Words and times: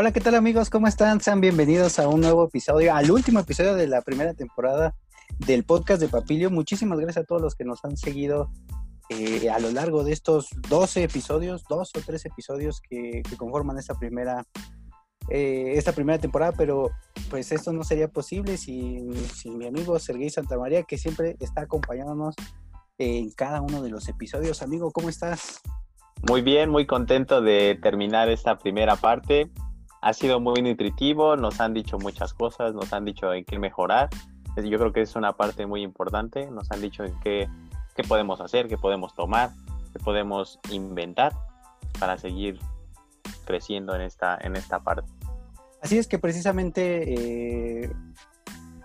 Hola, 0.00 0.12
¿qué 0.12 0.20
tal 0.20 0.36
amigos? 0.36 0.70
¿Cómo 0.70 0.86
están? 0.86 1.20
Sean 1.20 1.40
bienvenidos 1.40 1.98
a 1.98 2.06
un 2.06 2.20
nuevo 2.20 2.44
episodio, 2.44 2.94
al 2.94 3.10
último 3.10 3.40
episodio 3.40 3.74
de 3.74 3.88
la 3.88 4.00
primera 4.00 4.32
temporada 4.32 4.94
del 5.40 5.64
podcast 5.64 6.00
de 6.00 6.06
Papilio. 6.06 6.52
Muchísimas 6.52 7.00
gracias 7.00 7.24
a 7.24 7.26
todos 7.26 7.42
los 7.42 7.56
que 7.56 7.64
nos 7.64 7.84
han 7.84 7.96
seguido 7.96 8.48
eh, 9.08 9.50
a 9.50 9.58
lo 9.58 9.72
largo 9.72 10.04
de 10.04 10.12
estos 10.12 10.50
12 10.68 11.02
episodios, 11.02 11.64
dos 11.68 11.90
o 11.96 12.00
tres 12.06 12.24
episodios 12.26 12.80
que, 12.80 13.22
conforman 13.36 13.76
esta 13.76 13.94
primera, 13.94 14.44
eh, 15.30 15.82
primera 15.96 16.20
temporada, 16.20 16.52
pero 16.56 16.90
pues 17.28 17.50
esto 17.50 17.72
no 17.72 17.82
sería 17.82 18.06
posible 18.06 18.56
sin, 18.56 19.12
sin 19.16 19.58
mi 19.58 19.66
amigo 19.66 19.98
Sergei 19.98 20.30
Santamaría, 20.30 20.84
que 20.84 20.96
siempre 20.96 21.34
está 21.40 21.62
acompañándonos 21.62 22.36
en 22.98 23.32
cada 23.32 23.60
uno 23.62 23.82
de 23.82 23.90
los 23.90 24.08
episodios. 24.08 24.62
Amigo, 24.62 24.92
¿cómo 24.92 25.08
estás? 25.08 25.60
Muy 26.22 26.42
bien, 26.42 26.70
muy 26.70 26.86
contento 26.86 27.40
de 27.40 27.76
terminar 27.82 28.28
esta 28.28 28.58
primera 28.58 28.94
parte. 28.94 29.50
Ha 30.00 30.12
sido 30.12 30.40
muy 30.40 30.62
nutritivo, 30.62 31.36
nos 31.36 31.60
han 31.60 31.74
dicho 31.74 31.98
muchas 31.98 32.32
cosas, 32.32 32.74
nos 32.74 32.92
han 32.92 33.04
dicho 33.04 33.32
en 33.32 33.44
qué 33.44 33.58
mejorar. 33.58 34.08
Yo 34.56 34.78
creo 34.78 34.92
que 34.92 35.02
es 35.02 35.14
una 35.16 35.32
parte 35.32 35.66
muy 35.66 35.82
importante. 35.82 36.50
Nos 36.50 36.70
han 36.70 36.80
dicho 36.80 37.04
en 37.04 37.18
qué, 37.20 37.48
qué 37.94 38.02
podemos 38.02 38.40
hacer, 38.40 38.68
qué 38.68 38.76
podemos 38.76 39.14
tomar, 39.14 39.50
qué 39.92 39.98
podemos 39.98 40.58
inventar 40.70 41.32
para 41.98 42.18
seguir 42.18 42.58
creciendo 43.44 43.94
en 43.94 44.02
esta, 44.02 44.38
en 44.40 44.56
esta 44.56 44.80
parte. 44.80 45.08
Así 45.80 45.96
es 45.96 46.08
que 46.08 46.18
precisamente 46.18 47.84
eh, 47.84 47.92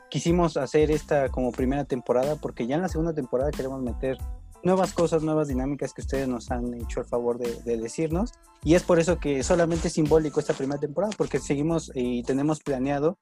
quisimos 0.10 0.58
hacer 0.58 0.92
esta 0.92 1.30
como 1.30 1.52
primera 1.52 1.86
temporada 1.86 2.36
porque 2.36 2.68
ya 2.68 2.76
en 2.76 2.84
la 2.84 2.88
segunda 2.88 3.14
temporada 3.14 3.52
queremos 3.52 3.82
meter 3.82 4.18
nuevas 4.64 4.94
cosas, 4.94 5.24
nuevas 5.24 5.50
dinámicas 5.50 5.94
que 5.94 6.02
ustedes 6.02 6.28
nos 6.28 6.50
han 6.50 6.74
hecho 6.74 7.02
el 7.02 7.06
favor 7.06 7.38
de, 7.38 7.78
decirnos. 7.78 8.34
Y 8.64 8.76
es 8.76 8.84
por 8.84 9.00
eso 9.00 9.20
que 9.20 9.44
solamente 9.44 9.90
es 9.90 9.94
simbólico 9.94 10.40
esta 10.40 10.54
primera 10.54 10.80
temporada, 10.80 11.14
porque 11.18 11.40
seguimos 11.40 11.92
y 11.94 12.24
tenemos 12.24 12.62
planeado 12.62 13.20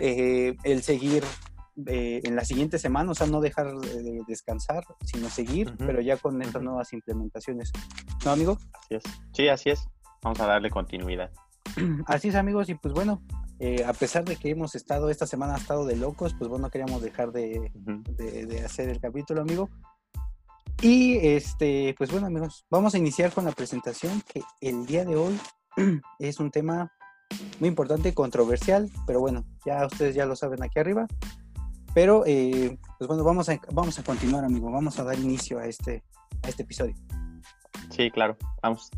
eh, 0.00 0.56
el 0.64 0.82
seguir 0.82 1.22
eh, 1.86 2.20
en 2.24 2.34
la 2.34 2.44
siguiente 2.44 2.78
semana, 2.78 3.12
o 3.12 3.14
sea, 3.14 3.28
no 3.28 3.40
dejar 3.40 3.72
de 3.78 4.22
descansar, 4.26 4.84
sino 5.04 5.30
seguir, 5.30 5.74
pero 5.78 6.00
ya 6.00 6.16
con 6.16 6.42
estas 6.42 6.62
nuevas 6.62 6.92
implementaciones. 6.92 7.70
¿No, 8.24 8.32
amigo? 8.32 8.58
Así 8.72 8.96
es. 8.96 9.02
Sí, 9.32 9.48
así 9.48 9.70
es. 9.70 9.88
Vamos 10.22 10.40
a 10.40 10.46
darle 10.46 10.70
continuidad. 10.70 11.30
Así 12.06 12.28
es, 12.28 12.34
amigos, 12.34 12.70
y 12.70 12.74
pues 12.74 12.94
bueno, 12.94 13.22
eh, 13.60 13.84
a 13.84 13.92
pesar 13.92 14.24
de 14.24 14.36
que 14.36 14.50
hemos 14.50 14.74
estado, 14.74 15.10
esta 15.10 15.26
semana 15.26 15.54
ha 15.54 15.58
estado 15.58 15.84
de 15.84 15.96
locos, 15.96 16.34
pues 16.36 16.48
bueno, 16.48 16.70
queríamos 16.70 17.02
dejar 17.02 17.30
de, 17.30 17.70
de 17.76 18.64
hacer 18.64 18.88
el 18.88 18.98
capítulo, 19.00 19.42
amigo. 19.42 19.68
Y 20.80 21.16
este, 21.26 21.92
pues 21.98 22.12
bueno 22.12 22.28
amigos, 22.28 22.64
vamos 22.70 22.94
a 22.94 22.98
iniciar 22.98 23.32
con 23.32 23.44
la 23.44 23.50
presentación 23.50 24.22
que 24.32 24.42
el 24.60 24.86
día 24.86 25.04
de 25.04 25.16
hoy 25.16 25.36
es 26.20 26.38
un 26.38 26.52
tema 26.52 26.92
muy 27.58 27.68
importante, 27.68 28.14
controversial, 28.14 28.88
pero 29.04 29.18
bueno, 29.18 29.44
ya 29.66 29.84
ustedes 29.86 30.14
ya 30.14 30.24
lo 30.24 30.36
saben 30.36 30.62
aquí 30.62 30.78
arriba. 30.78 31.08
Pero 31.94 32.22
eh, 32.26 32.78
pues 32.96 33.08
bueno, 33.08 33.24
vamos 33.24 33.48
a, 33.48 33.58
vamos 33.72 33.98
a 33.98 34.04
continuar 34.04 34.44
amigo, 34.44 34.70
vamos 34.70 35.00
a 35.00 35.04
dar 35.04 35.18
inicio 35.18 35.58
a 35.58 35.66
este, 35.66 36.04
a 36.44 36.48
este 36.48 36.62
episodio. 36.62 36.94
Sí, 37.90 38.08
claro, 38.12 38.36
vamos. 38.62 38.88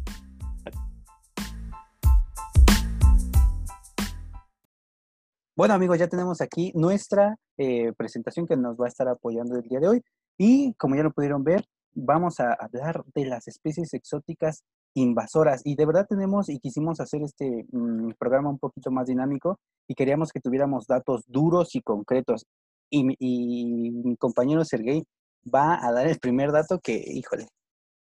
Bueno 5.56 5.75
amigos, 5.75 5.98
ya 5.98 6.08
tenemos 6.08 6.42
aquí 6.42 6.73
nuestra 6.75 7.36
eh, 7.56 7.92
presentación 7.97 8.47
que 8.47 8.56
nos 8.56 8.77
va 8.77 8.84
a 8.84 8.89
estar 8.89 9.08
apoyando 9.08 9.56
el 9.56 9.62
día 9.62 9.81
de 9.81 9.89
hoy. 9.89 10.05
Y 10.42 10.72
como 10.78 10.96
ya 10.96 11.02
lo 11.02 11.12
pudieron 11.12 11.44
ver, 11.44 11.66
vamos 11.92 12.41
a 12.41 12.55
hablar 12.55 13.05
de 13.14 13.27
las 13.27 13.46
especies 13.46 13.92
exóticas 13.92 14.64
invasoras. 14.94 15.60
Y 15.66 15.77
de 15.77 15.84
verdad 15.84 16.06
tenemos 16.08 16.48
y 16.48 16.58
quisimos 16.58 16.98
hacer 16.98 17.20
este 17.20 17.66
mm, 17.70 18.12
programa 18.18 18.48
un 18.48 18.58
poquito 18.58 18.90
más 18.90 19.06
dinámico 19.06 19.58
y 19.86 19.95
queríamos 19.95 20.33
que 20.33 20.40
tuviéramos 20.40 20.86
datos 20.86 21.24
duros 21.27 21.74
y 21.74 21.83
concretos. 21.83 22.46
Y, 22.89 23.05
mi 23.05 24.17
compañero 24.17 24.64
Sergey 24.64 25.05
va 25.55 25.86
a 25.86 25.92
dar 25.92 26.06
el 26.06 26.18
primer 26.18 26.52
dato 26.52 26.80
que, 26.80 26.95
híjole, 26.95 27.46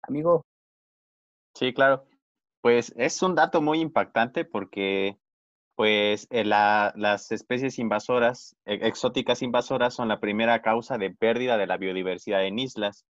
amigo. 0.04 0.46
Sí, 1.56 1.74
claro. 1.74 2.06
Pues 2.62 2.94
es 2.96 3.24
un 3.24 3.34
dato 3.34 3.60
muy 3.60 3.80
impactante 3.80 4.46
porque 4.46 5.18
pues 5.80 6.28
eh, 6.30 6.44
las 6.44 7.32
especies 7.32 7.80
invasoras, 7.80 8.58
e, 8.66 8.86
exóticas 8.86 9.42
invasoras, 9.42 9.94
son 9.94 10.10
la 10.10 10.20
primera 10.20 10.62
causa 10.62 10.98
de 10.98 11.10
pérdida 11.10 11.58
de 11.58 11.68
la 11.68 11.78
biodiversidad 11.78 12.44
en 12.44 12.60
islas. 12.60 13.06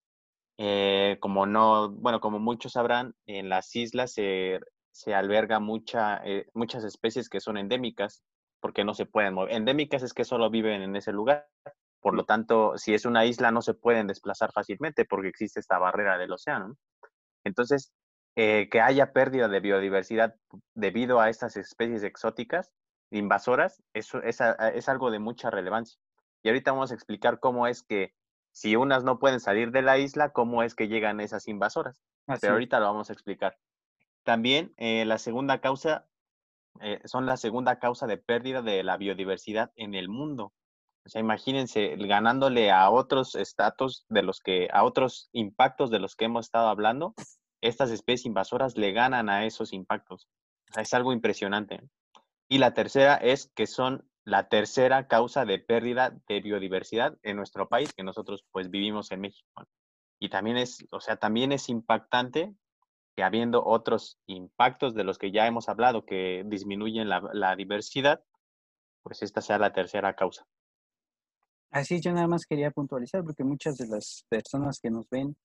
Eh, 0.58 1.16
como 1.20 1.46
no, 1.46 1.92
bueno, 1.92 2.18
como 2.18 2.40
muchos 2.40 2.72
sabrán, 2.72 3.14
en 3.26 3.48
las 3.48 3.76
islas 3.76 4.14
se, 4.14 4.58
se 4.90 5.14
alberga 5.14 5.60
mucha, 5.60 6.20
eh, 6.24 6.48
muchas 6.54 6.82
especies 6.82 7.28
que 7.28 7.38
son 7.38 7.56
endémicas, 7.56 8.24
porque 8.58 8.82
no 8.82 8.94
se 8.94 9.06
pueden 9.06 9.34
mover. 9.34 9.54
Endémicas 9.54 10.02
es 10.02 10.12
que 10.12 10.24
solo 10.24 10.50
viven 10.50 10.82
en 10.82 10.96
ese 10.96 11.12
lugar. 11.12 11.46
Por 12.00 12.16
lo 12.16 12.24
tanto, 12.24 12.76
si 12.78 12.94
es 12.94 13.04
una 13.04 13.26
isla, 13.26 13.52
no 13.52 13.62
se 13.62 13.74
pueden 13.74 14.08
desplazar 14.08 14.50
fácilmente 14.50 15.04
porque 15.04 15.28
existe 15.28 15.60
esta 15.60 15.78
barrera 15.78 16.18
del 16.18 16.32
océano. 16.32 16.74
Entonces, 17.44 17.92
eh, 18.36 18.68
que 18.70 18.82
haya 18.82 19.12
pérdida 19.12 19.48
de 19.48 19.60
biodiversidad 19.60 20.36
debido 20.74 21.20
a 21.20 21.30
estas 21.30 21.56
especies 21.56 22.02
exóticas 22.02 22.70
invasoras, 23.10 23.82
eso 23.94 24.22
es, 24.22 24.40
es, 24.74 24.88
algo 24.90 25.10
de 25.10 25.18
mucha 25.18 25.50
relevancia. 25.50 25.98
Y 26.42 26.48
ahorita 26.48 26.72
vamos 26.72 26.90
a 26.90 26.94
explicar 26.94 27.40
cómo 27.40 27.66
es 27.66 27.82
que 27.82 28.14
si 28.52 28.76
unas 28.76 29.04
no 29.04 29.18
pueden 29.18 29.40
salir 29.40 29.70
de 29.70 29.80
la 29.80 29.96
isla, 29.96 30.34
cómo 30.34 30.62
es 30.62 30.74
que 30.74 30.88
llegan 30.88 31.20
esas 31.20 31.48
invasoras. 31.48 32.02
Pero 32.40 32.52
ahorita 32.52 32.78
lo 32.78 32.86
vamos 32.86 33.08
a 33.08 33.14
explicar. 33.14 33.56
También 34.22 34.74
eh, 34.76 35.06
la 35.06 35.16
segunda 35.16 35.62
causa, 35.62 36.06
eh, 36.80 37.00
son 37.04 37.24
la 37.24 37.38
segunda 37.38 37.78
causa 37.78 38.06
de 38.06 38.18
pérdida 38.18 38.60
de 38.60 38.82
la 38.82 38.98
biodiversidad 38.98 39.72
en 39.76 39.94
el 39.94 40.10
mundo. 40.10 40.52
O 41.06 41.08
sea, 41.08 41.20
imagínense 41.20 41.96
ganándole 41.96 42.70
a 42.70 42.90
otros 42.90 43.34
estatus 43.34 44.04
de 44.08 44.22
los 44.22 44.40
que, 44.40 44.68
a 44.72 44.84
otros 44.84 45.30
impactos 45.32 45.90
de 45.90 46.00
los 46.00 46.16
que 46.16 46.26
hemos 46.26 46.46
estado 46.46 46.68
hablando, 46.68 47.14
estas 47.60 47.90
especies 47.90 48.26
invasoras 48.26 48.76
le 48.76 48.92
ganan 48.92 49.28
a 49.28 49.46
esos 49.46 49.72
impactos. 49.72 50.28
es 50.76 50.94
algo 50.94 51.12
impresionante. 51.12 51.80
Y 52.48 52.58
la 52.58 52.74
tercera 52.74 53.16
es 53.16 53.50
que 53.54 53.66
son 53.66 54.08
la 54.24 54.48
tercera 54.48 55.06
causa 55.06 55.44
de 55.44 55.58
pérdida 55.58 56.16
de 56.28 56.40
biodiversidad 56.40 57.16
en 57.22 57.36
nuestro 57.36 57.68
país, 57.68 57.92
que 57.92 58.02
nosotros 58.02 58.44
pues 58.50 58.70
vivimos 58.70 59.12
en 59.12 59.20
México. 59.20 59.48
Y 60.18 60.28
también 60.30 60.56
es, 60.56 60.86
o 60.90 61.00
sea, 61.00 61.16
también 61.16 61.52
es 61.52 61.68
impactante 61.68 62.54
que 63.16 63.22
habiendo 63.22 63.64
otros 63.64 64.18
impactos 64.26 64.94
de 64.94 65.04
los 65.04 65.18
que 65.18 65.30
ya 65.30 65.46
hemos 65.46 65.68
hablado 65.68 66.04
que 66.04 66.44
disminuyen 66.46 67.08
la, 67.08 67.56
diversidad, 67.56 68.22
pues 69.02 69.22
esta 69.22 69.40
sea 69.40 69.58
la 69.58 69.72
tercera 69.72 70.14
causa. 70.14 70.46
Así 71.70 72.00
yo 72.00 72.12
nada 72.12 72.26
más 72.26 72.46
quería 72.46 72.70
puntualizar 72.70 73.24
porque 73.24 73.44
muchas 73.44 73.76
de 73.76 73.88
las 73.88 74.24
personas 74.28 74.80
que 74.80 74.90
nos 74.90 75.08
ven 75.08 75.36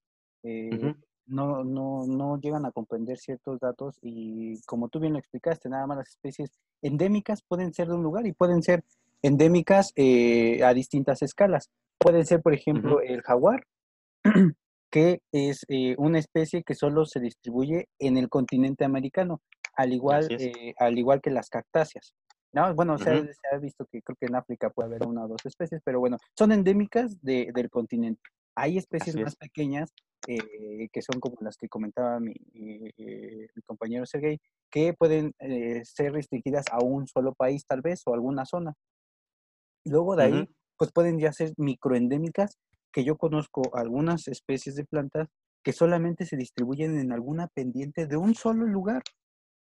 eh, 0.43 0.95
no, 1.31 1.63
no, 1.63 2.05
no 2.05 2.39
llegan 2.39 2.65
a 2.65 2.71
comprender 2.71 3.17
ciertos 3.17 3.59
datos 3.59 3.97
y 4.01 4.61
como 4.63 4.89
tú 4.89 4.99
bien 4.99 5.13
lo 5.13 5.19
explicaste, 5.19 5.69
nada 5.69 5.87
más 5.87 5.97
las 5.97 6.09
especies 6.09 6.51
endémicas 6.81 7.41
pueden 7.41 7.73
ser 7.73 7.87
de 7.87 7.95
un 7.95 8.03
lugar 8.03 8.27
y 8.27 8.33
pueden 8.33 8.61
ser 8.61 8.83
endémicas 9.21 9.93
eh, 9.95 10.63
a 10.63 10.73
distintas 10.73 11.21
escalas. 11.21 11.69
Pueden 11.97 12.25
ser, 12.25 12.41
por 12.41 12.53
ejemplo, 12.53 13.01
el 13.01 13.21
jaguar, 13.21 13.65
que 14.91 15.21
es 15.31 15.65
eh, 15.69 15.95
una 15.97 16.19
especie 16.19 16.63
que 16.63 16.75
solo 16.75 17.05
se 17.05 17.19
distribuye 17.19 17.87
en 17.99 18.17
el 18.17 18.27
continente 18.27 18.83
americano, 18.83 19.41
al 19.75 19.93
igual, 19.93 20.27
eh, 20.31 20.73
al 20.77 20.97
igual 20.97 21.21
que 21.21 21.31
las 21.31 21.49
cactáceas. 21.49 22.13
¿no? 22.53 22.73
Bueno, 22.75 22.97
se, 22.97 23.09
ha, 23.09 23.57
visto 23.57 23.85
que 23.85 24.01
creo 24.01 24.17
que 24.19 24.25
en 24.25 24.35
África 24.35 24.69
puede 24.69 24.89
haber 24.89 25.07
una 25.07 25.23
o 25.23 25.27
dos 25.29 25.45
especies, 25.45 25.81
pero 25.85 25.99
bueno, 26.01 26.17
son 26.37 26.51
endémicas 26.51 27.21
del 27.21 27.69
continente. 27.69 28.21
Hay 28.55 28.77
especies 28.77 29.15
más 29.15 29.35
pequeñas 29.35 29.93
eh, 30.27 30.87
que 30.93 31.01
son 31.01 31.19
como 31.19 31.35
las 31.41 31.57
que 31.57 31.67
comentaba 31.67 32.19
mi, 32.19 32.33
eh, 32.53 33.47
compañero 33.65 34.05
Sergey, 34.05 34.39
que 34.69 34.93
pueden 34.93 35.33
eh, 35.39 35.81
ser 35.83 36.13
restringidas 36.13 36.65
a 36.71 36.79
un 36.83 37.07
solo 37.07 37.33
país 37.33 37.65
tal 37.65 37.81
vez 37.81 38.03
o 38.05 38.13
alguna 38.13 38.45
zona. 38.45 38.73
Luego 39.83 40.15
de 40.15 40.23
ahí, 40.23 40.49
pues 40.77 40.91
pueden 40.91 41.17
ya 41.17 41.33
ser 41.33 41.53
microendémicas, 41.57 42.59
que 42.91 43.03
yo 43.03 43.17
conozco 43.17 43.75
algunas 43.75 44.27
especies 44.27 44.75
de 44.75 44.85
plantas 44.85 45.27
que 45.63 45.73
solamente 45.73 46.25
se 46.25 46.37
distribuyen 46.37 46.99
en 46.99 47.11
alguna 47.11 47.47
pendiente 47.47 48.05
de 48.05 48.17
un 48.17 48.35
solo 48.35 48.67
lugar. 48.67 49.01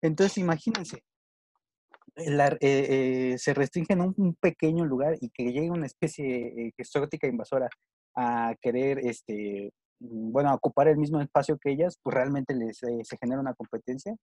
Entonces, 0.01 0.39
imagínense, 0.39 1.03
se 2.15 3.53
restringen 3.53 4.01
un, 4.01 4.15
un, 4.17 4.33
pequeño 4.35 4.83
lugar 4.85 5.15
y 5.21 5.29
que 5.29 5.51
llegue 5.51 5.69
una 5.69 5.85
especie 5.85 6.73
exótica 6.75 7.27
invasora 7.27 7.69
a 8.15 8.55
querer 8.61 8.99
este, 8.99 9.71
Mm, 9.99 10.31
bueno, 10.31 10.53
ocupar 10.53 10.87
el 10.87 10.97
mismo 10.97 11.21
espacio 11.21 11.57
que 11.57 11.71
ellas, 11.71 11.99
pues 12.01 12.13
realmente 12.13 12.55
les, 12.55 12.81
eh, 12.83 13.01
se 13.03 13.17
genera 13.17 13.41
una 13.41 13.53
competencia 13.53 14.15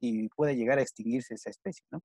y 0.00 0.28
puede 0.28 0.56
llegar 0.56 0.78
a 0.78 0.82
extinguirse 0.82 1.34
esa 1.34 1.50
especie, 1.50 1.84
¿no? 1.90 2.00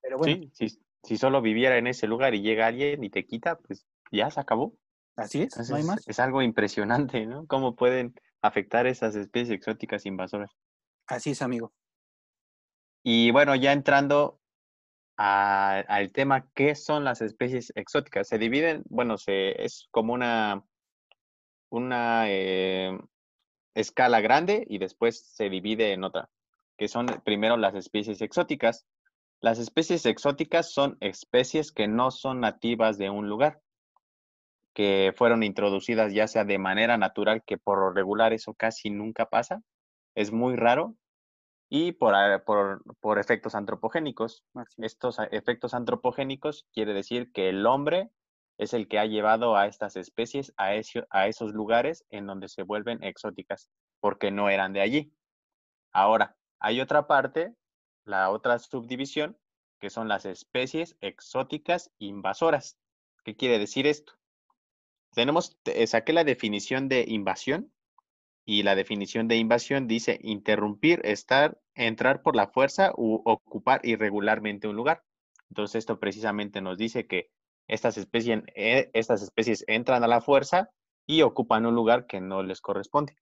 Pero 0.00 0.18
bueno. 0.18 0.48
Sí, 0.52 0.68
si, 1.02 1.16
solo 1.16 1.42
viviera 1.42 1.76
en 1.76 1.86
ese 1.86 2.06
lugar 2.06 2.34
y 2.34 2.42
llega 2.42 2.66
alguien 2.66 3.04
y 3.04 3.10
te 3.10 3.26
quita, 3.26 3.58
pues 3.58 3.86
ya 4.10 4.30
se 4.30 4.40
acabó. 4.40 4.74
Así 5.16 5.42
es, 5.42 5.70
no 5.70 5.76
hay 5.76 5.84
más. 5.84 6.06
Es 6.08 6.18
algo 6.18 6.42
impresionante, 6.42 7.26
¿no? 7.26 7.46
Cómo 7.46 7.76
pueden 7.76 8.14
afectar 8.40 8.86
esas 8.86 9.14
especies 9.14 9.50
exóticas 9.50 10.06
invasoras. 10.06 10.50
Así 11.06 11.30
es, 11.30 11.42
amigo. 11.42 11.72
Y 13.02 13.30
bueno, 13.30 13.54
ya 13.54 13.72
entrando 13.72 14.40
al 15.16 16.12
tema, 16.12 16.48
¿qué 16.54 16.74
son 16.74 17.04
las 17.04 17.20
especies 17.20 17.72
exóticas? 17.76 18.28
Se 18.28 18.38
dividen, 18.38 18.82
bueno, 18.88 19.16
se, 19.16 19.62
es 19.62 19.88
como 19.90 20.12
una, 20.12 20.64
una 21.70 22.24
eh, 22.28 22.98
escala 23.74 24.20
grande 24.20 24.66
y 24.68 24.78
después 24.78 25.26
se 25.34 25.48
divide 25.48 25.92
en 25.92 26.04
otra, 26.04 26.30
que 26.76 26.88
son 26.88 27.06
primero 27.24 27.56
las 27.56 27.74
especies 27.74 28.20
exóticas. 28.22 28.86
Las 29.40 29.58
especies 29.58 30.06
exóticas 30.06 30.72
son 30.72 30.96
especies 31.00 31.70
que 31.70 31.86
no 31.86 32.10
son 32.10 32.40
nativas 32.40 32.98
de 32.98 33.10
un 33.10 33.28
lugar, 33.28 33.60
que 34.72 35.12
fueron 35.16 35.42
introducidas 35.42 36.12
ya 36.12 36.26
sea 36.26 36.44
de 36.44 36.58
manera 36.58 36.96
natural, 36.98 37.42
que 37.44 37.58
por 37.58 37.78
lo 37.78 37.92
regular 37.92 38.32
eso 38.32 38.54
casi 38.54 38.90
nunca 38.90 39.26
pasa, 39.26 39.62
es 40.14 40.32
muy 40.32 40.56
raro, 40.56 40.96
y 41.68 41.92
por, 41.92 42.14
por, 43.00 43.18
efectos 43.18 43.54
antropogénicos. 43.54 44.44
Estos 44.76 45.18
efectos 45.30 45.74
antropogénicos 45.74 46.66
quiere 46.72 46.94
decir 46.94 47.32
que 47.32 47.48
el 47.48 47.66
hombre 47.66 48.10
es 48.58 48.72
el 48.74 48.86
que 48.86 48.98
ha 48.98 49.06
llevado 49.06 49.56
a 49.56 49.66
estas 49.66 49.96
especies 49.96 50.52
a, 50.56 50.72
a 51.10 51.26
esos 51.26 51.52
lugares 51.52 52.04
en 52.10 52.26
donde 52.26 52.48
se 52.48 52.62
vuelven 52.62 53.02
exóticas, 53.02 53.68
porque 54.00 54.30
no 54.30 54.48
eran 54.48 54.72
de 54.72 54.80
allí. 54.80 55.12
Ahora, 55.92 56.36
hay 56.60 56.80
otra 56.80 57.06
parte, 57.06 57.54
la 58.04 58.30
otra 58.30 58.58
subdivisión, 58.58 59.36
que 59.80 59.90
son 59.90 60.08
las 60.08 60.24
especies 60.24 60.96
exóticas 61.00 61.90
invasoras. 61.98 62.78
¿Qué 63.24 63.36
quiere 63.36 63.58
decir 63.58 63.86
esto? 63.86 64.12
Tenemos, 65.14 65.58
saqué 65.86 66.12
la 66.12 66.24
definición 66.24 66.88
de 66.88 67.04
invasión 67.08 67.73
y 68.44 68.62
la 68.62 68.74
definición 68.74 69.28
de 69.28 69.36
invasión 69.36 69.86
dice 69.86 70.18
interrumpir, 70.22 71.00
estar, 71.04 71.58
entrar 71.74 72.22
por 72.22 72.36
la 72.36 72.48
fuerza 72.48 72.92
u 72.96 73.22
ocupar 73.24 73.80
irregularmente 73.84 74.68
un 74.68 74.76
lugar. 74.76 75.02
Entonces 75.48 75.76
esto 75.76 75.98
precisamente 75.98 76.60
nos 76.60 76.76
dice 76.76 77.06
que 77.06 77.30
estas 77.68 77.96
especies, 77.96 78.42
eh, 78.54 78.90
estas 78.92 79.22
especies 79.22 79.64
entran 79.66 80.04
a 80.04 80.08
la 80.08 80.20
fuerza 80.20 80.70
y 81.06 81.22
ocupan 81.22 81.66
un 81.66 81.74
lugar 81.74 82.06
que 82.06 82.20
no 82.20 82.42
les 82.42 82.60
corresponde. 82.60 83.16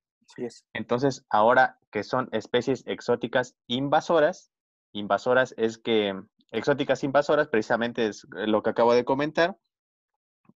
Entonces, 0.73 1.25
ahora 1.29 1.79
que 1.91 2.05
son 2.05 2.29
especies 2.33 2.85
exóticas 2.87 3.57
invasoras, 3.67 4.51
invasoras 4.93 5.55
es 5.59 5.79
que, 5.79 6.15
exóticas 6.51 7.05
invasoras 7.05 7.49
precisamente 7.49 8.07
es 8.07 8.27
lo 8.31 8.63
que 8.63 8.71
acabo 8.71 8.95
de 8.95 9.05
comentar, 9.05 9.59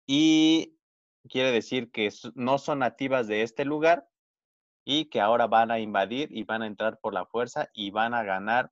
y 0.07 0.77
quiere 1.29 1.51
decir 1.51 1.91
que 1.91 2.09
no 2.35 2.57
son 2.57 2.79
nativas 2.79 3.27
de 3.27 3.41
este 3.41 3.65
lugar, 3.65 4.07
y 4.85 5.05
que 5.05 5.19
ahora 5.19 5.47
van 5.47 5.71
a 5.71 5.79
invadir 5.79 6.29
y 6.31 6.43
van 6.43 6.61
a 6.61 6.67
entrar 6.67 6.99
por 6.99 7.13
la 7.13 7.25
fuerza 7.25 7.69
y 7.73 7.89
van 7.89 8.13
a 8.13 8.23
ganar 8.23 8.71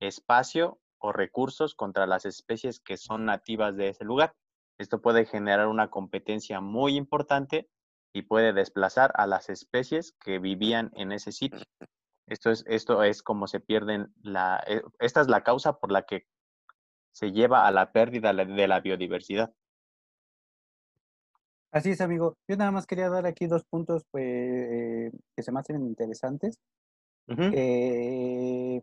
espacio 0.00 0.78
o 0.98 1.12
recursos 1.12 1.74
contra 1.74 2.06
las 2.06 2.24
especies 2.24 2.80
que 2.80 2.96
son 2.96 3.24
nativas 3.24 3.76
de 3.76 3.88
ese 3.88 4.04
lugar. 4.04 4.34
Esto 4.78 5.02
puede 5.02 5.26
generar 5.26 5.66
una 5.66 5.90
competencia 5.90 6.60
muy 6.60 6.96
importante 6.96 7.68
y 8.12 8.22
puede 8.22 8.52
desplazar 8.52 9.12
a 9.16 9.26
las 9.26 9.48
especies 9.50 10.12
que 10.24 10.38
vivían 10.38 10.92
en 10.94 11.12
ese 11.12 11.32
sitio. 11.32 11.60
Esto 12.28 12.50
es, 12.50 12.64
esto 12.68 13.02
es 13.02 13.22
como 13.22 13.48
se 13.48 13.58
pierden 13.58 14.12
la, 14.22 14.62
eh, 14.66 14.82
esta 15.00 15.20
es 15.20 15.28
la 15.28 15.42
causa 15.42 15.78
por 15.78 15.90
la 15.90 16.02
que 16.02 16.26
se 17.12 17.32
lleva 17.32 17.66
a 17.66 17.72
la 17.72 17.90
pérdida 17.90 18.32
de 18.32 18.68
la 18.68 18.80
biodiversidad. 18.80 19.52
Así 21.78 21.90
es, 21.90 22.00
amigo. 22.00 22.36
Yo 22.48 22.56
nada 22.56 22.72
más 22.72 22.88
quería 22.88 23.08
dar 23.08 23.24
aquí 23.24 23.46
dos 23.46 23.62
puntos 23.64 24.02
pues, 24.10 24.24
eh, 24.26 25.12
que 25.36 25.44
se 25.44 25.52
me 25.52 25.60
hacen 25.60 25.86
interesantes. 25.86 26.58
Eh, 27.28 28.82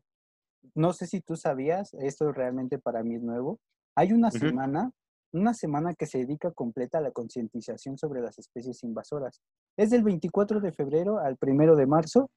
no 0.76 0.94
sé 0.94 1.06
si 1.06 1.20
tú 1.20 1.36
sabías, 1.36 1.94
esto 1.96 2.32
realmente 2.32 2.80
para 2.80 3.04
mí 3.04 3.16
es 3.16 3.22
nuevo. 3.22 3.60
Hay 3.98 4.14
una 4.14 4.32
semana, 4.32 4.92
una 5.34 5.54
semana 5.54 5.94
que 5.94 6.06
se 6.06 6.20
dedica 6.20 6.52
completa 6.52 7.00
a 7.00 7.02
la 7.02 7.12
concientización 7.12 7.98
sobre 7.98 8.22
las 8.22 8.40
especies 8.40 8.82
invasoras. 8.86 9.42
Es 9.76 9.90
del 9.90 10.04
24 10.04 10.62
de 10.62 10.72
febrero 10.72 11.20
al 11.20 11.36
1 11.42 11.76
de 11.76 11.88
marzo. 11.88 12.30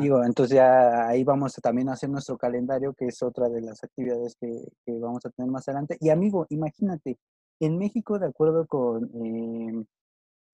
Digo, 0.00 0.22
entonces 0.22 0.56
ya 0.56 1.08
ahí 1.08 1.24
vamos 1.24 1.56
a 1.56 1.62
también 1.62 1.88
hacer 1.88 2.10
nuestro 2.10 2.36
calendario, 2.36 2.92
que 2.92 3.06
es 3.06 3.22
otra 3.22 3.48
de 3.48 3.62
las 3.62 3.82
actividades 3.82 4.36
que, 4.38 4.68
que 4.84 4.98
vamos 4.98 5.24
a 5.24 5.30
tener 5.30 5.50
más 5.50 5.66
adelante. 5.66 5.96
Y 5.98 6.10
amigo, 6.10 6.46
imagínate, 6.50 7.16
en 7.60 7.78
México, 7.78 8.18
de 8.18 8.26
acuerdo 8.26 8.66
con 8.66 9.10
em, 9.14 9.84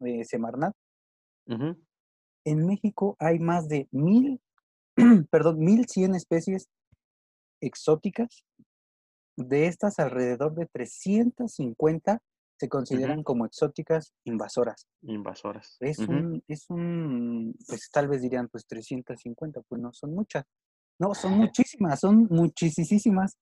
eh, 0.00 0.24
Semarnat, 0.24 0.74
en 2.44 2.66
México 2.66 3.16
hay 3.18 3.38
más 3.38 3.68
de 3.68 3.88
mil, 3.90 4.40
perdón, 5.30 5.58
mil 5.58 5.86
cien 5.86 6.14
especies 6.14 6.68
exóticas. 7.60 8.44
De 9.36 9.66
estas, 9.66 9.98
alrededor 9.98 10.54
de 10.54 10.66
350 10.66 12.22
se 12.58 12.68
consideran 12.68 13.22
como 13.22 13.46
exóticas 13.46 14.12
invasoras. 14.24 14.86
Invasoras. 15.00 15.78
Es 15.80 15.98
un, 15.98 16.44
es 16.46 16.68
un, 16.68 17.56
pues 17.66 17.88
tal 17.90 18.08
vez 18.08 18.20
dirían, 18.20 18.48
pues 18.48 18.66
350, 18.66 19.62
pues 19.62 19.80
no 19.80 19.94
son 19.94 20.14
muchas. 20.14 20.44
No, 20.98 21.14
son 21.14 21.38
muchísimas, 21.38 22.00
son 22.00 22.26
muchísimas. 22.28 23.38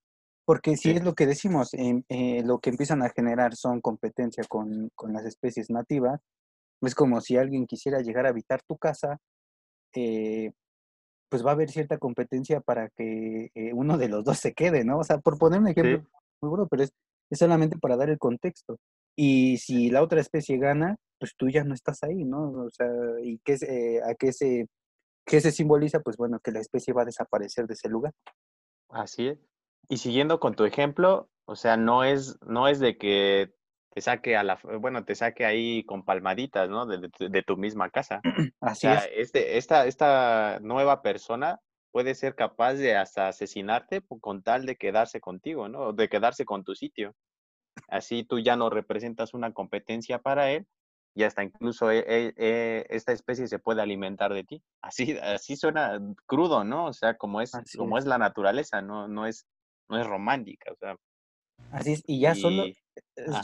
Porque 0.48 0.78
si 0.78 0.92
es 0.92 1.04
lo 1.04 1.14
que 1.14 1.26
decimos, 1.26 1.74
eh, 1.74 2.42
lo 2.42 2.58
que 2.58 2.70
empiezan 2.70 3.02
a 3.02 3.10
generar 3.10 3.54
son 3.54 3.82
competencia 3.82 4.42
con, 4.48 4.90
las 5.12 5.26
especies 5.26 5.68
nativas. 5.68 6.22
Es 6.80 6.94
como 6.94 7.20
si 7.20 7.36
alguien 7.36 7.66
quisiera 7.66 8.00
llegar 8.00 8.24
a 8.24 8.30
habitar 8.30 8.62
tu 8.62 8.78
casa, 8.78 9.18
eh, 9.94 10.52
pues 11.28 11.44
va 11.44 11.50
a 11.50 11.52
haber 11.52 11.68
cierta 11.68 11.98
competencia 11.98 12.62
para 12.62 12.88
que 12.88 13.50
eh, 13.54 13.74
uno 13.74 13.98
de 13.98 14.08
los 14.08 14.24
dos 14.24 14.38
se 14.38 14.54
quede, 14.54 14.86
¿no? 14.86 15.00
O 15.00 15.04
sea, 15.04 15.18
por 15.18 15.36
poner 15.36 15.60
un 15.60 15.68
ejemplo 15.68 16.08
muy 16.40 16.48
bueno, 16.48 16.66
pero 16.66 16.84
es, 16.84 16.94
solamente 17.32 17.76
para 17.76 17.98
dar 17.98 18.08
el 18.08 18.18
contexto. 18.18 18.78
Y 19.16 19.58
si 19.58 19.90
la 19.90 20.02
otra 20.02 20.22
especie 20.22 20.56
gana, 20.56 20.96
pues 21.20 21.34
tú 21.36 21.50
ya 21.50 21.62
no 21.62 21.74
estás 21.74 22.02
ahí, 22.04 22.24
¿no? 22.24 22.52
O 22.52 22.70
sea, 22.70 22.88
¿y 23.22 23.38
qué, 23.44 24.00
a 24.02 24.14
qué 24.14 24.32
se, 24.32 24.66
qué 25.26 25.42
se 25.42 25.52
simboliza? 25.52 26.00
Pues 26.00 26.16
bueno, 26.16 26.40
que 26.42 26.52
la 26.52 26.60
especie 26.60 26.94
va 26.94 27.02
a 27.02 27.04
desaparecer 27.04 27.66
de 27.66 27.74
ese 27.74 27.90
lugar. 27.90 28.14
Así 28.88 29.28
es. 29.28 29.38
Y 29.88 29.98
siguiendo 29.98 30.38
con 30.38 30.54
tu 30.54 30.64
ejemplo, 30.64 31.30
o 31.46 31.56
sea, 31.56 31.76
no 31.76 32.04
es, 32.04 32.38
no 32.46 32.68
es 32.68 32.78
de 32.78 32.98
que 32.98 33.54
te 33.90 34.02
saque 34.02 34.36
a 34.36 34.42
la, 34.42 34.58
bueno, 34.80 35.04
te 35.04 35.14
saque 35.14 35.44
ahí 35.44 35.84
con 35.84 36.04
palmaditas, 36.04 36.68
¿no? 36.68 36.86
De, 36.86 37.42
tu 37.42 37.56
misma 37.56 37.90
casa. 37.90 38.20
Así 38.60 38.86
o 38.86 38.90
sea, 38.90 39.04
es. 39.04 39.10
Este, 39.14 39.56
esta, 39.56 39.86
esta 39.86 40.58
nueva 40.60 41.02
persona 41.02 41.60
puede 41.90 42.14
ser 42.14 42.34
capaz 42.34 42.74
de 42.74 42.96
hasta 42.96 43.28
asesinarte 43.28 44.02
con 44.20 44.42
tal 44.42 44.66
de 44.66 44.76
quedarse 44.76 45.20
contigo, 45.20 45.68
¿no? 45.68 45.92
De 45.92 46.08
quedarse 46.08 46.44
con 46.44 46.64
tu 46.64 46.74
sitio. 46.74 47.14
Así 47.88 48.24
tú 48.24 48.38
ya 48.38 48.56
no 48.56 48.70
representas 48.70 49.34
una 49.34 49.52
competencia 49.52 50.18
para 50.18 50.50
él 50.50 50.66
y 51.14 51.24
hasta 51.24 51.42
incluso 51.42 51.90
e, 51.90 52.04
e, 52.06 52.34
e, 52.36 52.86
esta 52.90 53.12
especie 53.12 53.48
se 53.48 53.58
puede 53.58 53.82
alimentar 53.82 54.32
de 54.34 54.44
ti. 54.44 54.62
Así, 54.82 55.16
así 55.18 55.56
suena 55.56 55.98
crudo, 56.26 56.62
¿no? 56.64 56.86
O 56.86 56.92
sea, 56.92 57.16
como 57.16 57.40
es, 57.40 57.52
como 57.76 57.98
es. 57.98 58.04
la 58.04 58.18
naturaleza, 58.18 58.82
no, 58.82 59.08
no 59.08 59.26
es 59.26 59.46
no 59.88 60.00
es 60.00 60.06
romántica, 60.06 60.72
o 60.72 60.76
sea. 60.76 60.96
Así 61.72 61.92
es, 61.92 62.02
y 62.06 62.20
ya 62.20 62.34
solo, 62.34 62.64
eh, 62.64 62.74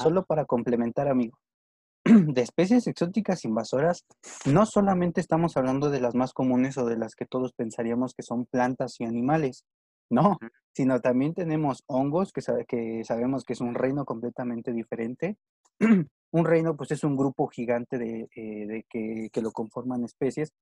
solo 0.00 0.24
para 0.24 0.44
complementar, 0.44 1.08
amigo, 1.08 1.38
de 2.04 2.42
especies 2.42 2.86
exóticas 2.86 3.44
invasoras, 3.44 4.04
no 4.46 4.66
solamente 4.66 5.20
estamos 5.20 5.56
hablando 5.56 5.90
de 5.90 6.00
las 6.00 6.14
más 6.14 6.32
comunes 6.32 6.78
o 6.78 6.86
de 6.86 6.96
las 6.96 7.14
que 7.14 7.26
todos 7.26 7.52
pensaríamos 7.52 8.14
que 8.14 8.22
son 8.22 8.46
plantas 8.46 9.00
y 9.00 9.04
animales, 9.04 9.64
no, 10.10 10.38
sino 10.74 11.00
también 11.00 11.34
tenemos 11.34 11.82
hongos, 11.86 12.32
que, 12.32 12.42
que 12.68 13.04
sabemos 13.04 13.44
que 13.44 13.54
es 13.54 13.60
un 13.60 13.74
reino 13.74 14.04
completamente 14.04 14.72
diferente. 14.72 15.36
un 16.30 16.44
reino, 16.44 16.76
pues 16.76 16.90
es 16.90 17.04
un 17.04 17.16
grupo 17.16 17.46
gigante 17.48 17.98
de, 17.98 18.28
eh, 18.36 18.84
que, 18.88 19.28
que, 19.32 19.42
lo 19.42 19.50
conforman 19.52 20.04
especies. 20.04 20.52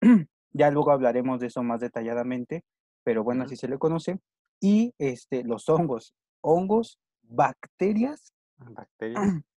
ya 0.52 0.70
luego 0.70 0.90
hablaremos 0.90 1.40
de 1.40 1.48
eso 1.48 1.62
más 1.62 1.80
detalladamente, 1.80 2.64
pero 3.04 3.22
bueno, 3.22 3.44
así 3.44 3.56
se 3.56 3.68
le 3.68 3.78
conoce 3.78 4.18
y 4.60 4.94
este, 4.98 5.44
los 5.44 5.68
hongos, 5.68 6.14
hongos, 6.40 6.98
bacterias. 7.22 8.32
Bacterias. 8.56 9.42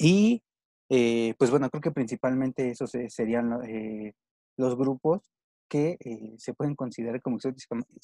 Y 0.00 0.42
eh, 0.88 1.34
pues 1.38 1.50
bueno, 1.50 1.68
creo 1.70 1.82
que 1.82 1.90
principalmente 1.90 2.70
esos 2.70 2.92
serían 3.08 3.60
eh, 3.68 4.14
los 4.56 4.76
grupos 4.76 5.22
que 5.68 5.98
eh, 6.00 6.34
se 6.38 6.54
pueden 6.54 6.74
considerar 6.74 7.20
como 7.20 7.38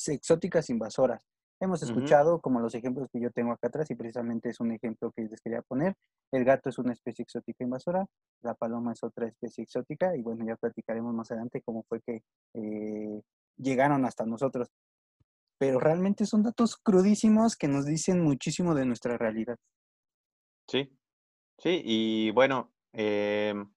exóticas, 0.07 0.71
invasoras. 0.71 1.25
Hemos 1.61 1.83
escuchado 1.83 2.41
como 2.41 2.61
los 2.61 2.75
ejemplos 2.75 3.09
que 3.11 3.21
yo 3.21 3.31
tengo 3.31 3.53
acá 3.53 3.69
atrás 3.69 3.91
y 3.91 3.95
precisamente 3.95 4.51
es 4.51 4.61
un 4.61 4.73
ejemplo 4.73 5.13
que 5.13 5.23
les 5.23 5.41
quería 5.41 5.63
poner. 5.63 5.95
El 6.31 6.45
gato 6.45 6.69
es 6.69 6.79
una 6.79 6.93
especie 6.93 7.23
exótica 7.23 7.65
invasora, 7.65 8.05
la 8.43 8.55
paloma 8.55 8.93
es 8.93 9.03
otra 9.03 9.29
especie 9.29 9.65
exótica 9.65 10.15
y 10.17 10.21
bueno, 10.21 10.45
ya 10.45 10.57
platicaremos 10.57 11.15
más 11.15 11.31
adelante 11.31 11.63
cómo 11.65 11.85
fue 11.89 12.01
que 12.03 12.23
llegaron 13.57 14.05
hasta 14.05 14.27
nosotros 14.27 14.69
pero 15.59 15.81
realmente 15.81 16.27
son 16.27 16.43
datos 16.43 16.77
crudísimos 16.77 17.57
que 17.57 17.69
nos 17.69 17.87
dicen 17.87 18.23
muchísimo 18.23 18.75
de 18.75 18.87
nuestra 18.87 19.17
realidad. 19.17 19.57
Sí, 20.69 20.91
sí, 21.59 21.83
y 21.85 22.31
bueno, 22.31 22.73
em, 22.93 23.71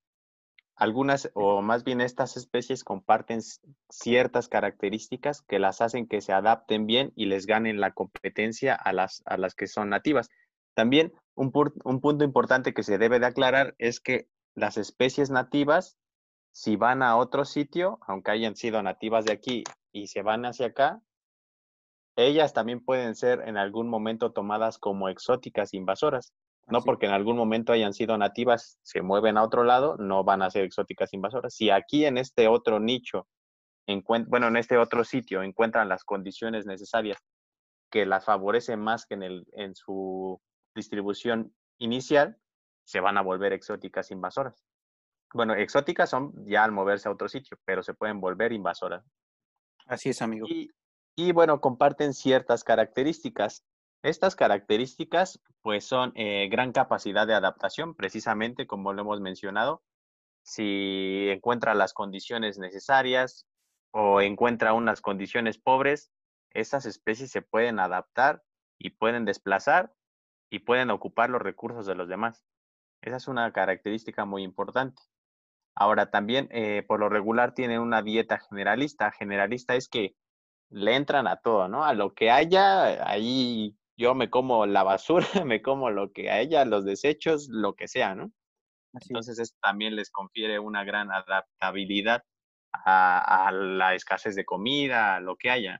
algunas, 0.75 1.31
o 1.33 1.61
más 1.61 1.83
bien 1.83 2.01
estas 2.01 2.37
especies 2.37 2.83
comparten 2.83 3.41
ciertas 3.89 4.47
características 4.47 5.41
que 5.41 5.59
las 5.59 5.81
hacen 5.81 6.07
que 6.07 6.21
se 6.21 6.33
adapten 6.33 6.85
bien 6.85 7.11
y 7.15 7.25
les 7.25 7.45
ganen 7.45 7.79
la 7.79 7.91
competencia 7.91 8.75
a 8.75 8.93
las, 8.93 9.23
a 9.25 9.37
las 9.37 9.55
que 9.55 9.67
son 9.67 9.89
nativas. 9.89 10.29
También 10.75 11.13
un, 11.35 11.51
un 11.83 12.01
punto 12.01 12.23
importante 12.23 12.73
que 12.73 12.83
se 12.83 12.97
debe 12.97 13.19
de 13.19 13.25
aclarar 13.25 13.75
es 13.79 13.99
que 13.99 14.29
las 14.53 14.77
especies 14.77 15.29
nativas, 15.31 15.97
si 16.51 16.75
van 16.75 17.01
a 17.01 17.17
otro 17.17 17.45
sitio, 17.45 17.99
aunque 18.01 18.31
hayan 18.31 18.55
sido 18.55 18.81
nativas 18.81 19.25
de 19.25 19.33
aquí 19.33 19.63
y 19.91 20.07
se 20.07 20.21
van 20.21 20.45
hacia 20.45 20.67
acá, 20.67 21.01
ellas 22.17 22.51
también 22.53 22.83
pueden 22.83 23.15
ser 23.15 23.41
en 23.47 23.57
algún 23.57 23.87
momento 23.87 24.31
tomadas 24.31 24.77
como 24.79 25.07
exóticas 25.07 25.73
invasoras. 25.73 26.33
No 26.67 26.81
porque 26.81 27.05
en 27.05 27.13
algún 27.13 27.37
momento 27.37 27.71
hayan 27.71 27.93
sido 27.93 28.17
nativas, 28.17 28.77
se 28.81 29.01
mueven 29.01 29.37
a 29.37 29.43
otro 29.43 29.63
lado, 29.63 29.95
no 29.97 30.25
van 30.25 30.41
a 30.41 30.49
ser 30.49 30.65
exóticas 30.65 31.13
invasoras. 31.13 31.53
Si 31.53 31.69
aquí 31.69 32.05
en 32.05 32.17
este 32.17 32.49
otro 32.49 32.81
nicho, 32.81 33.25
bueno, 34.27 34.47
en 34.47 34.57
este 34.57 34.77
otro 34.77 35.05
sitio 35.05 35.43
encuentran 35.43 35.87
las 35.87 36.03
condiciones 36.03 36.65
necesarias 36.65 37.19
que 37.89 38.05
las 38.05 38.25
favorecen 38.25 38.81
más 38.81 39.05
que 39.05 39.13
en, 39.13 39.23
el, 39.23 39.45
en 39.53 39.75
su 39.75 40.41
distribución 40.75 41.53
inicial, 41.77 42.37
se 42.83 42.99
van 42.99 43.17
a 43.17 43.21
volver 43.21 43.53
exóticas 43.53 44.11
invasoras. 44.11 44.65
Bueno, 45.33 45.53
exóticas 45.55 46.09
son 46.09 46.33
ya 46.45 46.65
al 46.65 46.71
moverse 46.71 47.07
a 47.07 47.11
otro 47.11 47.29
sitio, 47.29 47.57
pero 47.63 47.81
se 47.81 47.93
pueden 47.93 48.19
volver 48.19 48.51
invasoras. 48.51 49.05
Así 49.85 50.09
es, 50.09 50.21
amigo. 50.21 50.47
Y, 50.49 50.69
y 51.19 51.31
bueno, 51.31 51.59
comparten 51.59 52.13
ciertas 52.13 52.63
características. 52.63 53.65
Estas 54.03 54.35
características 54.35 55.41
pues 55.63 55.83
son 55.83 56.13
eh, 56.15 56.47
gran 56.49 56.71
capacidad 56.71 57.25
de 57.25 57.33
adaptación, 57.33 57.95
precisamente 57.95 58.67
como 58.67 58.93
lo 58.93 59.01
hemos 59.01 59.19
mencionado. 59.19 59.83
Si 60.43 61.27
encuentra 61.29 61.73
las 61.73 61.93
condiciones 61.93 62.59
necesarias 62.59 63.47
o 63.91 64.21
encuentra 64.21 64.73
unas 64.73 65.01
condiciones 65.01 65.57
pobres, 65.57 66.11
estas 66.51 66.85
especies 66.85 67.31
se 67.31 67.41
pueden 67.41 67.79
adaptar 67.79 68.43
y 68.77 68.91
pueden 68.91 69.25
desplazar 69.25 69.91
y 70.51 70.59
pueden 70.59 70.91
ocupar 70.91 71.31
los 71.31 71.41
recursos 71.41 71.87
de 71.87 71.95
los 71.95 72.07
demás. 72.07 72.45
Esa 73.01 73.17
es 73.17 73.27
una 73.27 73.51
característica 73.51 74.25
muy 74.25 74.43
importante. 74.43 75.01
Ahora 75.73 76.11
también, 76.11 76.47
eh, 76.51 76.83
por 76.87 76.99
lo 76.99 77.09
regular, 77.09 77.55
tienen 77.55 77.79
una 77.79 78.03
dieta 78.03 78.37
generalista. 78.37 79.11
Generalista 79.11 79.75
es 79.75 79.89
que 79.89 80.15
le 80.69 80.95
entran 80.95 81.27
a 81.27 81.37
todo, 81.37 81.67
¿no? 81.67 81.83
A 81.83 81.93
lo 81.93 82.13
que 82.13 82.31
haya, 82.31 83.09
ahí 83.09 83.75
yo 83.97 84.15
me 84.15 84.29
como 84.29 84.65
la 84.65 84.83
basura, 84.83 85.27
me 85.45 85.61
como 85.61 85.89
lo 85.89 86.11
que 86.11 86.29
a 86.29 86.39
ella, 86.39 86.65
los 86.65 86.85
desechos, 86.85 87.47
lo 87.49 87.75
que 87.75 87.87
sea, 87.87 88.15
¿no? 88.15 88.31
Entonces 88.93 89.39
esto 89.39 89.57
también 89.61 89.95
les 89.95 90.09
confiere 90.11 90.59
una 90.59 90.83
gran 90.83 91.11
adaptabilidad 91.11 92.23
a, 92.71 93.51
la 93.51 93.95
escasez 93.95 94.35
de 94.35 94.45
comida, 94.45 95.15
a 95.15 95.19
lo 95.19 95.35
que 95.35 95.49
haya. 95.49 95.79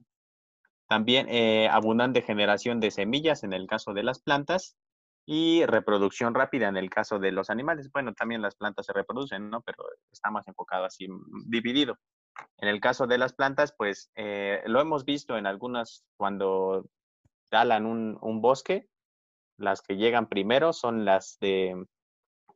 También 0.87 1.27
eh, 1.29 1.67
abundante 1.69 2.21
generación 2.21 2.79
de 2.79 2.91
semillas 2.91 3.43
en 3.43 3.53
el 3.53 3.67
caso 3.67 3.93
de 3.93 4.03
las 4.03 4.19
plantas 4.19 4.77
y 5.25 5.65
reproducción 5.65 6.33
rápida 6.33 6.69
en 6.69 6.77
el 6.77 6.89
caso 6.89 7.19
de 7.19 7.31
los 7.31 7.49
animales. 7.49 7.91
Bueno, 7.91 8.13
también 8.13 8.41
las 8.41 8.55
plantas 8.55 8.85
se 8.85 8.93
reproducen, 8.93 9.49
¿no? 9.49 9.61
Pero 9.61 9.83
está 10.11 10.31
más 10.31 10.47
enfocado 10.47 10.85
así, 10.85 11.07
mm, 11.09 11.49
dividido. 11.49 11.97
En 12.59 12.69
el 12.69 12.79
caso 12.79 13.07
de 13.07 13.17
las 13.17 13.33
plantas, 13.33 13.73
pues 13.77 14.11
eh, 14.15 14.61
lo 14.65 14.81
hemos 14.81 15.05
visto 15.05 15.37
en 15.37 15.45
algunas 15.45 16.03
cuando 16.17 16.89
talan 17.49 17.85
un, 17.85 18.17
un, 18.21 18.41
bosque, 18.41 18.87
las 19.57 19.81
que 19.81 19.95
llegan 19.95 20.27
primero 20.27 20.73
son 20.73 21.05
las 21.05 21.37
de 21.39 21.75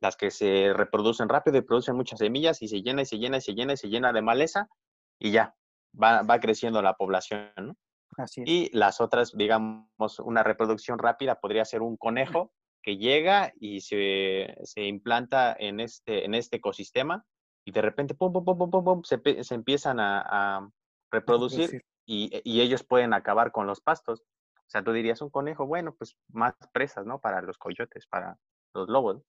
las 0.00 0.16
que 0.16 0.30
se 0.30 0.72
reproducen 0.74 1.28
rápido 1.28 1.58
y 1.58 1.62
producen 1.62 1.96
muchas 1.96 2.18
semillas 2.18 2.60
y 2.62 2.68
se 2.68 2.82
llena 2.82 3.02
y 3.02 3.06
se 3.06 3.18
llena 3.18 3.36
y 3.36 3.40
se 3.40 3.54
llena 3.54 3.72
y 3.74 3.76
se 3.76 3.88
llena 3.88 4.12
de 4.12 4.22
maleza 4.22 4.68
y 5.18 5.30
ya, 5.30 5.54
va, 6.00 6.22
va 6.22 6.40
creciendo 6.40 6.82
la 6.82 6.94
población, 6.94 7.52
¿no? 7.56 7.76
Así 8.16 8.42
Y 8.44 8.76
las 8.76 9.00
otras, 9.00 9.32
digamos, 9.32 10.18
una 10.18 10.42
reproducción 10.42 10.98
rápida 10.98 11.40
podría 11.40 11.64
ser 11.64 11.82
un 11.82 11.96
conejo 11.96 12.52
que 12.82 12.96
llega 12.96 13.52
y 13.58 13.80
se, 13.80 14.56
se 14.64 14.82
implanta 14.82 15.56
en 15.58 15.80
este, 15.80 16.24
en 16.24 16.34
este 16.34 16.56
ecosistema 16.56 17.24
y 17.64 17.72
de 17.72 17.82
repente, 17.82 18.14
pum, 18.14 18.32
pum, 18.32 18.44
pum, 18.44 18.70
pum, 18.70 18.84
pum, 18.84 19.02
se, 19.04 19.44
se 19.44 19.54
empiezan 19.54 20.00
a, 20.00 20.22
a 20.56 20.70
reproducir 21.10 21.84
y, 22.06 22.40
y, 22.44 22.60
ellos 22.60 22.82
pueden 22.82 23.14
acabar 23.14 23.52
con 23.52 23.66
los 23.66 23.80
pastos. 23.80 24.24
O 24.56 24.70
sea, 24.72 24.82
tú 24.82 24.92
dirías 24.92 25.22
un 25.22 25.30
conejo, 25.30 25.66
bueno, 25.66 25.94
pues 25.94 26.16
más 26.28 26.54
presas, 26.72 27.06
¿no? 27.06 27.20
Para 27.20 27.42
los 27.42 27.58
coyotes, 27.58 28.06
para 28.06 28.38
los 28.74 28.88
lobos, 28.88 29.22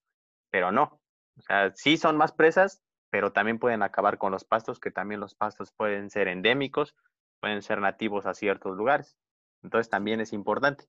pero 0.49 0.71
no. 0.71 0.99
O 1.37 1.41
sea, 1.41 1.71
sí 1.75 1.97
son 1.97 2.17
más 2.17 2.31
presas, 2.31 2.81
pero 3.09 3.31
también 3.31 3.59
pueden 3.59 3.83
acabar 3.83 4.17
con 4.17 4.31
los 4.31 4.45
pastos, 4.45 4.79
que 4.79 4.91
también 4.91 5.19
los 5.19 5.35
pastos 5.35 5.71
pueden 5.71 6.09
ser 6.09 6.27
endémicos, 6.27 6.95
pueden 7.39 7.61
ser 7.61 7.79
nativos 7.79 8.25
a 8.25 8.33
ciertos 8.33 8.75
lugares. 8.75 9.17
Entonces 9.61 9.89
también 9.89 10.19
es 10.21 10.33
importante. 10.33 10.85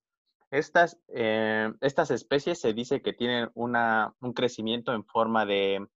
Estas, 0.51 1.01
eh, 1.09 1.73
estas 1.81 2.11
especies 2.11 2.61
se 2.61 2.73
dice 2.73 3.03
que 3.03 3.13
tienen 3.13 3.51
una, 3.55 4.15
un 4.21 4.33
crecimiento 4.33 4.93
en 4.93 5.05
forma 5.05 5.45
de, 5.47 5.87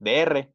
de 0.00 0.18
R. 0.20 0.52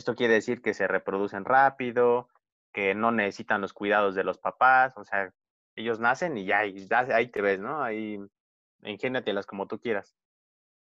Esto 0.00 0.14
quiere 0.14 0.32
decir 0.32 0.62
que 0.62 0.72
se 0.72 0.88
reproducen 0.88 1.44
rápido, 1.44 2.30
que 2.72 2.94
no 2.94 3.12
necesitan 3.12 3.60
los 3.60 3.74
cuidados 3.74 4.14
de 4.14 4.24
los 4.24 4.38
papás, 4.38 4.96
o 4.96 5.04
sea, 5.04 5.30
ellos 5.76 6.00
nacen 6.00 6.38
y 6.38 6.46
ya 6.46 6.60
ahí, 6.60 7.28
te 7.28 7.42
ves, 7.42 7.60
¿no? 7.60 7.82
Ahí 7.82 8.18
ingéniatelas 8.82 9.44
como 9.44 9.66
tú 9.66 9.78
quieras. 9.78 10.16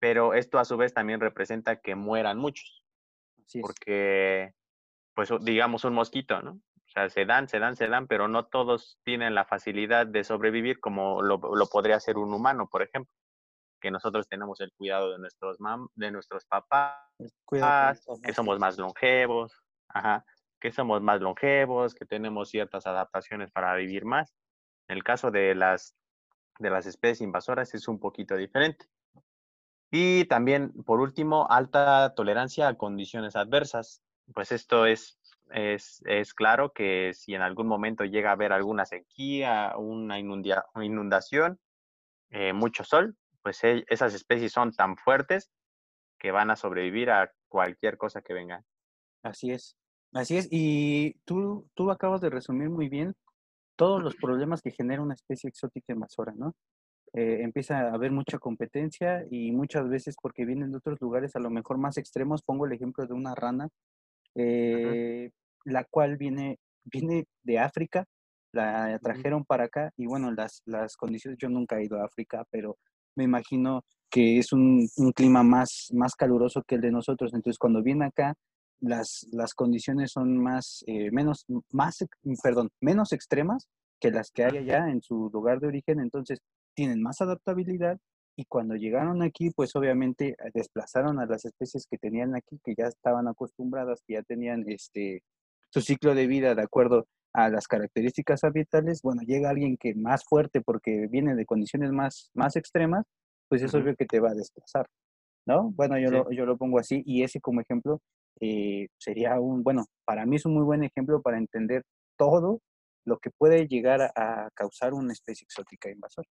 Pero 0.00 0.34
esto 0.34 0.58
a 0.58 0.66
su 0.66 0.76
vez 0.76 0.92
también 0.92 1.20
representa 1.20 1.80
que 1.80 1.94
mueran 1.94 2.36
muchos. 2.36 2.84
porque, 3.62 4.52
pues 5.14 5.30
digamos, 5.40 5.84
un 5.84 5.94
mosquito, 5.94 6.42
¿no? 6.42 6.50
O 6.50 6.88
sea, 6.92 7.08
se 7.08 7.24
dan, 7.24 7.48
se 7.48 7.58
dan, 7.58 7.74
se 7.74 7.88
dan, 7.88 8.06
pero 8.08 8.28
no 8.28 8.44
todos 8.44 8.98
tienen 9.02 9.34
la 9.34 9.46
facilidad 9.46 10.06
de 10.06 10.24
sobrevivir 10.24 10.78
como 10.78 11.22
lo, 11.22 11.38
lo 11.38 11.66
podría 11.68 11.96
hacer 11.96 12.18
un 12.18 12.34
humano, 12.34 12.68
por 12.68 12.82
ejemplo. 12.82 13.14
Que 13.86 13.92
nosotros 13.92 14.26
tenemos 14.26 14.60
el 14.60 14.72
cuidado 14.72 15.12
de 15.12 15.18
nuestros, 15.20 15.60
mam 15.60 15.86
de 15.94 16.10
nuestros 16.10 16.44
papás, 16.44 16.96
que 17.48 18.32
somos 18.32 18.58
más 18.58 18.78
longevos, 18.78 19.62
ajá, 19.86 20.24
que 20.58 20.72
somos 20.72 21.00
más 21.02 21.20
longevos, 21.20 21.94
que 21.94 22.04
tenemos 22.04 22.48
ciertas 22.48 22.84
adaptaciones 22.88 23.52
para 23.52 23.76
vivir 23.76 24.04
más. 24.04 24.34
En 24.88 24.96
el 24.96 25.04
caso 25.04 25.30
de 25.30 25.54
las, 25.54 25.94
de 26.58 26.70
las 26.70 26.86
especies 26.86 27.20
invasoras 27.20 27.74
es 27.74 27.86
un 27.86 28.00
poquito 28.00 28.34
diferente. 28.34 28.86
Y 29.92 30.24
también, 30.24 30.72
por 30.82 30.98
último, 30.98 31.46
alta 31.48 32.12
tolerancia 32.16 32.66
a 32.66 32.74
condiciones 32.74 33.36
adversas. 33.36 34.02
Pues 34.34 34.50
esto 34.50 34.84
es, 34.84 35.16
es, 35.50 36.02
es 36.06 36.34
claro 36.34 36.72
que 36.72 37.12
si 37.14 37.36
en 37.36 37.42
algún 37.42 37.68
momento 37.68 38.04
llega 38.04 38.30
a 38.30 38.32
haber 38.32 38.52
alguna 38.52 38.84
sequía, 38.84 39.74
una, 39.76 40.18
inundación, 40.18 41.60
eh, 42.30 42.52
mucho 42.52 42.82
sol, 42.82 43.16
pues 43.46 43.62
e, 43.62 43.84
esas 43.86 44.12
especies 44.12 44.50
son 44.50 44.72
tan 44.72 44.96
fuertes 44.96 45.52
que 46.18 46.32
van 46.32 46.50
a 46.50 46.56
sobrevivir 46.56 47.10
a 47.10 47.30
cualquier 47.48 47.96
cosa 47.96 48.20
que 48.20 48.34
venga. 48.34 48.64
Así 49.22 49.52
es, 49.52 49.76
así 50.12 50.36
es. 50.36 50.48
Y 50.50 51.12
tú, 51.24 51.68
tú 51.74 51.92
acabas 51.92 52.20
de 52.20 52.28
resumir 52.28 52.70
muy 52.70 52.88
bien 52.88 53.14
todos 53.76 54.02
los 54.02 54.16
problemas 54.20 54.62
que 54.62 54.72
genera 54.72 55.00
una 55.00 55.14
especie 55.14 55.46
exótica 55.46 55.92
invasora, 55.92 56.32
¿no? 56.36 56.56
Eh, 57.12 57.42
empieza 57.42 57.78
a 57.78 57.94
haber 57.94 58.10
mucha 58.10 58.40
competencia 58.40 59.24
y 59.30 59.52
muchas 59.52 59.88
veces 59.88 60.16
porque 60.20 60.44
vienen 60.44 60.72
de 60.72 60.78
otros 60.78 61.00
lugares 61.00 61.36
a 61.36 61.38
lo 61.38 61.48
mejor 61.48 61.78
más 61.78 61.98
extremos, 61.98 62.42
pongo 62.42 62.66
el 62.66 62.72
ejemplo 62.72 63.06
de 63.06 63.14
una 63.14 63.36
rana, 63.36 63.68
eh, 64.34 65.30
la 65.64 65.84
cual 65.84 66.16
viene, 66.16 66.58
viene 66.82 67.26
de 67.44 67.60
África, 67.60 68.06
la 68.50 68.98
trajeron 68.98 69.44
para 69.44 69.66
acá 69.66 69.92
y 69.96 70.06
bueno, 70.06 70.32
las, 70.32 70.62
las 70.64 70.96
condiciones, 70.96 71.38
yo 71.38 71.48
nunca 71.48 71.78
he 71.78 71.84
ido 71.84 72.00
a 72.00 72.06
África, 72.06 72.44
pero 72.50 72.76
me 73.16 73.24
imagino 73.24 73.82
que 74.10 74.38
es 74.38 74.52
un, 74.52 74.88
un 74.96 75.12
clima 75.12 75.42
más, 75.42 75.88
más 75.92 76.14
caluroso 76.14 76.62
que 76.62 76.76
el 76.76 76.80
de 76.80 76.92
nosotros, 76.92 77.34
entonces 77.34 77.58
cuando 77.58 77.82
viene 77.82 78.06
acá 78.06 78.34
las, 78.80 79.26
las 79.32 79.54
condiciones 79.54 80.12
son 80.12 80.38
más, 80.38 80.84
eh, 80.86 81.10
menos, 81.10 81.44
más, 81.72 82.04
perdón, 82.42 82.70
menos 82.80 83.12
extremas 83.12 83.68
que 84.00 84.10
las 84.10 84.30
que 84.30 84.44
hay 84.44 84.58
allá 84.58 84.90
en 84.90 85.02
su 85.02 85.30
lugar 85.32 85.60
de 85.60 85.68
origen, 85.68 86.00
entonces 86.00 86.40
tienen 86.74 87.02
más 87.02 87.20
adaptabilidad 87.20 87.98
y 88.36 88.44
cuando 88.44 88.74
llegaron 88.74 89.22
aquí, 89.22 89.50
pues 89.50 89.74
obviamente 89.76 90.28
eh, 90.30 90.50
desplazaron 90.52 91.18
a 91.18 91.26
las 91.26 91.46
especies 91.46 91.86
que 91.90 91.96
tenían 91.96 92.36
aquí, 92.36 92.60
que 92.62 92.74
ya 92.76 92.86
estaban 92.86 93.28
acostumbradas, 93.28 94.02
que 94.06 94.14
ya 94.14 94.22
tenían 94.22 94.64
este 94.68 95.22
su 95.70 95.80
ciclo 95.80 96.14
de 96.14 96.26
vida 96.26 96.54
de 96.54 96.62
acuerdo 96.62 97.06
a 97.36 97.50
las 97.50 97.68
características 97.68 98.44
ambientales, 98.44 99.02
bueno, 99.02 99.20
llega 99.20 99.50
alguien 99.50 99.76
que 99.76 99.94
más 99.94 100.24
fuerte 100.24 100.62
porque 100.62 101.06
viene 101.10 101.34
de 101.34 101.44
condiciones 101.44 101.92
más, 101.92 102.30
más 102.32 102.56
extremas, 102.56 103.04
pues 103.48 103.60
es 103.60 103.74
obvio 103.74 103.94
que 103.94 104.06
te 104.06 104.20
va 104.20 104.30
a 104.30 104.34
desplazar, 104.34 104.86
¿no? 105.46 105.70
Bueno, 105.72 105.98
yo, 105.98 106.10
lo, 106.10 106.30
yo 106.30 106.46
lo 106.46 106.56
pongo 106.56 106.78
así 106.78 107.02
y 107.04 107.24
ese 107.24 107.38
como 107.40 107.60
ejemplo 107.60 108.00
eh, 108.40 108.88
sería 108.98 109.38
un, 109.38 109.62
bueno, 109.62 109.84
para 110.06 110.24
mí 110.24 110.36
es 110.36 110.46
un 110.46 110.54
muy 110.54 110.64
buen 110.64 110.82
ejemplo 110.82 111.20
para 111.20 111.36
entender 111.36 111.82
todo 112.16 112.60
lo 113.04 113.18
que 113.18 113.30
puede 113.30 113.68
llegar 113.68 114.12
a, 114.16 114.48
causar 114.54 114.94
una 114.94 115.12
especie 115.12 115.44
exótica 115.44 115.90
invasora. 115.90 116.28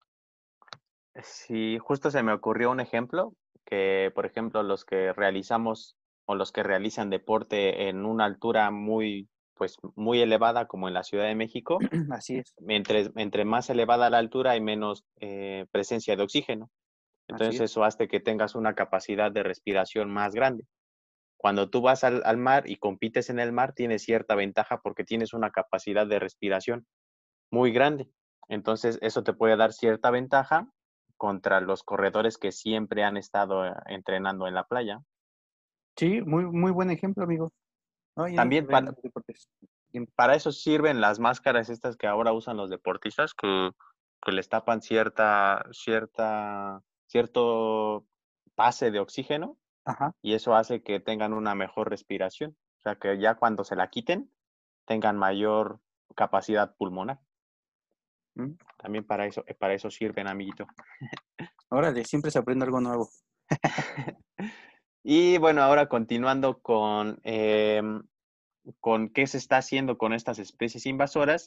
Sí, 1.21 1.77
justo 1.77 2.09
se 2.09 2.23
me 2.23 2.33
ocurrió 2.33 2.71
un 2.71 2.79
ejemplo 2.79 3.33
que, 3.63 4.11
por 4.15 4.25
ejemplo, 4.25 4.63
los 4.63 4.85
que 4.85 5.13
realizamos 5.13 5.95
o 6.25 6.33
los 6.33 6.51
que 6.51 6.63
realizan 6.63 7.11
deporte 7.11 7.89
en 7.89 8.07
una 8.07 8.25
altura 8.25 8.71
muy, 8.71 9.29
pues, 9.55 9.77
muy 9.95 10.21
elevada 10.21 10.67
como 10.67 10.87
en 10.87 10.93
la 10.93 11.03
Ciudad 11.03 11.25
de 11.25 11.35
México. 11.35 11.79
Así 12.11 12.37
es. 12.37 12.53
Entre, 12.67 13.11
entre 13.15 13.45
más 13.45 13.69
elevada 13.69 14.09
la 14.09 14.19
altura 14.19 14.51
hay 14.51 14.61
menos 14.61 15.05
eh, 15.19 15.65
presencia 15.71 16.15
de 16.15 16.23
oxígeno. 16.23 16.69
Entonces 17.27 17.61
eso 17.61 17.83
hace 17.83 18.07
que 18.07 18.19
tengas 18.19 18.53
una 18.53 18.75
capacidad 18.75 19.31
de 19.31 19.41
respiración 19.41 20.11
más 20.11 20.35
grande. 20.35 20.65
Cuando 21.37 21.69
tú 21.69 21.81
vas 21.81 22.03
al, 22.03 22.21
al, 22.23 22.37
mar 22.37 22.69
y 22.69 22.75
compites 22.75 23.29
en 23.29 23.39
el 23.39 23.51
mar, 23.51 23.73
tienes 23.73 24.03
cierta 24.03 24.35
ventaja 24.35 24.79
porque 24.81 25.03
tienes 25.03 25.33
una 25.33 25.49
capacidad 25.51 26.05
de 26.05 26.19
respiración 26.19 26.85
muy 27.51 27.71
grande. 27.71 28.09
Entonces 28.47 28.99
eso 29.01 29.23
te 29.23 29.33
puede 29.33 29.57
dar 29.57 29.73
cierta 29.73 30.11
ventaja 30.11 30.69
contra 31.17 31.61
los 31.61 31.83
corredores 31.83 32.37
que 32.37 32.51
siempre 32.51 33.03
han 33.03 33.17
estado 33.17 33.65
eh, 33.65 33.73
entrenando 33.87 34.47
en 34.47 34.53
la 34.53 34.65
playa. 34.65 35.01
Sí, 35.97 36.21
muy, 36.21 36.45
muy 36.45 36.71
buen 36.71 36.91
ejemplo, 36.91 37.23
amigo. 37.23 37.51
También 38.15 38.67
para, 38.67 38.95
para, 40.15 40.35
eso 40.35 40.51
sirven 40.51 41.01
las 41.01 41.19
máscaras 41.19 41.69
estas 41.69 41.97
que 41.97 42.07
ahora 42.07 42.31
usan 42.31 42.57
los 42.57 42.69
deportistas, 42.69 43.33
que, 43.33 43.71
que 44.21 44.31
les 44.31 44.47
tapan 44.47 44.81
cierta, 44.81 45.65
cierta, 45.71 46.81
cierto 47.07 48.05
pase 48.55 48.91
de 48.91 48.99
oxígeno 48.99 49.57
y 50.21 50.33
eso 50.33 50.55
hace 50.55 50.81
que 50.81 50.99
tengan 50.99 51.33
una 51.33 51.55
mejor 51.55 51.89
respiración. 51.89 52.57
O 52.79 52.81
sea, 52.81 52.95
que 52.95 53.19
ya 53.19 53.35
cuando 53.35 53.63
se 53.63 53.75
la 53.75 53.89
quiten, 53.89 54.31
tengan 54.85 55.17
mayor 55.17 55.79
capacidad 56.15 56.75
pulmonar. 56.75 57.19
Mm. 58.35 58.53
También 58.77 59.05
para 59.05 59.25
eso, 59.25 59.43
para 59.59 59.73
eso 59.73 59.91
sirven, 59.91 60.27
amiguito. 60.27 60.65
Órale, 61.69 62.03
siempre 62.05 62.31
se 62.31 62.39
aprende 62.39 62.65
algo 62.65 62.81
nuevo. 62.81 63.09
y 65.07 65.37
bueno, 65.37 65.61
ahora 65.61 65.87
continuando 65.87 66.57
con, 66.61 67.19
em, 67.23 68.01
con 68.79 69.09
qué 69.09 69.27
se 69.27 69.37
está 69.37 69.57
haciendo 69.57 69.99
con 69.99 70.13
estas 70.13 70.39
especies 70.39 70.87
invasoras. 70.87 71.45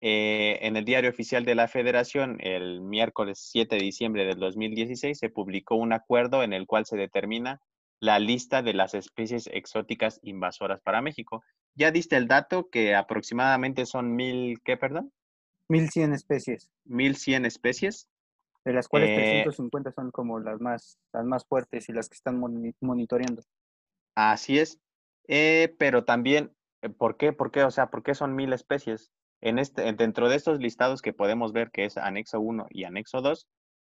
Eh, 0.00 0.60
en 0.62 0.76
el 0.76 0.84
diario 0.84 1.10
oficial 1.10 1.44
de 1.44 1.56
la 1.56 1.66
Federación, 1.66 2.36
el 2.38 2.80
miércoles 2.82 3.48
7 3.50 3.74
de 3.74 3.82
diciembre 3.82 4.24
del 4.24 4.38
2016, 4.38 5.18
se 5.18 5.28
publicó 5.28 5.74
un 5.74 5.92
acuerdo 5.92 6.44
en 6.44 6.52
el 6.52 6.68
cual 6.68 6.86
se 6.86 6.96
determina 6.96 7.60
la 7.98 8.20
lista 8.20 8.62
de 8.62 8.74
las 8.74 8.94
especies 8.94 9.48
exóticas 9.52 10.20
invasoras 10.22 10.80
para 10.80 11.02
México. 11.02 11.42
Ya 11.74 11.90
diste 11.90 12.14
el 12.14 12.28
dato 12.28 12.68
que 12.70 12.94
aproximadamente 12.94 13.86
son 13.86 14.14
mil, 14.14 14.60
¿qué, 14.62 14.76
perdón? 14.76 15.12
1100 15.68 16.12
especies. 16.12 16.70
1100 16.84 17.44
especies. 17.44 18.06
De 18.64 18.72
las 18.72 18.88
cuales 18.88 19.14
350 19.14 19.90
eh, 19.90 19.92
son 19.92 20.10
como 20.10 20.40
las 20.40 20.60
más, 20.60 20.98
las 21.12 21.24
más 21.24 21.44
fuertes 21.44 21.88
y 21.88 21.92
las 21.92 22.08
que 22.08 22.14
están 22.14 22.40
monitoreando. 22.80 23.42
Así 24.14 24.58
es. 24.58 24.80
Eh, 25.28 25.74
pero 25.78 26.04
también, 26.04 26.54
eh, 26.82 26.88
¿por 26.88 27.16
qué? 27.16 27.32
¿Por 27.32 27.50
qué? 27.50 27.62
O 27.64 27.70
sea, 27.70 27.90
¿por 27.90 28.02
qué 28.02 28.14
son 28.14 28.34
mil 28.34 28.52
especies? 28.52 29.12
En 29.42 29.58
este, 29.58 29.92
dentro 29.92 30.28
de 30.28 30.36
estos 30.36 30.60
listados 30.60 31.02
que 31.02 31.12
podemos 31.12 31.52
ver 31.52 31.70
que 31.70 31.84
es 31.84 31.98
anexo 31.98 32.40
1 32.40 32.66
y 32.70 32.84
anexo 32.84 33.20
2, 33.20 33.46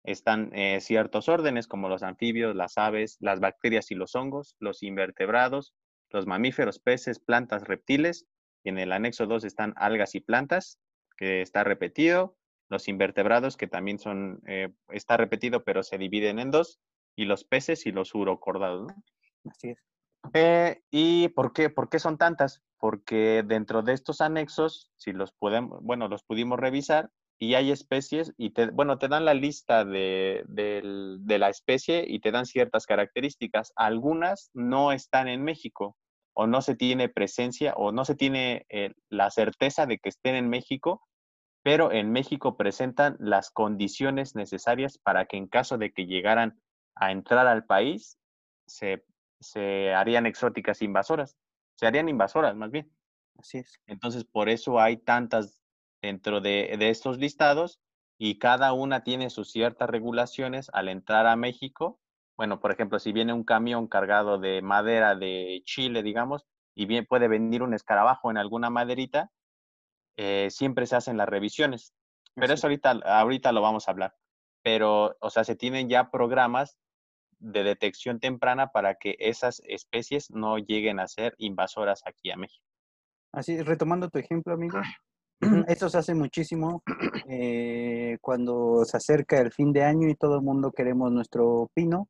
están 0.04 0.52
ciertos 0.80 1.28
órdenes 1.28 1.68
como 1.68 1.90
los 1.90 2.04
anfibios, 2.04 2.56
las 2.56 2.78
aves, 2.78 3.18
las 3.20 3.40
bacterias 3.42 3.92
y 3.92 3.96
los 3.96 4.16
hongos, 4.16 4.56
los 4.60 4.82
invertebrados, 4.82 5.74
los 6.10 6.26
mamíferos, 6.26 6.80
peces, 6.80 7.20
plantas, 7.20 7.64
reptiles. 7.64 8.26
Y 8.64 8.70
en 8.70 8.78
el 8.78 8.92
anexo 8.92 9.26
2 9.26 9.44
están 9.44 9.74
algas 9.76 10.16
y 10.16 10.22
plantas 10.22 10.80
que 11.18 11.42
está 11.42 11.64
repetido, 11.64 12.38
los 12.70 12.88
invertebrados, 12.88 13.58
que 13.58 13.68
también 13.68 14.00
son, 14.00 14.42
eh, 14.48 14.70
está 14.90 15.18
repetido, 15.18 15.64
pero 15.64 15.84
se 15.84 15.98
dividen 15.98 16.40
en 16.40 16.52
dos, 16.52 16.80
y 17.16 17.26
los 17.26 17.44
peces 17.44 17.86
y 17.86 17.92
los 17.92 18.16
urocordados. 18.16 18.88
¿no? 18.88 19.52
Así 19.52 19.70
es. 19.70 19.80
Eh, 20.34 20.82
¿Y 20.92 21.30
por 21.30 21.54
qué, 21.54 21.70
por 21.70 21.90
qué 21.90 22.00
son 22.00 22.18
tantas? 22.18 22.62
Porque 22.78 23.44
dentro 23.46 23.82
de 23.82 23.94
estos 23.94 24.22
anexos, 24.22 24.92
si 24.98 25.12
los 25.12 25.32
podemos, 25.34 25.82
bueno, 25.82 26.08
los 26.08 26.24
pudimos 26.24 26.60
revisar, 26.60 27.10
y 27.42 27.56
hay 27.56 27.72
especies, 27.72 28.34
y 28.38 28.50
te, 28.50 28.70
bueno, 28.70 28.98
te 28.98 29.08
dan 29.08 29.24
la 29.24 29.34
lista 29.34 29.86
de, 29.86 30.44
de, 30.48 31.40
la 31.40 31.50
especie 31.50 32.04
y 32.06 32.20
te 32.20 32.32
dan 32.32 32.46
ciertas 32.46 32.86
características. 32.86 33.72
Algunas 33.78 34.52
no 34.54 34.92
están 34.92 35.30
en 35.30 35.44
México, 35.44 35.96
o 36.34 36.48
no 36.48 36.62
se 36.62 36.76
tiene 36.76 37.08
presencia, 37.08 37.74
o 37.76 37.94
no 37.94 38.04
se 38.04 38.16
tiene 38.16 38.66
eh, 38.68 38.94
la 39.10 39.32
certeza 39.32 39.86
de 39.86 40.00
que 40.00 40.10
estén 40.10 40.36
en 40.36 40.50
México, 40.50 41.02
pero 41.64 41.92
en 41.92 42.12
México 42.12 42.58
presentan 42.58 43.16
las 43.20 43.52
condiciones 43.52 44.36
necesarias 44.36 44.98
para 44.98 45.26
que 45.26 45.38
en 45.38 45.48
caso 45.48 45.78
de 45.78 45.92
que 45.92 46.06
llegaran 46.06 46.60
a 46.96 47.12
entrar 47.12 47.48
al 47.48 47.66
país, 47.66 48.18
se, 48.66 49.04
harían 49.94 50.26
exóticas 50.26 50.82
invasoras, 50.82 51.38
se 51.76 51.88
harían 51.88 52.10
invasoras 52.10 52.56
más 52.56 52.72
bien. 52.72 52.92
Así 53.38 53.60
es. 53.60 53.80
Entonces, 53.88 54.26
por 54.26 54.50
eso 54.50 54.80
hay 54.80 54.98
tantas 54.98 55.62
dentro 56.02 56.42
de, 56.42 56.76
de 56.78 56.90
estos 56.90 57.18
listados 57.18 57.80
y 58.18 58.38
cada 58.38 58.74
una 58.74 59.04
tiene 59.04 59.30
sus 59.30 59.52
ciertas 59.52 59.90
regulaciones 59.90 60.70
al 60.74 60.90
entrar 60.90 61.26
a 61.26 61.36
México. 61.36 62.00
Bueno, 62.38 62.60
por 62.60 62.72
ejemplo, 62.72 63.00
si 63.00 63.14
viene 63.14 63.34
un 63.34 63.44
camión 63.44 63.88
cargado 63.88 64.38
de 64.40 64.62
madera 64.62 65.16
de 65.16 65.62
Chile, 65.66 66.04
digamos, 66.04 66.46
y 66.76 66.86
bien 66.86 67.06
puede 67.06 67.28
venir 67.28 67.64
un 67.64 67.74
escarabajo 67.74 68.30
en 68.30 68.38
alguna 68.38 68.70
maderita, 68.70 69.32
eh, 70.22 70.50
siempre 70.52 70.86
se 70.86 70.98
hacen 70.98 71.16
las 71.16 71.30
revisiones. 71.30 71.94
Pero 72.36 72.54
eso 72.54 72.68
ahorita, 72.68 72.92
ahorita 73.06 73.54
lo 73.54 73.62
vamos 73.62 73.88
a 73.88 73.92
hablar. 73.92 74.16
Pero, 74.62 75.16
o 75.22 75.30
sea, 75.30 75.46
se 75.46 75.56
tienen 75.56 75.88
ya 75.88 76.12
programas 76.12 76.78
de 77.40 77.64
detección 77.64 78.20
temprana 78.20 78.68
para 78.68 78.96
que 78.96 79.16
esas 79.20 79.62
especies 79.66 80.30
no 80.30 80.58
lleguen 80.58 81.00
a 81.00 81.08
ser 81.08 81.36
invasoras 81.38 82.02
aquí 82.06 82.32
a 82.32 82.36
México. 82.36 82.66
Así, 83.32 83.62
retomando 83.62 84.10
tu 84.10 84.20
ejemplo, 84.20 84.54
amigo, 84.54 84.80
esto 85.70 85.88
se 85.88 86.00
hace 86.00 86.14
muchísimo 86.14 86.84
eh, 87.30 88.18
cuando 88.20 88.84
se 88.84 88.98
acerca 88.98 89.40
el 89.40 89.54
fin 89.54 89.72
de 89.72 89.84
año 89.84 90.10
y 90.10 90.16
todo 90.16 90.36
el 90.36 90.42
mundo 90.42 90.74
queremos 90.74 91.14
nuestro 91.14 91.70
pino. 91.74 92.10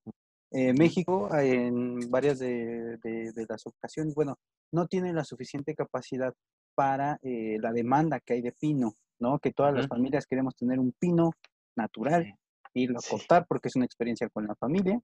Eh, 0.52 0.74
México, 0.74 1.30
en 1.38 2.10
varias 2.10 2.40
de, 2.40 2.98
de, 2.98 3.46
las 3.48 3.68
ocasiones, 3.68 4.16
bueno, 4.16 4.40
no 4.74 4.88
tiene 4.88 5.14
la 5.14 5.24
suficiente 5.24 5.76
capacidad 5.76 6.34
para 6.76 7.20
eh, 7.22 7.58
la 7.62 7.72
demanda 7.72 8.20
que 8.20 8.34
hay 8.34 8.42
de 8.42 8.52
pino, 8.52 8.94
¿no? 9.20 9.40
Que 9.40 9.52
todas 9.52 9.74
las 9.74 9.88
familias 9.88 10.26
queremos 10.26 10.56
tener 10.56 10.80
un 10.80 10.94
pino 10.94 11.34
natural, 11.76 12.36
irlo 12.74 13.00
a 13.00 13.10
cortar 13.10 13.46
porque 13.48 13.68
es 13.68 13.76
una 13.76 13.86
experiencia 13.86 14.30
con 14.30 14.48
la 14.48 14.56
familia. 14.56 15.00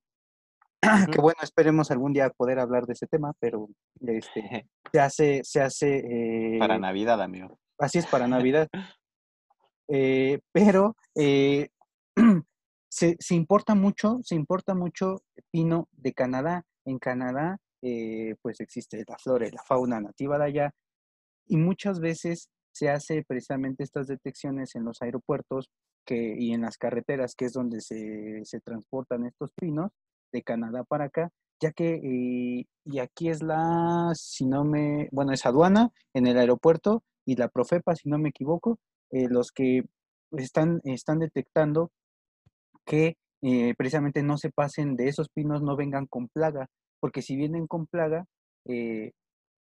Que 1.12 1.20
bueno, 1.20 1.40
esperemos 1.42 1.92
algún 1.92 2.14
día 2.14 2.30
poder 2.30 2.60
hablar 2.60 2.86
de 2.86 2.94
ese 2.94 3.08
tema, 3.08 3.34
pero 3.40 3.68
este, 4.02 4.68
se 4.92 5.00
hace, 5.00 5.42
se 5.44 5.62
hace... 5.62 6.58
para 6.60 6.76
eh, 6.76 6.80
Navidad, 6.80 7.22
amigo. 7.22 7.60
Así 7.78 7.98
es, 7.98 8.06
para 8.06 8.28
Navidad. 8.28 8.70
Eh, 9.88 10.40
pero 10.52 10.96
se, 11.16 11.72
se, 13.20 13.36
importa 13.36 13.76
mucho, 13.76 14.20
se 14.24 14.36
importa 14.36 14.76
mucho 14.76 15.24
pino 15.52 15.88
de 15.92 16.14
Canadá. 16.14 16.64
En 16.86 17.00
Canadá, 17.00 17.58
pues 18.42 18.60
existe 18.60 19.04
la 19.08 19.18
flora 19.18 19.48
y 19.48 19.52
la 19.52 19.64
fauna 19.64 20.00
nativa 20.00 20.38
de 20.38 20.46
allá, 20.46 20.74
y 21.48 21.58
muchas 21.58 22.00
veces 22.00 22.50
se 22.72 22.90
hace 22.90 23.24
precisamente 23.26 23.84
estas 23.84 24.08
detecciones 24.08 24.76
en 24.76 24.84
los 24.84 25.02
aeropuertos 25.02 25.70
que, 26.06 26.36
y 26.38 26.54
en 26.54 26.62
las 26.62 26.78
carreteras, 26.78 27.36
que 27.36 27.46
es 27.46 27.54
donde 27.54 27.82
se, 27.82 28.42
se 28.44 28.60
transportan 28.60 29.26
estos 29.26 29.52
pinos 29.54 29.92
de 30.32 30.44
Canadá 30.44 30.84
para 30.84 31.06
acá, 31.06 31.30
ya 31.62 31.72
que, 31.72 31.96
eh, 31.96 32.66
y 32.86 33.00
aquí 33.00 33.30
es 33.30 33.42
la, 33.42 34.12
si 34.14 34.46
no 34.46 34.66
me, 34.66 35.08
bueno, 35.12 35.32
es 35.32 35.46
aduana 35.46 35.92
en 36.14 36.28
el 36.28 36.38
aeropuerto 36.38 37.04
y 37.26 37.36
la 37.36 37.48
Profepa, 37.48 37.96
si 37.96 38.10
no 38.10 38.18
me 38.18 38.30
equivoco, 38.30 38.78
eh, 39.12 39.28
los 39.30 39.52
que 39.52 39.84
están, 40.34 40.82
están 40.84 41.20
detectando 41.20 41.92
que 42.86 43.18
eh, 43.42 43.74
precisamente 43.78 44.22
no 44.22 44.38
se 44.38 44.52
pasen 44.52 44.96
de 44.96 45.08
esos 45.08 45.30
pinos, 45.30 45.62
no 45.62 45.76
vengan 45.76 46.08
con 46.08 46.28
plaga, 46.28 46.68
porque 47.00 47.22
si 47.22 47.36
vienen 47.36 47.68
con 47.68 47.88
plaga, 47.88 48.26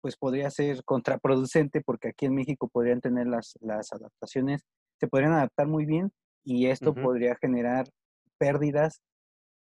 pues 0.05 0.19
podría 0.19 0.51
ser 0.51 0.85
contraproducente 0.85 1.81
porque 1.81 2.09
aquí 2.09 2.27
en 2.27 2.35
México 2.35 2.69
podrían 2.69 3.01
tener 3.01 3.27
las, 3.27 3.57
las 3.63 3.91
adaptaciones, 3.91 4.61
se 5.01 5.09
podrían 5.09 5.33
adaptar 5.33 5.67
muy 5.67 5.87
bien 5.87 6.13
y 6.45 6.67
esto 6.67 6.93
podría 6.93 7.37
generar 7.37 7.87
pérdidas, 8.37 9.01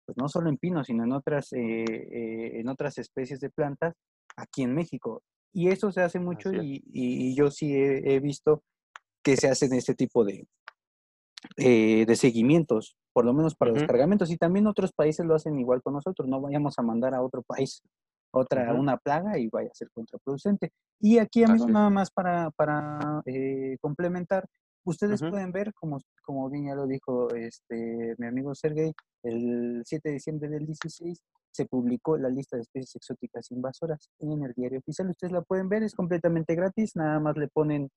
pues 0.04 0.18
no 0.18 0.30
solo 0.30 0.50
en 0.50 0.58
pinos, 0.58 0.88
sino 0.88 1.04
en 1.04 1.12
otras, 1.12 1.54
eh, 1.54 1.84
eh, 1.86 2.60
en 2.60 2.70
otras 2.70 2.98
especies 2.98 3.40
de 3.40 3.52
plantas 3.52 3.94
aquí 4.36 4.64
en 4.64 4.74
México. 4.74 5.22
Y 5.54 5.68
eso 5.68 5.92
se 5.92 6.02
hace 6.02 6.20
mucho 6.20 6.52
y, 6.52 6.82
y, 6.92 7.36
yo 7.36 7.52
sí 7.52 7.76
he, 7.76 8.20
visto 8.20 8.64
que 9.24 9.38
se 9.38 9.48
hacen 9.48 9.72
este 9.76 9.94
tipo 9.94 10.26
de, 10.26 10.48
eh, 11.58 12.04
de 12.08 12.16
seguimientos, 12.16 12.98
por 13.14 13.26
lo 13.26 13.34
menos 13.36 13.54
para 13.54 13.74
los 13.74 13.84
cargamentos. 13.84 14.32
Y 14.32 14.38
también 14.38 14.66
otros 14.66 14.92
países 14.92 15.24
lo 15.24 15.36
hacen 15.36 15.60
igual 15.60 15.84
con 15.84 15.94
nosotros. 15.94 16.28
No 16.28 16.42
vayamos 16.42 16.80
a 16.80 16.82
mandar 16.82 17.14
a 17.14 17.22
otro 17.22 17.44
país 17.44 17.84
otra, 18.32 18.74
una 18.74 18.98
plaga 18.98 19.38
y 19.38 19.50
vaya 19.50 19.70
a 19.70 19.76
ser 19.76 19.89
contraproducente. 19.91 20.72
Y 21.00 21.17
aquí, 21.17 21.44
amigo, 21.44 21.67
nada 21.67 21.89
más 21.89 22.12
para, 22.12 22.52
para 22.52 23.22
eh, 23.26 23.78
complementar, 23.82 24.46
ustedes 24.86 25.22
pueden 25.22 25.52
ver, 25.52 25.74
como, 25.74 26.00
como 26.24 26.50
bien 26.50 26.67
ya 26.67 26.76
lo 26.76 26.88
dijo 26.88 27.30
este, 27.34 28.15
mi 28.17 28.28
amigo 28.28 28.56
Sergey, 28.56 28.94
el 29.24 29.84
7 29.86 30.10
de 30.10 30.13
diciembre 30.13 30.50
del 30.50 30.65
16, 30.65 31.22
se 31.52 31.65
publicó 31.65 32.17
la 32.17 32.30
lista 32.30 32.56
de 32.56 32.63
especies 32.63 32.96
exóticas 32.96 33.52
invasoras 33.52 34.10
en 34.20 34.44
el 34.44 34.54
diario 34.54 34.80
oficial. 34.80 35.10
Ustedes 35.10 35.34
la 35.34 35.41
pueden 35.41 35.70
ver, 35.70 35.84
es 35.84 35.94
completamente 35.94 36.56
gratis, 36.56 36.96
nada 36.96 37.20
más 37.20 37.36
le 37.38 37.48
ponen, 37.50 37.89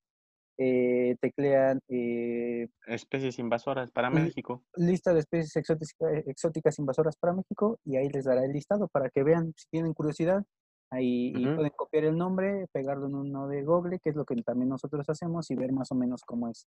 eh, 0.58 1.16
teclean... 1.20 1.80
Eh, 1.88 2.68
especies 2.86 3.38
invasoras 3.38 3.90
para 3.90 4.10
México. 4.10 4.64
Lista 4.76 5.12
de 5.12 5.20
especies 5.20 5.56
exóticas, 5.56 5.96
exóticas 6.26 6.78
invasoras 6.78 7.16
para 7.16 7.32
México 7.32 7.78
y 7.84 7.96
ahí 7.96 8.08
les 8.08 8.24
dará 8.24 8.44
el 8.44 8.52
listado 8.52 8.88
para 8.88 9.10
que 9.10 9.22
vean 9.22 9.52
si 9.56 9.66
tienen 9.70 9.94
curiosidad. 9.94 10.44
Ahí 10.90 11.32
pueden 11.32 11.72
copiar 11.74 12.04
el 12.04 12.16
nombre, 12.16 12.68
pegarlo 12.70 13.08
en 13.08 13.16
uno 13.16 13.48
de 13.48 13.64
Google, 13.64 13.98
que 13.98 14.10
es 14.10 14.16
lo 14.16 14.24
que 14.24 14.36
también 14.42 14.68
nosotros 14.68 15.08
hacemos, 15.08 15.50
y 15.50 15.56
ver 15.56 15.72
más 15.72 15.90
o 15.90 15.96
menos 15.96 16.22
cómo 16.24 16.48
es, 16.48 16.68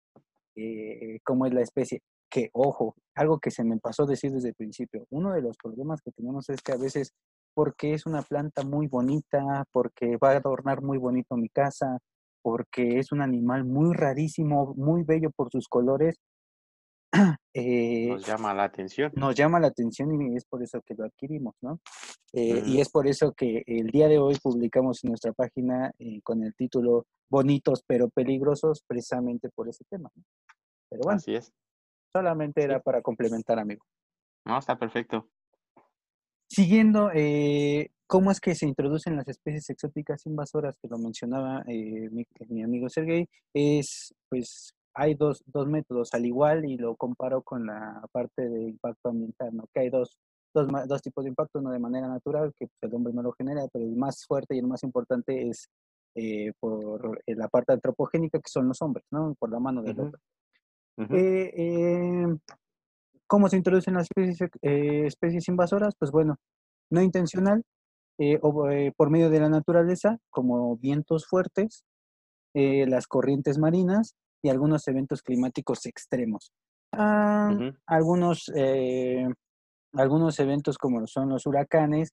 eh, 0.54 1.18
cómo 1.24 1.46
es 1.46 1.52
la 1.52 1.62
especie. 1.62 2.02
Que, 2.30 2.48
ojo, 2.52 2.94
algo 3.16 3.40
que 3.40 3.50
se 3.50 3.64
me 3.64 3.78
pasó 3.78 4.06
decir 4.06 4.30
desde 4.30 4.50
el 4.50 4.54
principio, 4.54 5.06
uno 5.10 5.32
de 5.32 5.42
los 5.42 5.56
problemas 5.56 6.00
que 6.02 6.12
tenemos 6.12 6.48
es 6.50 6.62
que 6.62 6.72
a 6.72 6.76
veces, 6.76 7.12
porque 7.52 7.94
es 7.94 8.06
una 8.06 8.22
planta 8.22 8.62
muy 8.62 8.86
bonita, 8.86 9.64
porque 9.72 10.16
va 10.18 10.30
a 10.30 10.36
adornar 10.36 10.82
muy 10.82 10.98
bonito 10.98 11.36
mi 11.36 11.48
casa, 11.48 11.98
porque 12.42 12.98
es 12.98 13.12
un 13.12 13.22
animal 13.22 13.64
muy 13.64 13.94
rarísimo, 13.94 14.74
muy 14.76 15.04
bello 15.04 15.30
por 15.30 15.50
sus 15.50 15.68
colores, 15.68 16.18
eh, 17.54 18.08
nos 18.08 18.26
llama 18.26 18.54
la 18.54 18.64
atención. 18.64 19.12
Nos 19.14 19.34
llama 19.34 19.60
la 19.60 19.68
atención 19.68 20.20
y 20.20 20.36
es 20.36 20.44
por 20.46 20.62
eso 20.62 20.80
que 20.84 20.94
lo 20.94 21.04
adquirimos, 21.04 21.54
¿no? 21.60 21.80
Eh, 22.32 22.62
y 22.66 22.80
es 22.80 22.88
por 22.90 23.06
eso 23.06 23.32
que 23.32 23.62
el 23.66 23.88
día 23.88 24.08
de 24.08 24.18
hoy 24.18 24.36
publicamos 24.42 25.04
en 25.04 25.10
nuestra 25.10 25.32
página 25.32 25.92
eh, 25.98 26.20
con 26.22 26.42
el 26.42 26.54
título 26.54 27.04
Bonitos 27.30 27.82
pero 27.86 28.08
peligrosos, 28.08 28.82
precisamente 28.86 29.50
por 29.50 29.68
ese 29.68 29.84
tema. 29.90 30.10
Pero 30.88 31.02
bueno, 31.04 31.18
Así 31.18 31.34
es. 31.34 31.52
solamente 32.12 32.62
era 32.62 32.80
para 32.80 33.02
complementar, 33.02 33.58
amigo. 33.58 33.84
No, 34.46 34.58
está 34.58 34.78
perfecto. 34.78 35.28
Siguiendo, 36.48 37.10
¿cómo 38.12 38.30
es 38.30 38.40
que 38.40 38.54
se 38.54 38.66
introducen 38.66 39.16
las 39.16 39.26
especies 39.26 39.70
exóticas 39.70 40.26
invasoras 40.26 40.76
que 40.76 40.86
lo 40.86 40.98
mencionaba 40.98 41.64
mi, 41.64 42.26
mi 42.50 42.62
amigo 42.62 42.90
Sergey? 42.90 43.26
Es, 43.54 44.14
pues, 44.28 44.74
hay 44.92 45.14
dos, 45.14 45.42
dos 45.46 45.66
métodos 45.66 46.12
al 46.12 46.26
igual 46.26 46.66
y 46.66 46.76
lo 46.76 46.94
comparo 46.94 47.40
con 47.40 47.64
la 47.64 48.06
parte 48.12 48.50
de 48.50 48.64
impacto 48.64 49.08
ambiental, 49.08 49.56
¿no? 49.56 49.64
Que 49.72 49.80
hay 49.80 49.88
dos, 49.88 50.18
dos, 50.52 50.68
dos 50.86 51.00
tipos 51.00 51.24
de 51.24 51.30
impacto, 51.30 51.60
uno 51.60 51.70
de 51.70 51.78
manera 51.78 52.06
natural, 52.06 52.52
que 52.58 52.66
pues, 52.66 52.82
el 52.82 52.94
hombre 52.94 53.14
no 53.14 53.22
lo 53.22 53.32
genera, 53.32 53.62
pero 53.72 53.86
el 53.86 53.96
más 53.96 54.26
fuerte 54.26 54.56
y 54.56 54.58
el 54.58 54.66
más 54.66 54.82
importante 54.82 55.48
es 55.48 55.70
eh, 56.14 56.52
por 56.60 57.22
eh, 57.24 57.34
la 57.34 57.48
parte 57.48 57.72
antropogénica, 57.72 58.38
que 58.40 58.50
son 58.50 58.68
los 58.68 58.82
hombres, 58.82 59.06
¿no? 59.10 59.34
Por 59.38 59.50
la 59.50 59.58
mano 59.58 59.82
del 59.82 59.98
hombre. 59.98 60.20
Eh, 60.98 62.26
¿Cómo 63.26 63.48
se 63.48 63.56
introducen 63.56 63.94
las 63.94 64.10
especies, 64.10 64.50
especies 64.60 65.48
invasoras? 65.48 65.94
Pues 65.98 66.10
bueno, 66.10 66.36
no 66.90 67.00
intencional, 67.00 67.64
o, 68.42 68.68
por 68.96 69.10
medio 69.10 69.30
de 69.30 69.40
la 69.40 69.48
naturaleza, 69.48 70.18
como 70.30 70.76
vientos 70.76 71.26
fuertes, 71.26 71.84
las 72.54 73.06
corrientes 73.06 73.58
marinas, 73.58 74.14
y 74.42 74.48
algunos 74.48 74.86
eventos 74.88 75.22
climáticos 75.22 75.86
extremos. 75.86 76.52
Ah, 76.92 77.56
algunos, 77.86 78.50
eh, 78.54 79.26
algunos 79.94 80.38
eventos 80.40 80.76
como 80.76 81.06
son 81.06 81.28
los 81.30 81.46
huracanes 81.46 82.10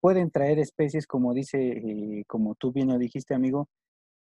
pueden 0.00 0.30
traer 0.30 0.58
especies, 0.58 1.06
como 1.06 1.32
dice, 1.32 1.58
eh, 1.58 2.24
como 2.26 2.54
tú 2.54 2.70
bien 2.70 2.88
lo 2.88 2.98
dijiste, 2.98 3.34
amigo, 3.34 3.68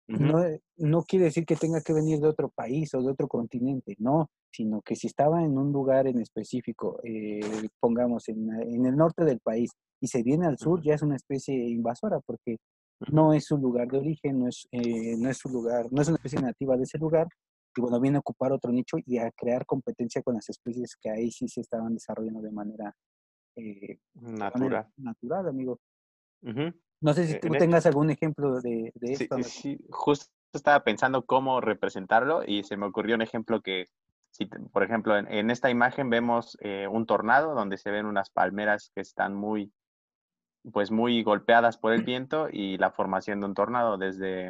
no, 0.07 0.43
no 0.77 1.03
quiere 1.03 1.25
decir 1.25 1.45
que 1.45 1.55
tenga 1.55 1.81
que 1.81 1.93
venir 1.93 2.19
de 2.19 2.27
otro 2.27 2.49
país 2.49 2.93
o 2.93 3.01
de 3.01 3.11
otro 3.11 3.27
continente, 3.27 3.95
no, 3.99 4.29
sino 4.51 4.81
que 4.81 4.95
si 4.95 5.07
estaba 5.07 5.43
en 5.43 5.57
un 5.57 5.71
lugar 5.71 6.07
en 6.07 6.19
específico, 6.19 6.99
eh, 7.03 7.39
pongamos 7.79 8.27
en, 8.29 8.49
en, 8.61 8.85
el 8.85 8.95
norte 8.95 9.23
del 9.23 9.39
país, 9.39 9.71
y 10.01 10.07
se 10.07 10.21
viene 10.21 10.45
al 10.45 10.57
sur, 10.57 10.81
ya 10.83 10.95
es 10.95 11.01
una 11.01 11.15
especie 11.15 11.55
invasora, 11.55 12.19
porque 12.19 12.57
no 13.11 13.33
es 13.33 13.45
su 13.45 13.57
lugar 13.57 13.87
de 13.87 13.99
origen, 13.99 14.39
no 14.39 14.47
es, 14.49 14.67
eh, 14.71 15.15
no 15.17 15.29
es 15.29 15.37
su 15.37 15.49
lugar, 15.49 15.87
no 15.91 16.01
es 16.01 16.07
una 16.07 16.17
especie 16.17 16.41
nativa 16.41 16.75
de 16.75 16.83
ese 16.83 16.97
lugar, 16.97 17.27
y 17.75 17.81
bueno, 17.81 17.99
viene 17.99 18.17
a 18.17 18.19
ocupar 18.19 18.51
otro 18.51 18.71
nicho 18.71 18.97
y 19.05 19.17
a 19.17 19.31
crear 19.31 19.65
competencia 19.65 20.21
con 20.21 20.35
las 20.35 20.47
especies 20.49 20.95
que 21.01 21.09
ahí 21.09 21.31
sí 21.31 21.47
se 21.47 21.61
estaban 21.61 21.93
desarrollando 21.93 22.41
de 22.41 22.51
manera 22.51 22.95
eh, 23.55 23.97
natural. 24.13 24.87
natural, 24.97 25.47
amigo. 25.47 25.79
No 27.03 27.13
sé 27.13 27.27
si 27.27 27.33
e, 27.33 27.39
tú 27.39 27.49
tengas 27.49 27.85
algún 27.85 28.09
ejemplo 28.09 28.61
de, 28.61 28.93
de 28.95 29.13
esto. 29.13 29.43
Sí, 29.43 29.77
justo 29.89 30.31
estaba 30.53 30.83
pensando 30.83 31.25
cómo 31.25 31.59
representarlo 31.59 32.43
y 32.45 32.63
se 32.63 32.77
me 32.77 32.85
ocurrió 32.85 33.15
un 33.15 33.21
ejemplo 33.21 33.61
que, 33.61 33.89
si, 34.31 34.45
por 34.45 34.83
ejemplo, 34.83 35.17
en, 35.17 35.49
esta 35.51 35.69
imagen 35.69 36.09
vemos 36.09 36.57
eh, 36.61 36.87
un 36.87 37.05
tornado 37.05 37.55
donde 37.55 37.77
se 37.77 37.91
ven 37.91 38.05
unas 38.05 38.29
palmeras 38.29 38.91
que 38.95 39.01
están 39.01 39.35
muy, 39.35 39.73
pues 40.71 40.91
muy 40.91 41.23
golpeadas 41.23 41.77
por 41.77 41.91
el 41.91 42.03
viento 42.05 42.47
y 42.49 42.77
la 42.77 42.91
formación 42.91 43.41
de 43.41 43.47
un 43.47 43.53
tornado 43.53 43.97
desde, 43.97 44.49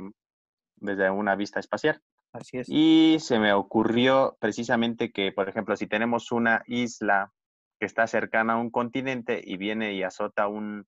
desde 0.75 1.09
una 1.09 1.35
vista 1.35 1.59
espacial. 1.59 2.01
Así 2.33 2.57
es. 2.57 2.67
Y 2.69 3.17
se 3.19 3.39
me 3.39 3.53
ocurrió 3.53 4.37
precisamente 4.39 5.11
que, 5.11 5.31
por 5.31 5.49
ejemplo, 5.49 5.75
si 5.75 5.87
tenemos 5.87 6.31
una 6.31 6.63
isla 6.67 7.31
que 7.79 7.87
está 7.87 8.05
cercana 8.05 8.53
a 8.53 8.57
un 8.57 8.69
continente 8.69 9.41
y 9.43 9.57
viene 9.57 9.93
y 9.93 10.03
azota 10.03 10.47
un, 10.47 10.85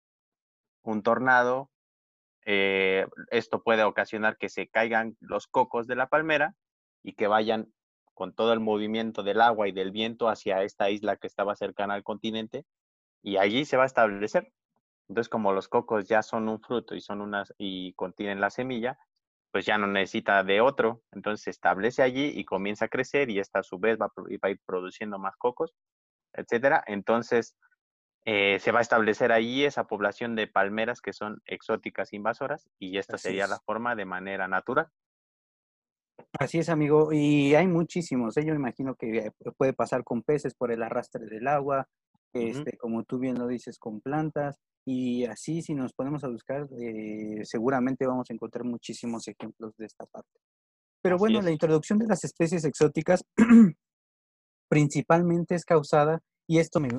un 0.92 1.04
tornado, 1.04 1.70
eh, 2.46 3.08
esto 3.32 3.64
puede 3.64 3.84
ocasionar 3.84 4.38
que 4.38 4.50
se 4.50 4.68
caigan 4.68 5.18
los 5.20 5.48
cocos 5.48 5.88
de 5.88 5.96
la 5.96 6.08
palmera 6.08 6.56
y 7.04 7.14
que 7.14 7.28
vayan 7.28 7.74
con 8.14 8.34
todo 8.34 8.54
el 8.54 8.60
movimiento 8.60 9.24
del 9.24 9.42
agua 9.42 9.68
y 9.68 9.72
del 9.72 9.92
viento 9.92 10.30
hacia 10.30 10.64
esta 10.64 10.90
isla 10.90 11.18
que 11.18 11.28
estaba 11.28 11.56
cercana 11.56 11.96
al 11.96 12.04
continente 12.04 12.66
y 13.22 13.38
allí 13.38 13.66
se 13.66 13.78
va 13.78 13.84
a 13.84 13.88
establecer. 13.88 14.52
Entonces, 15.10 15.30
como 15.30 15.54
los 15.54 15.68
cocos 15.68 16.08
ya 16.08 16.24
son 16.24 16.48
un 16.50 16.62
fruto 16.62 16.96
y 16.96 17.02
son 17.02 17.22
unas 17.22 17.54
y 17.58 17.94
contienen 17.94 18.40
la 18.40 18.50
semilla, 18.50 18.98
pues 19.52 19.66
ya 19.66 19.78
no 19.78 19.88
necesita 19.88 20.44
de 20.44 20.62
otro, 20.62 21.02
entonces 21.12 21.44
se 21.44 21.50
establece 21.50 22.04
allí 22.04 22.26
y 22.36 22.44
comienza 22.46 22.86
a 22.86 22.90
crecer 22.90 23.30
y 23.30 23.40
esta 23.40 23.60
a 23.60 23.64
su 23.64 23.80
vez 23.80 23.98
va, 23.98 24.12
a 24.42 24.50
ir 24.50 24.60
produciendo 24.66 25.18
más 25.18 25.36
cocos, 25.38 25.74
etcétera. 26.34 26.84
Entonces 26.88 27.56
eh, 28.26 28.60
se 28.60 28.72
va 28.72 28.80
a 28.80 28.82
establecer 28.82 29.32
allí 29.32 29.66
esa 29.66 29.86
población 29.86 30.36
de 30.36 30.48
palmeras 30.48 31.00
que 31.00 31.14
son 31.14 31.42
exóticas 31.46 32.12
invasoras 32.12 32.68
y 32.80 32.98
esta 32.98 33.20
sería 33.20 33.46
la 33.46 33.60
forma 33.60 33.96
de 33.96 34.06
manera 34.06 34.48
natural. 34.48 34.88
Así 36.40 36.60
es, 36.60 36.70
amigo, 36.70 37.14
y 37.14 37.54
hay 37.56 37.68
muchísimos. 37.68 38.36
¿eh? 38.38 38.46
Yo 38.46 38.56
imagino 38.56 38.96
que 38.96 39.32
puede 39.58 39.74
pasar 39.74 40.04
con 40.04 40.24
peces 40.24 40.56
por 40.56 40.72
el 40.72 40.82
arrastre 40.82 41.26
del 41.26 41.48
agua, 41.48 41.88
este, 42.34 42.78
como 42.78 43.04
tú 43.04 43.20
bien 43.20 43.38
lo 43.38 43.48
dices, 43.48 43.78
con 43.78 44.02
plantas. 44.02 44.58
Y 44.86 45.26
así, 45.26 45.62
si 45.62 45.74
nos 45.74 45.94
ponemos 45.94 46.24
a 46.24 46.28
buscar, 46.28 46.68
eh, 46.80 47.42
seguramente 47.44 48.06
vamos 48.06 48.30
a 48.30 48.34
encontrar 48.34 48.66
muchísimos 48.66 49.28
ejemplos 49.28 49.76
de 49.78 49.86
esta 49.86 50.06
parte. 50.06 50.40
Pero 51.02 51.18
bueno, 51.18 51.42
la 51.42 51.52
introducción 51.52 52.00
de 52.00 52.08
las 52.08 52.24
especies 52.24 52.66
exóticas 52.66 53.24
principalmente 54.70 55.56
es 55.56 55.64
causada, 55.64 56.22
y 56.48 56.60
esto 56.60 56.80
me, 56.80 56.90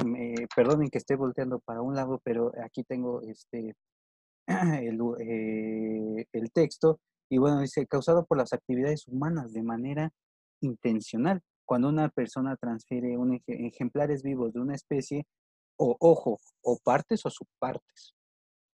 perdonen 0.54 0.88
que 0.88 0.98
esté 0.98 1.16
volteando 1.16 1.61
para 1.61 1.82
un 1.82 1.94
lado, 1.94 2.20
pero 2.24 2.52
aquí 2.64 2.82
tengo 2.85 3.22
este 3.22 3.74
el, 4.46 5.00
eh, 5.20 6.26
el 6.32 6.52
texto, 6.52 7.00
y 7.28 7.38
bueno, 7.38 7.61
dice, 7.61 7.87
causado 7.87 8.24
por 8.24 8.38
las 8.38 8.52
actividades 8.52 9.06
humanas 9.09 9.52
de 9.52 9.62
manera 9.62 10.12
intencional. 10.61 11.42
Cuando 11.64 11.88
una 11.88 12.09
persona 12.09 12.56
transfiere 12.56 13.18
un 13.18 13.40
ejemplares 13.46 14.22
vivos 14.22 14.52
de 14.52 14.61
una 14.61 14.74
especie 14.74 15.26
o 15.76 15.96
ojo, 15.98 16.38
o 16.62 16.78
partes 16.82 17.26
o 17.26 17.30
subpartes, 17.30 18.14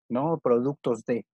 ¿no? 0.08 0.38
Productos 0.38 1.04
de. 1.04 1.26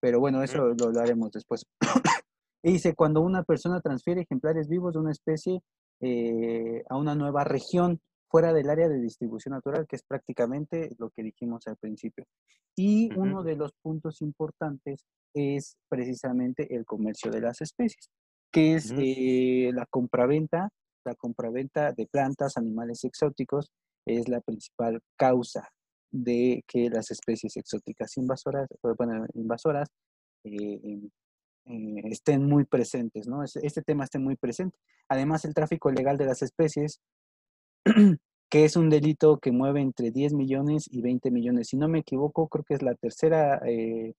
Pero 0.00 0.20
bueno, 0.20 0.42
eso 0.42 0.68
lo, 0.68 1.00
haremos 1.00 1.32
después. 1.32 1.66
y 2.62 2.72
dice, 2.72 2.94
cuando 2.94 3.20
una 3.20 3.42
persona 3.42 3.80
transfiere 3.80 4.22
ejemplares 4.22 4.68
vivos 4.68 4.94
de 4.94 5.00
una 5.00 5.12
especie 5.12 5.60
eh, 6.00 6.82
a 6.88 6.96
una 6.96 7.14
nueva 7.14 7.44
región 7.44 8.00
fuera 8.28 8.52
del 8.52 8.70
área 8.70 8.88
de 8.88 9.00
distribución 9.00 9.54
natural, 9.54 9.86
que 9.86 9.96
es 9.96 10.02
prácticamente 10.02 10.90
lo 10.98 11.10
que 11.10 11.22
dijimos 11.22 11.66
al 11.66 11.76
principio. 11.76 12.24
Y 12.76 13.12
uno 13.16 13.42
de 13.42 13.56
los 13.56 13.72
puntos 13.82 14.22
importantes 14.22 15.04
es 15.34 15.76
precisamente 15.88 16.74
el 16.74 16.84
comercio 16.84 17.30
de 17.30 17.40
las 17.40 17.60
especies, 17.60 18.10
que 18.52 18.74
es 18.74 18.92
eh, 18.96 19.70
la 19.74 19.86
compraventa, 19.86 20.68
la 21.04 21.14
compraventa 21.14 21.92
de 21.92 22.06
plantas, 22.06 22.56
animales 22.56 23.04
exóticos, 23.04 23.70
es 24.06 24.28
la 24.28 24.40
principal 24.40 25.00
causa 25.16 25.68
de 26.10 26.64
que 26.66 26.88
las 26.88 27.10
especies 27.10 27.56
exóticas 27.56 28.16
invasoras, 28.16 28.66
bueno, 28.96 29.26
invasoras 29.34 29.88
eh, 30.44 31.10
eh, 31.66 32.00
estén 32.04 32.46
muy 32.46 32.64
presentes, 32.64 33.28
¿no? 33.28 33.42
Este, 33.44 33.82
tema 33.82 34.04
esté 34.04 34.18
muy 34.18 34.36
presente. 34.36 34.78
Además, 35.08 35.44
el 35.44 35.54
tráfico 35.54 35.90
ilegal 35.90 36.16
de 36.16 36.24
las 36.24 36.42
especies, 36.42 37.00
que 38.50 38.64
es 38.64 38.76
un 38.76 38.90
delito 38.90 39.38
que 39.38 39.52
mueve 39.52 39.80
entre 39.80 40.10
10 40.10 40.34
millones 40.34 40.88
y 40.90 41.02
20 41.02 41.30
millones. 41.30 41.68
Si 41.68 41.76
no 41.76 41.88
me 41.88 42.00
equivoco, 42.00 42.48
creo 42.48 42.64
que 42.64 42.74
es 42.74 42.82
la 42.82 42.94
tercera, 42.94 43.60
eh, 43.66 44.14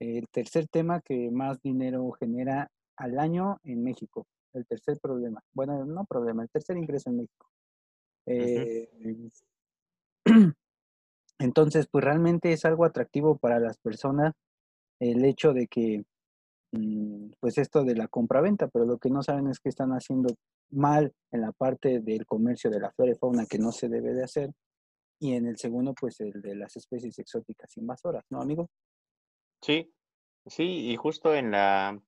el 0.00 0.28
tercer 0.28 0.68
tema 0.68 1.00
que 1.00 1.30
más 1.30 1.60
dinero 1.62 2.10
genera 2.12 2.70
al 2.96 3.18
año 3.18 3.58
en 3.64 3.82
México. 3.82 4.26
El 4.52 4.66
tercer 4.66 4.98
problema. 5.00 5.42
Bueno, 5.52 5.84
no 5.84 6.04
problema, 6.04 6.42
el 6.42 6.50
tercer 6.50 6.76
ingreso 6.76 7.10
en 7.10 7.16
México. 7.16 7.48
Eh, 8.26 8.88
Entonces, 11.38 11.86
pues 11.90 12.04
realmente 12.04 12.52
es 12.52 12.64
algo 12.64 12.84
atractivo 12.84 13.36
para 13.36 13.58
las 13.58 13.78
personas 13.78 14.32
el 15.00 15.24
hecho 15.24 15.52
de 15.52 15.66
que, 15.66 16.04
pues 17.40 17.58
esto 17.58 17.84
de 17.84 17.94
la 17.94 18.08
compraventa, 18.08 18.68
pero 18.68 18.84
lo 18.84 18.98
que 18.98 19.10
no 19.10 19.22
saben 19.22 19.48
es 19.48 19.60
que 19.60 19.68
están 19.68 19.90
haciendo 19.90 20.34
mal 20.70 21.12
en 21.30 21.40
la 21.40 21.52
parte 21.52 22.00
del 22.00 22.26
comercio 22.26 22.70
de 22.70 22.80
la 22.80 22.90
flora 22.92 23.12
y 23.12 23.16
fauna 23.16 23.46
que 23.46 23.58
no 23.58 23.72
se 23.72 23.88
debe 23.88 24.12
de 24.14 24.24
hacer, 24.24 24.50
y 25.20 25.34
en 25.34 25.46
el 25.46 25.56
segundo, 25.56 25.94
pues 25.94 26.20
el 26.20 26.42
de 26.42 26.54
las 26.54 26.76
especies 26.76 27.18
exóticas 27.18 27.76
invasoras, 27.76 28.24
¿no, 28.30 28.40
amigo? 28.40 28.68
Sí, 29.62 29.92
sí, 30.46 30.90
y 30.90 30.96
justo 30.96 31.34
en 31.34 31.50
la, 31.50 31.98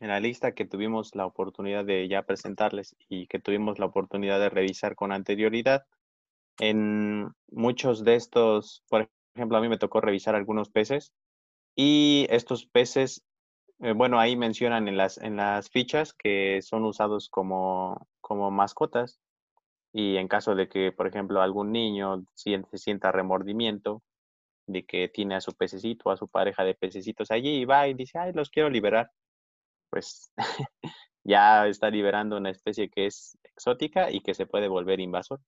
en 0.00 0.08
la 0.08 0.20
lista 0.20 0.52
que 0.52 0.66
tuvimos 0.66 1.14
la 1.14 1.26
oportunidad 1.26 1.84
de 1.84 2.06
ya 2.08 2.22
presentarles 2.24 2.96
y 3.08 3.26
que 3.28 3.38
tuvimos 3.38 3.78
la 3.78 3.86
oportunidad 3.86 4.40
de 4.40 4.50
revisar 4.50 4.94
con 4.94 5.12
anterioridad, 5.12 5.86
en 6.58 7.32
muchos 7.50 8.04
de 8.04 8.16
estos, 8.16 8.82
por 8.88 9.08
ejemplo, 9.34 9.56
a 9.56 9.60
mí 9.60 9.68
me 9.68 9.78
tocó 9.78 10.00
revisar 10.00 10.34
algunos 10.34 10.68
peces 10.68 11.12
y 11.74 12.26
estos 12.30 12.66
peces, 12.66 13.22
eh, 13.80 13.92
bueno, 13.92 14.18
ahí 14.18 14.36
mencionan 14.36 14.88
en 14.88 14.96
las, 14.96 15.18
en 15.18 15.36
las 15.36 15.68
fichas 15.70 16.12
que 16.12 16.60
son 16.62 16.84
usados 16.84 17.28
como, 17.28 18.08
como 18.20 18.50
mascotas 18.50 19.20
y 19.92 20.16
en 20.16 20.28
caso 20.28 20.54
de 20.54 20.68
que, 20.68 20.92
por 20.92 21.06
ejemplo, 21.06 21.40
algún 21.40 21.72
niño 21.72 22.24
siente, 22.34 22.78
sienta 22.78 23.12
remordimiento 23.12 24.02
de 24.66 24.84
que 24.84 25.08
tiene 25.08 25.34
a 25.34 25.40
su 25.40 25.52
pececito, 25.52 26.10
a 26.10 26.16
su 26.16 26.28
pareja 26.28 26.64
de 26.64 26.74
pececitos 26.74 27.30
allí 27.30 27.60
y 27.60 27.64
va 27.64 27.86
y 27.88 27.94
dice, 27.94 28.18
ay, 28.18 28.32
los 28.32 28.50
quiero 28.50 28.70
liberar, 28.70 29.10
pues 29.90 30.32
ya 31.24 31.66
está 31.66 31.90
liberando 31.90 32.36
una 32.36 32.50
especie 32.50 32.88
que 32.88 33.06
es 33.06 33.38
exótica 33.44 34.10
y 34.10 34.20
que 34.20 34.34
se 34.34 34.46
puede 34.46 34.68
volver 34.68 35.00
invasor. 35.00 35.40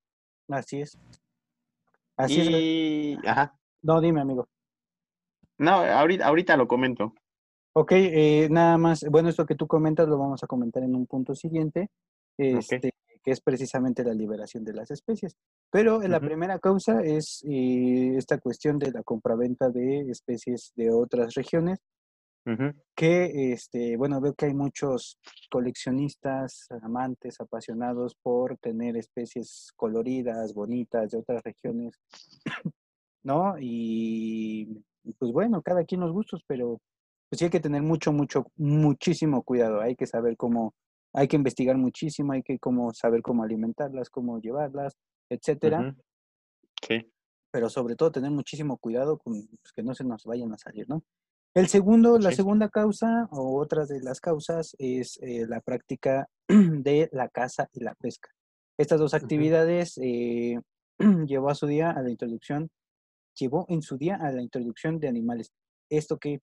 Así 0.49 0.81
es. 0.81 0.99
Así 2.17 2.41
y... 2.41 3.13
es. 3.15 3.27
Ajá. 3.27 3.59
No, 3.83 4.01
dime, 4.01 4.21
amigo. 4.21 4.49
No, 5.59 5.73
ahorita, 5.73 6.27
ahorita 6.27 6.57
lo 6.57 6.69
comento. 6.69 7.15
Ok, 7.79 7.93
eh, 7.93 8.49
nada 8.51 8.79
más, 8.79 9.05
bueno, 9.11 9.29
esto 9.29 9.45
que 9.45 9.55
tú 9.55 9.67
comentas 9.67 10.09
lo 10.09 10.17
vamos 10.17 10.43
a 10.43 10.47
comentar 10.47 10.83
en 10.83 10.95
un 10.95 11.07
punto 11.07 11.35
siguiente, 11.35 11.91
este, 12.39 12.95
que 13.23 13.31
es 13.31 13.43
precisamente 13.43 14.03
la 14.03 14.15
liberación 14.15 14.65
de 14.65 14.73
las 14.73 14.91
especies. 14.91 15.37
Pero 15.71 16.01
la 16.01 16.19
primera 16.19 16.59
causa 16.59 17.03
es 17.03 17.45
eh, 17.47 18.15
esta 18.17 18.39
cuestión 18.39 18.79
de 18.79 18.93
la 18.93 19.03
compraventa 19.03 19.69
de 19.69 20.11
especies 20.11 20.73
de 20.75 20.91
otras 20.91 21.35
regiones, 21.35 21.79
que, 22.95 23.53
este, 23.53 23.99
bueno, 23.99 24.23
veo 24.23 24.33
que 24.33 24.47
hay 24.47 24.55
muchos 24.55 25.19
coleccionistas, 25.51 26.69
amantes, 26.81 27.43
apasionados 27.43 28.17
por 28.23 28.57
tener 28.57 28.97
especies 28.97 29.71
coloridas, 29.77 30.55
bonitas 30.55 31.11
de 31.11 31.19
otras 31.19 31.43
regiones, 31.43 32.01
¿no? 33.23 33.57
Y 33.61 34.83
pues 35.19 35.31
bueno, 35.31 35.61
cada 35.61 35.85
quien 35.85 36.01
los 36.01 36.13
gustos, 36.13 36.43
pero 36.47 36.81
pues 37.29 37.39
sí 37.39 37.45
hay 37.45 37.51
que 37.51 37.61
tener 37.61 37.83
mucho, 37.83 38.13
mucho, 38.13 38.47
muchísimo 38.57 39.43
cuidado. 39.43 39.81
Hay 39.81 39.97
que 39.97 40.07
saber 40.07 40.37
cómo, 40.37 40.75
hay 41.13 41.29
que 41.29 41.37
investigar 41.37 41.77
muchísimo, 41.77 42.33
hay 42.33 42.43
que 42.43 42.59
cómo 42.59 42.93
saber 42.95 43.23
cómo 43.23 43.43
alimentarlas, 43.43 44.11
cómo 44.11 44.41
llevarlas, 44.41 44.97
etcétera. 45.31 45.97
Sí. 46.87 47.13
Pero 47.51 47.69
sobre 47.69 47.97
todo 47.97 48.13
tener 48.13 48.31
muchísimo 48.31 48.77
cuidado 48.79 49.19
con 49.19 49.47
pues, 49.47 49.73
que 49.75 49.83
no 49.83 49.95
se 49.95 50.05
nos 50.05 50.25
vayan 50.25 50.53
a 50.53 50.59
salir, 50.59 50.89
¿no? 50.89 51.03
El 51.55 51.69
segundo, 51.69 52.19
la 52.19 52.33
segunda 52.33 52.69
causa 52.69 53.29
o 53.31 53.59
otra 53.59 53.87
de 53.87 54.03
las 54.03 54.21
causas 54.21 54.77
es 54.79 55.19
eh, 55.23 55.47
la 55.49 55.63
práctica 55.63 56.29
de 56.49 57.09
la 57.13 57.31
caza 57.31 57.71
y 57.73 57.81
la 57.81 57.95
pesca. 57.95 58.29
Estas 58.77 59.01
dos 59.01 59.15
actividades 59.15 59.99
eh, 60.03 60.61
llevó 61.27 61.49
a 61.49 61.55
su 61.55 61.67
día 61.67 61.93
a 61.93 62.03
la 62.03 62.11
introducción, 62.11 62.69
llevó 63.35 63.65
en 63.71 63.81
su 63.81 63.97
día 63.97 64.17
a 64.17 64.31
la 64.33 64.43
introducción 64.43 65.01
de 65.01 65.09
animales. 65.09 65.51
Esto 65.89 66.19
que 66.19 66.41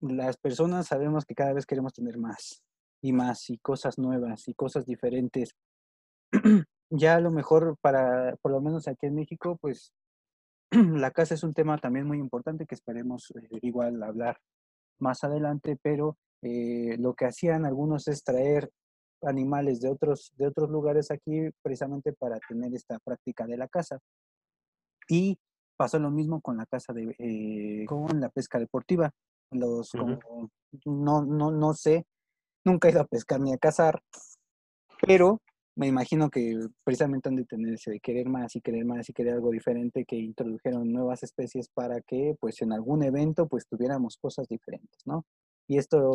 las 0.00 0.36
personas 0.36 0.86
sabemos 0.86 1.24
que 1.24 1.34
cada 1.34 1.52
vez 1.52 1.66
queremos 1.66 1.92
tener 1.92 2.18
más 2.18 2.62
y 3.02 3.12
más 3.12 3.50
y 3.50 3.58
cosas 3.58 3.98
nuevas 3.98 4.48
y 4.48 4.54
cosas 4.54 4.86
diferentes. 4.86 5.54
ya 6.90 7.16
a 7.16 7.20
lo 7.20 7.30
mejor 7.30 7.76
para, 7.80 8.36
por 8.42 8.52
lo 8.52 8.60
menos 8.60 8.88
aquí 8.88 9.06
en 9.06 9.14
México, 9.14 9.58
pues 9.60 9.92
la 10.70 11.10
casa 11.10 11.34
es 11.34 11.42
un 11.42 11.54
tema 11.54 11.78
también 11.78 12.06
muy 12.06 12.18
importante 12.18 12.66
que 12.66 12.74
esperemos 12.74 13.32
eh, 13.36 13.58
igual 13.62 14.02
hablar 14.02 14.38
más 14.98 15.24
adelante, 15.24 15.78
pero 15.82 16.16
eh, 16.42 16.96
lo 16.98 17.14
que 17.14 17.26
hacían 17.26 17.64
algunos 17.64 18.08
es 18.08 18.22
traer 18.22 18.70
animales 19.22 19.80
de 19.80 19.90
otros, 19.90 20.32
de 20.36 20.46
otros 20.46 20.70
lugares 20.70 21.10
aquí 21.10 21.50
precisamente 21.62 22.12
para 22.12 22.38
tener 22.38 22.74
esta 22.74 22.98
práctica 22.98 23.46
de 23.46 23.56
la 23.56 23.68
caza. 23.68 23.98
Y 25.08 25.38
pasó 25.76 25.98
lo 25.98 26.10
mismo 26.10 26.40
con 26.40 26.56
la 26.56 26.66
caza 26.66 26.92
de, 26.92 27.14
eh, 27.18 27.84
con 27.86 28.20
la 28.20 28.28
pesca 28.28 28.58
deportiva. 28.58 29.10
Los, 29.50 29.92
no, 30.84 31.24
no, 31.24 31.50
no 31.50 31.74
sé, 31.74 32.06
nunca 32.64 32.88
he 32.88 32.92
ido 32.92 33.00
a 33.00 33.06
pescar 33.06 33.40
ni 33.40 33.52
a 33.52 33.58
cazar, 33.58 34.02
pero 35.06 35.40
me 35.76 35.86
imagino 35.86 36.28
que 36.30 36.58
precisamente 36.84 37.28
han 37.28 37.36
de 37.36 37.44
tenerse 37.44 37.90
de 37.90 38.00
querer 38.00 38.28
más 38.28 38.54
y 38.56 38.60
querer 38.60 38.84
más 38.84 39.08
y 39.08 39.12
querer 39.12 39.34
algo 39.34 39.50
diferente, 39.50 40.04
que 40.04 40.16
introdujeron 40.16 40.92
nuevas 40.92 41.22
especies 41.22 41.68
para 41.68 42.00
que 42.02 42.36
pues 42.38 42.60
en 42.62 42.72
algún 42.72 43.02
evento 43.02 43.48
pues 43.48 43.66
tuviéramos 43.66 44.16
cosas 44.16 44.46
diferentes, 44.48 45.00
¿no? 45.06 45.24
Y 45.66 45.78
esto 45.78 46.12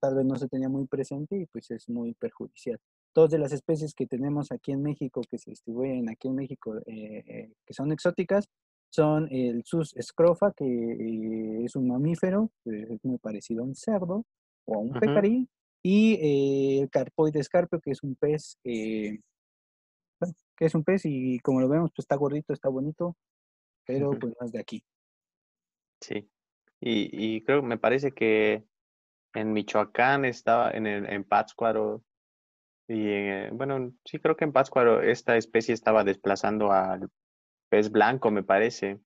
tal 0.00 0.16
vez 0.16 0.26
no 0.26 0.36
se 0.36 0.48
tenía 0.48 0.68
muy 0.68 0.86
presente 0.86 1.36
y 1.36 1.46
pues 1.46 1.70
es 1.70 1.88
muy 1.88 2.14
perjudicial. 2.14 2.78
Todas 3.12 3.30
de 3.30 3.38
las 3.38 3.52
especies 3.52 3.94
que 3.94 4.06
tenemos 4.06 4.50
aquí 4.50 4.72
en 4.72 4.82
México, 4.82 5.20
que 5.30 5.38
se 5.38 5.50
distribuyen 5.50 6.10
aquí 6.10 6.28
en 6.28 6.34
México, 6.34 6.76
eh, 6.86 7.22
eh, 7.26 7.52
que 7.64 7.72
son 7.74 7.92
exóticas, 7.92 8.48
son 8.94 9.28
el 9.32 9.64
sus 9.64 9.94
scrofa, 10.00 10.52
que 10.52 10.64
eh, 10.64 11.64
es 11.64 11.74
un 11.74 11.88
mamífero, 11.88 12.50
es 12.64 13.04
muy 13.04 13.18
parecido 13.18 13.62
a 13.62 13.66
un 13.66 13.74
cerdo 13.74 14.24
o 14.66 14.76
a 14.76 14.78
un 14.78 14.92
pecarí, 14.92 15.48
y 15.82 16.14
eh, 16.14 16.82
el 16.82 16.90
carpoide 16.90 17.40
escarpio, 17.40 17.80
que 17.80 17.90
es 17.90 18.02
un 18.02 18.14
pez, 18.14 18.56
que 18.62 19.20
es 20.60 20.74
un 20.74 20.84
pez 20.84 21.02
y 21.04 21.40
como 21.40 21.60
lo 21.60 21.68
vemos, 21.68 21.90
pues 21.90 22.04
está 22.04 22.16
gordito, 22.16 22.52
está 22.52 22.68
bonito, 22.68 23.16
pero 23.84 24.10
pues 24.10 24.32
no 24.40 24.46
es 24.46 24.52
de 24.52 24.60
aquí. 24.60 24.84
Sí, 26.00 26.30
y, 26.80 27.36
y 27.36 27.42
creo, 27.42 27.62
me 27.62 27.78
parece 27.78 28.12
que 28.12 28.64
en 29.34 29.52
Michoacán 29.52 30.24
estaba, 30.24 30.70
en, 30.70 30.86
el, 30.86 31.06
en 31.06 31.24
Pátzcuaro, 31.24 32.04
y 32.86 33.08
eh, 33.08 33.50
bueno, 33.52 33.92
sí 34.04 34.20
creo 34.20 34.36
que 34.36 34.44
en 34.44 34.52
Pátzcuaro 34.52 35.02
esta 35.02 35.36
especie 35.36 35.74
estaba 35.74 36.04
desplazando 36.04 36.70
al 36.70 37.08
pez 37.74 37.90
blanco, 37.90 38.30
me 38.30 38.44
parece, 38.44 39.00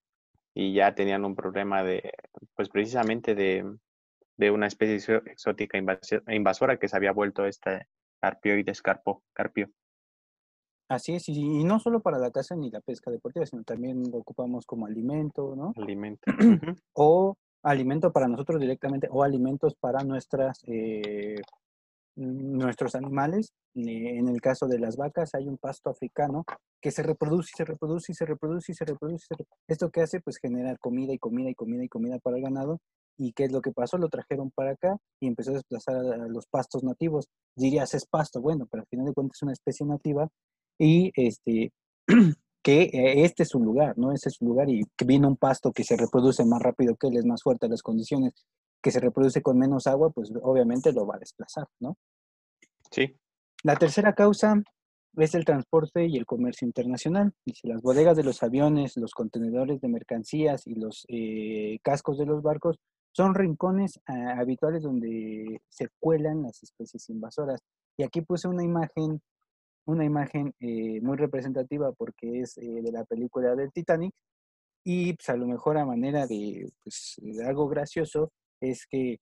y 0.53 0.75
ya 0.75 0.93
tenían 0.93 1.25
un 1.25 1.35
problema 1.35 1.81
de, 1.81 2.13
pues 2.53 2.69
precisamente 2.69 3.33
de, 3.33 3.65
de 4.37 4.51
una 4.51 4.67
especie 4.67 5.23
exótica 5.25 5.79
invasora 6.27 6.77
que 6.77 6.87
se 6.87 6.95
había 6.95 7.11
vuelto 7.11 7.47
este 7.47 7.87
carpioide 8.21 8.69
escarpo, 8.69 9.23
carpio. 9.33 9.71
Así 10.87 11.15
es, 11.15 11.27
y, 11.29 11.63
no 11.63 11.79
solo 11.79 12.01
para 12.01 12.19
la 12.19 12.29
caza 12.29 12.55
ni 12.55 12.69
la 12.69 12.79
pesca 12.81 13.09
deportiva, 13.09 13.43
sino 13.47 13.63
también 13.63 14.03
lo 14.11 14.19
ocupamos 14.19 14.67
como 14.67 14.85
alimento, 14.85 15.55
¿no? 15.55 15.73
Alimento. 15.75 16.21
o 16.93 17.35
alimento 17.63 18.13
para 18.13 18.27
nosotros 18.27 18.61
directamente, 18.61 19.07
o 19.09 19.23
alimentos 19.23 19.73
para 19.73 20.03
nuestras, 20.03 20.61
eh, 20.67 21.41
nuestros 22.15 22.95
animales. 22.95 23.53
En 23.75 24.27
el 24.27 24.41
caso 24.41 24.67
de 24.67 24.79
las 24.79 24.97
vacas 24.97 25.33
hay 25.35 25.47
un 25.47 25.57
pasto 25.57 25.89
africano 25.89 26.43
que 26.81 26.91
se 26.91 27.03
reproduce 27.03 27.51
y 27.53 27.57
se 27.57 27.65
reproduce 27.65 28.11
y 28.11 28.15
se 28.15 28.25
reproduce 28.25 28.71
y 28.71 28.75
se 28.75 28.85
reproduce. 28.85 29.27
Esto 29.67 29.89
que 29.89 30.01
hace, 30.01 30.19
pues 30.21 30.37
generar 30.37 30.79
comida 30.79 31.13
y 31.13 31.19
comida 31.19 31.49
y 31.49 31.55
comida 31.55 31.83
y 31.83 31.89
comida 31.89 32.19
para 32.19 32.37
el 32.37 32.43
ganado 32.43 32.79
¿Y 33.19 33.33
qué 33.33 33.43
es 33.43 33.51
lo 33.51 33.61
que 33.61 33.73
pasó? 33.73 33.97
Lo 33.97 34.07
trajeron 34.07 34.49
para 34.49 34.71
acá 34.71 34.97
y 35.19 35.27
empezó 35.27 35.51
a 35.51 35.55
desplazar 35.55 35.97
a, 35.97 36.27
los 36.29 36.47
pastos 36.47 36.83
nativos. 36.85 37.27
Dirías, 37.53 37.93
es 37.93 38.05
pasto, 38.05 38.39
bueno, 38.39 38.65
pero 38.71 38.81
al 38.81 38.87
final 38.87 39.07
de 39.07 39.13
cuentas 39.13 39.37
es 39.37 39.43
una 39.43 39.51
especie 39.51 39.85
nativa 39.85 40.29
y 40.79 41.11
este, 41.15 41.73
que 42.63 42.83
eh, 42.83 43.25
este 43.25 43.43
es 43.43 43.49
su 43.49 43.59
lugar, 43.59 43.97
¿no? 43.97 44.13
Ese 44.13 44.29
es 44.29 44.35
su 44.35 44.45
lugar 44.45 44.69
y 44.69 44.83
que 44.95 45.03
viene 45.03 45.27
un 45.27 45.35
pasto 45.35 45.73
que 45.73 45.83
se 45.83 45.97
reproduce 45.97 46.45
más 46.45 46.61
rápido 46.61 46.95
que 46.95 47.07
él, 47.07 47.17
es 47.17 47.25
más 47.25 47.43
fuerte 47.43 47.65
a 47.65 47.69
las 47.69 47.81
condiciones, 47.81 48.31
que 48.81 48.91
se 48.91 48.99
reproduce 48.99 49.41
con 49.41 49.57
menos 49.57 49.87
agua, 49.87 50.09
pues 50.09 50.31
obviamente 50.41 50.93
lo 50.93 51.05
va 51.05 51.15
a 51.15 51.19
desplazar, 51.19 51.67
¿no? 51.79 51.97
Sí. 52.91 53.15
La 53.63 53.75
tercera 53.75 54.13
causa 54.13 54.61
es 55.17 55.35
el 55.35 55.45
transporte 55.45 56.05
y 56.05 56.17
el 56.17 56.25
comercio 56.25 56.65
internacional. 56.65 57.33
Dice, 57.45 57.67
las 57.67 57.81
bodegas 57.81 58.15
de 58.15 58.23
los 58.23 58.41
aviones, 58.43 58.95
los 58.97 59.13
contenedores 59.13 59.81
de 59.81 59.89
mercancías 59.89 60.65
y 60.65 60.75
los 60.75 61.05
eh, 61.09 61.79
cascos 61.83 62.17
de 62.17 62.25
los 62.25 62.41
barcos 62.41 62.77
son 63.11 63.33
rincones 63.33 63.99
ah, 64.07 64.35
habituales 64.37 64.83
donde 64.83 65.61
se 65.67 65.89
cuelan 65.99 66.43
las 66.43 66.61
especies 66.63 67.09
invasoras. 67.09 67.61
Y 67.97 68.03
aquí 68.03 68.21
puse 68.21 68.47
una 68.47 68.63
imagen, 68.63 69.21
una 69.85 70.05
imagen 70.05 70.53
eh, 70.59 71.01
muy 71.01 71.17
representativa 71.17 71.91
porque 71.91 72.41
es 72.41 72.57
eh, 72.57 72.81
de 72.81 72.91
la 72.91 73.03
película 73.03 73.55
del 73.55 73.71
Titanic. 73.71 74.13
Y 74.85 75.13
pues, 75.13 75.27
a 75.29 75.35
lo 75.35 75.47
mejor 75.47 75.77
a 75.77 75.85
manera 75.85 76.25
de, 76.27 76.71
pues, 76.83 77.19
algo 77.45 77.67
gracioso 77.67 78.31
es 78.61 78.85
que 78.87 79.19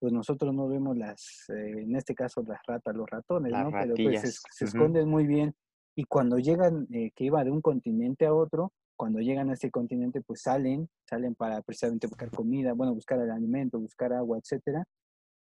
pues 0.00 0.12
nosotros 0.12 0.54
no 0.54 0.68
vemos 0.68 0.96
las, 0.96 1.44
eh, 1.48 1.82
en 1.82 1.96
este 1.96 2.14
caso 2.14 2.42
las 2.46 2.60
ratas, 2.66 2.94
los 2.94 3.08
ratones, 3.10 3.52
¿no? 3.52 3.70
Pero 3.72 3.94
pues 3.96 4.40
se, 4.50 4.64
esconden 4.64 5.08
muy 5.08 5.26
bien. 5.26 5.54
Y 5.96 6.04
cuando 6.04 6.38
llegan, 6.38 6.86
que 6.86 7.24
iba 7.24 7.42
de 7.42 7.50
un 7.50 7.60
continente 7.60 8.24
a 8.24 8.32
otro, 8.32 8.72
cuando 8.96 9.20
llegan 9.20 9.50
a 9.50 9.54
este 9.54 9.70
continente, 9.70 10.20
pues 10.20 10.42
salen, 10.42 10.88
salen 11.08 11.34
para 11.34 11.62
precisamente 11.62 12.06
buscar 12.06 12.30
comida, 12.30 12.72
bueno, 12.74 12.94
buscar 12.94 13.20
el 13.20 13.30
alimento, 13.30 13.78
buscar 13.80 14.12
agua, 14.12 14.38
etcétera. 14.38 14.84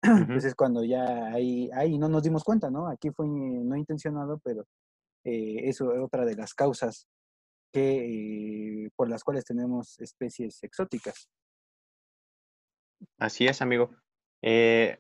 Pues 0.27 0.45
es 0.45 0.55
cuando 0.57 0.83
ya 0.83 1.27
ahí, 1.33 1.71
ahí 1.75 1.97
no 1.97 2.09
nos 2.09 2.25
dimos 2.25 2.43
cuenta, 2.43 2.71
¿no? 2.71 2.89
Aquí 2.89 3.11
fue 3.11 3.27
no 3.29 3.77
intencionado, 3.77 4.41
pero 4.43 4.65
eh, 5.25 5.69
eso 5.69 5.93
es 5.93 6.01
otra 6.01 6.25
de 6.25 6.35
las 6.35 6.55
causas 6.55 7.07
que, 7.73 8.85
eh, 8.85 8.91
por 8.97 9.09
las 9.09 9.23
cuales 9.23 9.45
tenemos 9.45 9.99
especies 10.01 10.63
exóticas. 10.63 11.29
Así 13.19 13.47
es, 13.47 13.63
amigo. 13.63 13.91
Eh, 14.43 14.99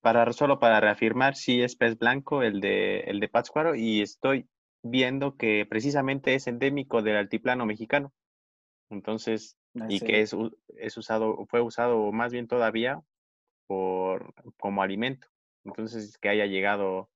para, 0.00 0.32
solo 0.32 0.58
para 0.58 0.80
reafirmar, 0.80 1.36
sí 1.36 1.62
es 1.62 1.76
pez 1.76 1.98
blanco 1.98 2.42
el 2.42 2.60
de, 2.60 3.00
el 3.00 3.20
de 3.20 3.28
Pátzcuaro 3.28 3.74
y 3.74 4.02
estoy 4.02 4.48
viendo 4.82 5.36
que 5.36 5.66
precisamente 5.68 6.34
es 6.34 6.46
endémico 6.46 7.02
del 7.02 7.16
altiplano 7.16 7.66
mexicano. 7.66 8.12
Entonces, 8.90 9.56
y 9.88 10.00
que 10.00 10.20
es, 10.20 10.34
es 10.76 10.96
usado, 10.96 11.46
fue 11.46 11.60
usado 11.60 12.12
más 12.12 12.32
bien 12.32 12.46
todavía 12.46 13.00
por, 13.66 14.32
como 14.58 14.82
alimento. 14.82 15.26
Entonces, 15.64 16.18
que 16.18 16.28
haya 16.28 16.46
llegado 16.46 17.10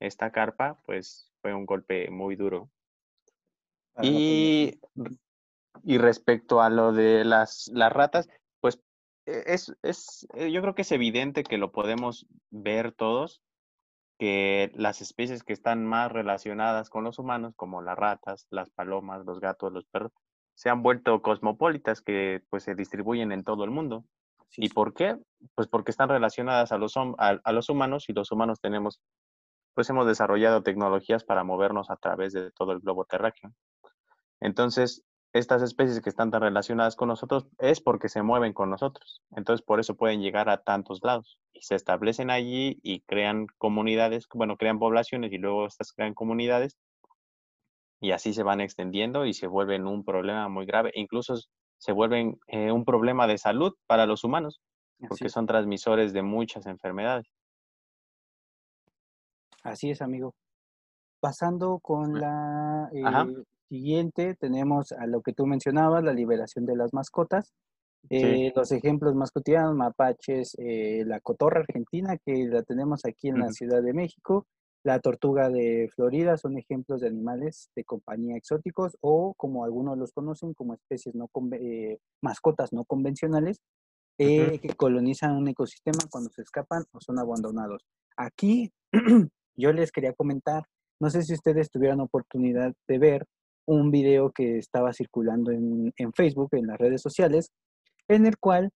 esta 0.00 0.32
carpa, 0.32 0.80
pues 0.84 1.30
fue 1.40 1.54
un 1.54 1.66
golpe 1.66 2.10
muy 2.10 2.34
duro. 2.34 2.70
Y, 4.02 4.80
y 5.84 5.98
respecto 5.98 6.60
a 6.62 6.70
lo 6.70 6.92
de 6.92 7.24
las, 7.24 7.70
las 7.72 7.92
ratas, 7.92 8.28
es, 9.26 9.74
es, 9.82 10.26
eh, 10.34 10.50
yo 10.50 10.60
creo 10.62 10.74
que 10.74 10.82
es 10.82 10.92
evidente 10.92 11.44
que 11.44 11.58
lo 11.58 11.72
podemos 11.72 12.26
ver 12.50 12.92
todos, 12.92 13.42
que 14.18 14.70
las 14.74 15.00
especies 15.00 15.42
que 15.42 15.52
están 15.52 15.84
más 15.86 16.12
relacionadas 16.12 16.90
con 16.90 17.04
los 17.04 17.18
humanos, 17.18 17.54
como 17.56 17.82
las 17.82 17.98
ratas, 17.98 18.46
las 18.50 18.70
palomas, 18.70 19.24
los 19.24 19.40
gatos, 19.40 19.72
los 19.72 19.84
perros, 19.86 20.12
se 20.54 20.70
han 20.70 20.82
vuelto 20.82 21.22
cosmopolitas 21.22 22.02
que 22.02 22.42
pues 22.50 22.62
se 22.64 22.74
distribuyen 22.74 23.32
en 23.32 23.44
todo 23.44 23.64
el 23.64 23.70
mundo. 23.70 24.04
¿Y 24.56 24.68
por 24.68 24.92
qué? 24.92 25.16
Pues 25.54 25.66
porque 25.66 25.90
están 25.90 26.08
relacionadas 26.08 26.72
a 26.72 26.78
los, 26.78 26.94
a, 26.96 27.52
los 27.52 27.68
humanos 27.68 28.08
y 28.08 28.12
los 28.12 28.30
humanos 28.32 28.60
tenemos, 28.60 29.00
pues 29.74 29.88
hemos 29.88 30.06
desarrollado 30.06 30.62
tecnologías 30.62 31.24
para 31.24 31.42
movernos 31.42 31.90
a 31.90 31.96
través 31.96 32.32
de 32.32 32.50
todo 32.52 32.72
el 32.72 32.80
globo 32.80 33.04
terráqueo. 33.06 33.52
Entonces, 34.40 35.02
estas 35.32 35.62
especies 35.62 36.00
que 36.00 36.10
están 36.10 36.30
tan 36.30 36.42
relacionadas 36.42 36.94
con 36.94 37.08
nosotros 37.08 37.46
es 37.58 37.80
porque 37.80 38.08
se 38.08 38.22
mueven 38.22 38.52
con 38.52 38.68
nosotros. 38.68 39.22
Entonces, 39.34 39.64
por 39.64 39.80
eso 39.80 39.96
pueden 39.96 40.20
llegar 40.20 40.50
a 40.50 40.62
tantos 40.62 41.00
lados 41.02 41.38
y 41.52 41.62
se 41.62 41.74
establecen 41.74 42.30
allí 42.30 42.78
y 42.82 43.00
crean 43.00 43.46
comunidades, 43.58 44.28
bueno, 44.34 44.56
crean 44.56 44.78
poblaciones 44.78 45.32
y 45.32 45.38
luego 45.38 45.66
estas 45.66 45.92
crean 45.92 46.14
comunidades 46.14 46.76
y 48.00 48.10
así 48.10 48.34
se 48.34 48.42
van 48.42 48.60
extendiendo 48.60 49.24
y 49.24 49.32
se 49.32 49.46
vuelven 49.46 49.86
un 49.86 50.04
problema 50.04 50.48
muy 50.48 50.66
grave. 50.66 50.90
Incluso 50.94 51.36
se 51.78 51.92
vuelven 51.92 52.38
eh, 52.48 52.70
un 52.70 52.84
problema 52.84 53.26
de 53.26 53.38
salud 53.38 53.74
para 53.86 54.06
los 54.06 54.24
humanos, 54.24 54.60
porque 55.08 55.28
son 55.28 55.46
transmisores 55.46 56.12
de 56.12 56.22
muchas 56.22 56.66
enfermedades. 56.66 57.26
Así 59.62 59.90
es, 59.90 60.02
amigo. 60.02 60.34
Pasando 61.20 61.78
con 61.78 62.20
la 62.20 62.90
eh, 62.92 63.02
siguiente, 63.76 64.34
tenemos 64.34 64.92
a 64.92 65.06
lo 65.06 65.22
que 65.22 65.32
tú 65.32 65.46
mencionabas, 65.46 66.04
la 66.04 66.12
liberación 66.12 66.66
de 66.66 66.76
las 66.76 66.92
mascotas. 66.92 67.52
Eh, 68.10 68.52
los 68.56 68.72
ejemplos 68.72 69.14
más 69.14 69.30
cotidianos, 69.30 69.76
mapaches, 69.76 70.56
la 70.58 71.20
cotorra 71.20 71.60
argentina, 71.60 72.18
que 72.18 72.46
la 72.46 72.62
tenemos 72.64 73.04
aquí 73.04 73.28
en 73.28 73.38
la 73.38 73.50
Ciudad 73.52 73.80
de 73.80 73.92
México, 73.92 74.46
la 74.84 74.98
tortuga 74.98 75.48
de 75.48 75.88
Florida 75.94 76.36
son 76.36 76.58
ejemplos 76.58 77.00
de 77.00 77.08
animales 77.08 77.70
de 77.76 77.84
compañía 77.84 78.36
exóticos 78.36 78.96
o 79.00 79.32
como 79.34 79.64
algunos 79.64 79.96
los 79.96 80.12
conocen 80.12 80.54
como 80.54 80.74
especies 80.74 81.14
no 81.14 81.30
eh, 81.52 81.98
mascotas 82.20 82.72
no 82.72 82.84
convencionales 82.84 83.60
eh, 84.18 84.58
que 84.58 84.74
colonizan 84.74 85.36
un 85.36 85.48
ecosistema 85.48 85.98
cuando 86.10 86.30
se 86.30 86.42
escapan 86.42 86.84
o 86.92 87.00
son 87.00 87.18
abandonados. 87.18 87.86
Aquí 88.16 88.72
yo 89.56 89.72
les 89.72 89.92
quería 89.92 90.12
comentar, 90.14 90.64
no 91.00 91.10
sé 91.10 91.22
si 91.22 91.34
ustedes 91.34 91.70
tuvieron 91.70 92.00
oportunidad 92.00 92.74
de 92.88 92.98
ver 92.98 93.26
un 93.66 93.90
video 93.90 94.30
que 94.30 94.58
estaba 94.58 94.92
circulando 94.92 95.50
en, 95.50 95.92
Facebook, 96.14 96.50
en 96.52 96.66
las 96.66 96.78
redes 96.78 97.00
sociales, 97.00 97.50
en 98.08 98.26
el 98.26 98.38
cual 98.38 98.70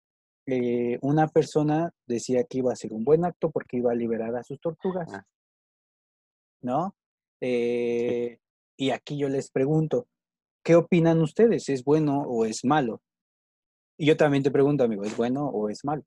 eh, 0.47 0.99
una 1.03 1.29
persona 1.29 1.91
decía 2.07 2.45
que 2.45 2.59
iba 2.59 2.71
a 2.71 2.75
hacer 2.75 2.93
un 2.93 3.05
buen 3.05 3.25
acto 3.25 3.51
porque 3.51 3.79
iba 3.79 3.93
a 3.93 3.97
liberar 3.97 4.37
a 4.37 4.45
sus 4.45 4.61
tortugas. 4.61 5.09
Ah. 5.13 5.25
¿no? 6.63 6.95
Eh, 7.41 8.39
y 8.77 8.91
aquí 8.91 9.19
yo 9.19 9.29
les 9.29 9.51
pregunto, 9.51 10.07
¿qué 10.63 10.75
opinan 10.75 11.21
ustedes? 11.23 11.69
¿Es 11.69 11.85
bueno 11.85 12.23
o 12.23 12.45
es 12.45 12.65
malo? 12.65 13.01
Y 13.99 14.07
yo 14.07 14.17
también 14.17 14.43
te 14.43 14.51
pregunto, 14.51 14.85
amigo, 14.85 15.05
¿es 15.05 15.17
bueno 15.17 15.47
o 15.47 15.71
es 15.71 15.85
malo? 15.85 16.03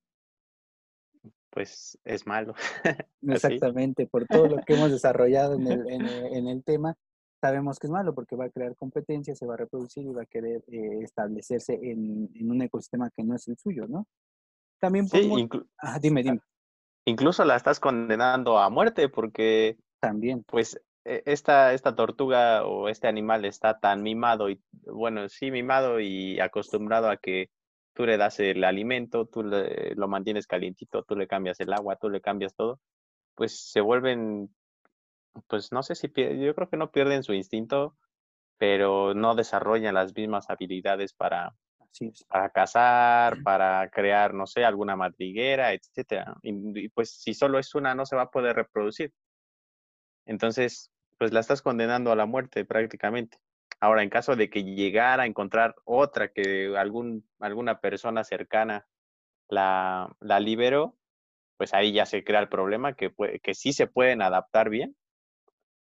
Pues 1.49 1.97
es 2.03 2.27
malo. 2.27 2.53
Exactamente, 3.23 4.05
por 4.05 4.25
todo 4.27 4.47
lo 4.47 4.57
que 4.61 4.75
hemos 4.75 4.91
desarrollado 4.91 5.55
en 5.55 5.67
el, 5.67 5.89
en, 5.89 6.03
el, 6.47 6.63
tema, 6.63 6.95
sabemos 7.39 7.79
que 7.79 7.87
es 7.87 7.91
malo 7.91 8.13
porque 8.13 8.35
va 8.35 8.45
a 8.45 8.49
crear 8.49 8.75
competencia, 8.75 9.35
se 9.35 9.45
va 9.45 9.53
a 9.53 9.57
reproducir 9.57 10.05
y 10.05 10.13
va 10.13 10.23
a 10.23 10.25
querer 10.25 10.63
eh, 10.67 10.99
establecerse 11.01 11.73
en, 11.81 12.29
un 12.49 12.61
ecosistema 12.61 13.09
que 13.15 13.23
no 13.23 13.35
es 13.35 13.47
el 13.47 13.57
suyo, 13.57 13.87
¿no? 13.87 14.07
También 14.79 15.07
sí, 15.07 15.29
dime, 16.01 16.23
dime. 16.23 16.39
Incluso 17.05 17.43
la 17.43 17.55
estás 17.55 17.79
condenando 17.79 18.59
a 18.59 18.69
muerte 18.69 19.09
porque 19.09 19.77
también. 19.99 20.43
Pues 20.43 20.79
e, 21.05 21.23
esta, 21.25 21.73
esta 21.73 21.95
tortuga 21.95 22.65
o 22.65 22.89
este 22.89 23.07
animal 23.07 23.45
está 23.45 23.79
tan 23.79 24.03
mimado 24.03 24.49
y, 24.49 24.61
bueno, 24.85 25.27
sí, 25.29 25.51
mimado 25.51 25.99
y 25.99 26.39
acostumbrado 26.39 27.09
a 27.09 27.17
que 27.17 27.49
tú 27.93 28.05
le 28.05 28.17
das 28.17 28.39
el 28.39 28.63
alimento, 28.63 29.25
tú 29.25 29.43
lo 29.43 30.07
mantienes 30.07 30.47
calientito, 30.47 31.03
tú 31.03 31.15
le 31.15 31.27
cambias 31.27 31.59
el 31.59 31.73
agua, 31.73 31.97
tú 31.97 32.09
le 32.09 32.21
cambias 32.21 32.55
todo, 32.55 32.79
pues 33.35 33.71
se 33.71 33.81
vuelven, 33.81 34.49
pues 35.47 35.71
no 35.71 35.83
sé 35.83 35.95
si, 35.95 36.07
yo 36.07 36.55
creo 36.55 36.69
que 36.69 36.77
no 36.77 36.91
pierden 36.91 37.23
su 37.23 37.33
instinto, 37.33 37.95
pero 38.57 39.13
no 39.13 39.35
desarrollan 39.35 39.95
las 39.95 40.13
mismas 40.15 40.49
habilidades 40.49 41.13
para, 41.13 41.55
para 42.27 42.49
cazar, 42.49 43.41
para 43.43 43.89
crear, 43.89 44.33
no 44.33 44.45
sé, 44.47 44.65
alguna 44.65 44.95
madriguera, 44.95 45.73
etcétera. 45.73 46.35
y, 46.43 46.89
pues 46.89 47.11
si 47.11 47.33
solo 47.33 47.59
es 47.59 47.73
una, 47.75 47.95
no 47.95 48.05
se 48.05 48.15
va 48.15 48.23
a 48.23 48.31
poder 48.31 48.55
reproducir. 48.55 49.13
Entonces, 50.25 50.91
pues 51.17 51.33
la 51.33 51.39
estás 51.39 51.61
condenando 51.61 52.11
a 52.11 52.15
la 52.15 52.25
muerte 52.25 52.65
prácticamente. 52.65 53.37
Ahora, 53.79 54.03
en 54.03 54.09
caso 54.09 54.35
de 54.35 54.49
que 54.49 54.63
llegara 54.63 55.23
a 55.23 55.25
encontrar 55.25 55.75
otra 55.85 56.29
que 56.29 56.75
algún, 56.77 57.27
alguna 57.39 57.79
persona 57.79 58.23
cercana 58.23 58.85
la, 59.47 60.13
la 60.19 60.39
liberó, 60.39 60.97
pues 61.57 61.73
ahí 61.73 61.93
ya 61.93 62.05
se 62.05 62.23
crea 62.23 62.41
el 62.41 62.49
problema 62.49 62.93
que, 62.93 63.13
que 63.41 63.53
sí 63.53 63.73
se 63.73 63.87
pueden 63.87 64.21
adaptar 64.21 64.69
bien 64.69 64.95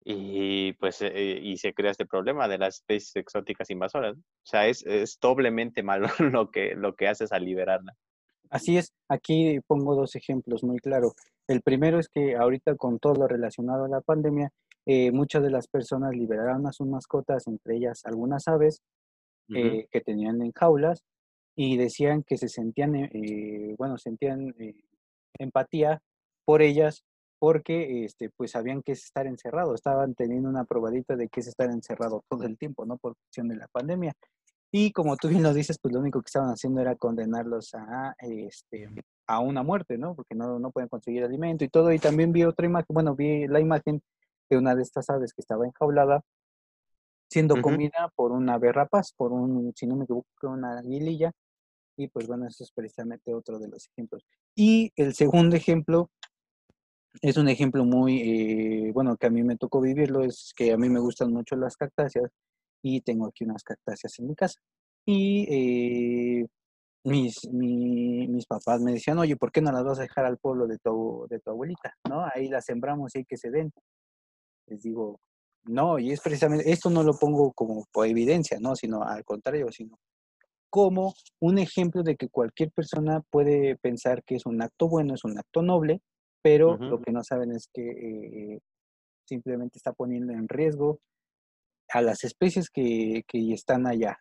y 0.09 0.73
pues 0.75 1.03
eh, 1.03 1.41
y 1.43 1.57
se 1.57 1.75
crea 1.75 1.91
este 1.91 2.07
problema 2.07 2.47
de 2.47 2.59
las 2.59 2.77
especies 2.77 3.17
exóticas 3.17 3.69
invasoras. 3.71 4.17
O 4.17 4.23
sea, 4.45 4.69
es, 4.69 4.87
es 4.87 5.19
doblemente 5.21 5.83
malo 5.83 6.07
lo 6.21 6.53
que, 6.53 6.77
lo 6.77 6.95
que 6.95 7.09
haces 7.09 7.33
al 7.33 7.45
liberarla. 7.45 7.93
Así 8.49 8.77
es, 8.77 8.93
aquí 9.09 9.59
pongo 9.67 9.97
dos 9.97 10.15
ejemplos 10.15 10.63
muy 10.63 10.79
claros. 10.79 11.15
El 11.49 11.61
primero 11.61 11.99
es 11.99 12.09
que 12.09 12.37
ahorita 12.37 12.77
con 12.77 13.01
todo 13.01 13.15
lo 13.15 13.27
relacionado 13.27 13.87
a 13.87 13.89
la 13.89 14.01
pandemia, 14.01 14.53
eh, 14.87 15.11
muchas 15.11 15.43
de 15.43 15.51
las 15.51 15.67
personas 15.67 16.15
liberaron 16.15 16.69
a 16.69 16.73
sus 16.73 16.87
mascotas, 16.87 17.49
entre 17.49 17.77
ellas 17.77 18.03
algunas 18.05 18.47
aves 18.47 18.83
eh, 19.53 19.89
que 19.91 20.01
tenían 20.03 20.41
en 20.41 20.53
jaulas 20.53 21.03
y 21.57 21.77
decían 21.77 22.23
que 22.23 22.37
se 22.37 22.49
sentían, 22.49 22.95
eh, 22.95 23.75
bueno, 23.77 23.99
sentían 23.99 24.55
empatía 25.37 26.01
por 26.45 26.63
ellas 26.63 27.03
porque 27.47 28.05
este, 28.05 28.29
pues 28.31 28.51
sabían 28.51 28.83
que 28.83 28.91
es 28.91 29.05
estar 29.05 29.25
encerrado, 29.29 29.73
estaban 29.73 30.17
teniendo 30.17 30.49
una 30.49 30.65
probadita 30.65 31.15
de 31.15 31.29
que 31.29 31.39
es 31.39 31.47
estar 31.47 31.71
encerrado 31.71 32.25
todo 32.29 32.43
el 32.43 32.59
tiempo, 32.59 32.85
¿no? 32.85 32.97
Por 32.97 33.15
cuestión 33.15 33.47
de 33.47 33.55
la 33.55 33.69
pandemia. 33.69 34.15
Y 34.73 34.91
como 34.91 35.17
tú 35.17 35.29
bien 35.29 35.45
lo 35.45 35.55
dices, 35.55 35.79
pues 35.81 35.95
lo 35.95 36.01
único 36.01 36.21
que 36.21 36.27
estaban 36.27 36.49
haciendo 36.49 36.81
era 36.81 36.97
condenarlos 36.97 37.73
a, 37.77 38.17
este, 38.19 38.91
a 39.29 39.39
una 39.39 39.63
muerte, 39.63 39.97
¿no? 39.97 40.17
Porque 40.17 40.35
no, 40.35 40.59
no 40.59 40.73
pueden 40.73 40.89
conseguir 40.89 41.23
alimento 41.23 41.65
y 41.65 41.69
todo. 41.69 41.93
Y 41.93 42.01
también 42.01 42.33
vi 42.33 42.43
otra 42.43 42.67
imagen, 42.67 42.93
bueno, 42.93 43.15
vi 43.15 43.47
la 43.47 43.61
imagen 43.61 44.03
de 44.51 44.59
una 44.59 44.75
de 44.75 44.83
estas 44.83 45.09
aves 45.09 45.33
que 45.33 45.41
estaba 45.41 45.67
enjaulada 45.67 46.23
siendo 47.31 47.63
comida 47.63 48.11
por 48.17 48.33
una 48.33 48.55
ave 48.55 48.73
rapaz, 48.73 49.13
por 49.17 49.31
un, 49.31 49.73
si 49.77 49.87
no 49.87 49.95
me 49.95 50.03
equivoco, 50.03 50.27
una 50.43 50.81
aguililla. 50.81 51.31
Y 51.97 52.09
pues 52.09 52.27
bueno, 52.27 52.49
eso 52.49 52.65
es 52.65 52.73
precisamente 52.73 53.33
otro 53.33 53.61
de 53.61 53.69
los 53.69 53.87
ejemplos. 53.87 54.27
Y 54.57 54.91
el 54.97 55.15
segundo 55.15 55.55
ejemplo 55.55 56.11
es 57.23 57.37
un 57.37 57.49
ejemplo 57.49 57.85
muy, 57.85 58.21
eh, 58.89 58.93
bueno, 58.93 59.17
que 59.17 59.27
a 59.27 59.31
mí 59.31 59.43
me 59.43 59.57
tocó 59.57 59.81
vivirlo, 59.81 60.23
es 60.25 60.53
que 60.57 60.73
a 60.73 60.77
mí 60.77 60.89
me 60.89 61.01
gustan 61.01 61.33
mucho 61.33 61.57
las 61.57 61.77
cactáceas 61.77 62.31
y 62.83 63.01
tengo 63.03 63.27
aquí 63.27 63.45
unas 63.45 63.63
cactáceas 63.63 64.19
en 64.19 64.29
mi 64.29 64.35
casa. 64.35 64.61
Y 65.07 65.47
eh, 66.43 66.47
mis, 67.05 67.49
mis 67.53 68.47
papás 68.47 68.81
me 68.83 68.93
decían, 68.93 69.19
oye, 69.19 69.37
¿por 69.37 69.53
qué 69.53 69.61
no 69.61 69.73
las 69.73 69.85
vas 69.85 69.99
a 69.99 70.03
dejar 70.03 70.25
al 70.27 70.39
pueblo 70.39 70.67
de 70.67 70.79
tu, 70.79 71.27
de 71.31 71.41
tu 71.41 71.51
abuelita? 71.51 71.95
¿No? 72.09 72.25
Ahí 72.35 72.49
las 72.49 72.65
sembramos 72.65 73.15
y 73.15 73.19
hay 73.19 73.25
que 73.25 73.37
se 73.37 73.51
den. 73.51 73.73
Les 74.69 74.83
digo, 74.83 75.21
No, 75.65 75.99
y 75.99 76.13
es 76.13 76.21
precisamente, 76.21 76.71
esto 76.71 76.91
no 76.91 77.03
lo 77.03 77.15
pongo 77.19 77.53
como 77.53 77.87
por 77.93 78.07
evidencia, 78.07 78.59
¿no? 78.61 78.77
Sino 78.77 79.03
al 79.03 79.25
contrario, 79.25 79.71
sino 79.73 79.99
como 80.71 81.15
un 81.41 81.59
ejemplo 81.59 82.03
de 82.03 82.17
que 82.17 82.29
cualquier 82.29 82.71
persona 82.73 83.23
puede 83.31 83.77
pensar 83.77 84.23
que 84.25 84.37
es 84.37 84.47
un 84.47 84.63
acto 84.63 84.89
bueno, 84.89 85.15
es 85.15 85.25
un 85.25 85.39
acto 85.39 85.63
noble, 85.63 86.03
pero 86.47 86.77
lo 86.77 87.01
que 87.01 87.11
no 87.11 87.25
saben 87.25 87.51
es 87.51 87.69
que 87.75 87.83
eh, 87.83 88.61
simplemente 89.25 89.79
está 89.79 89.93
poniendo 89.93 90.33
en 90.33 90.49
riesgo 90.49 91.01
a 91.89 92.01
las 92.01 92.23
especies 92.23 92.71
que, 92.71 93.25
que 93.27 93.53
están 93.53 93.89
allá, 93.89 94.17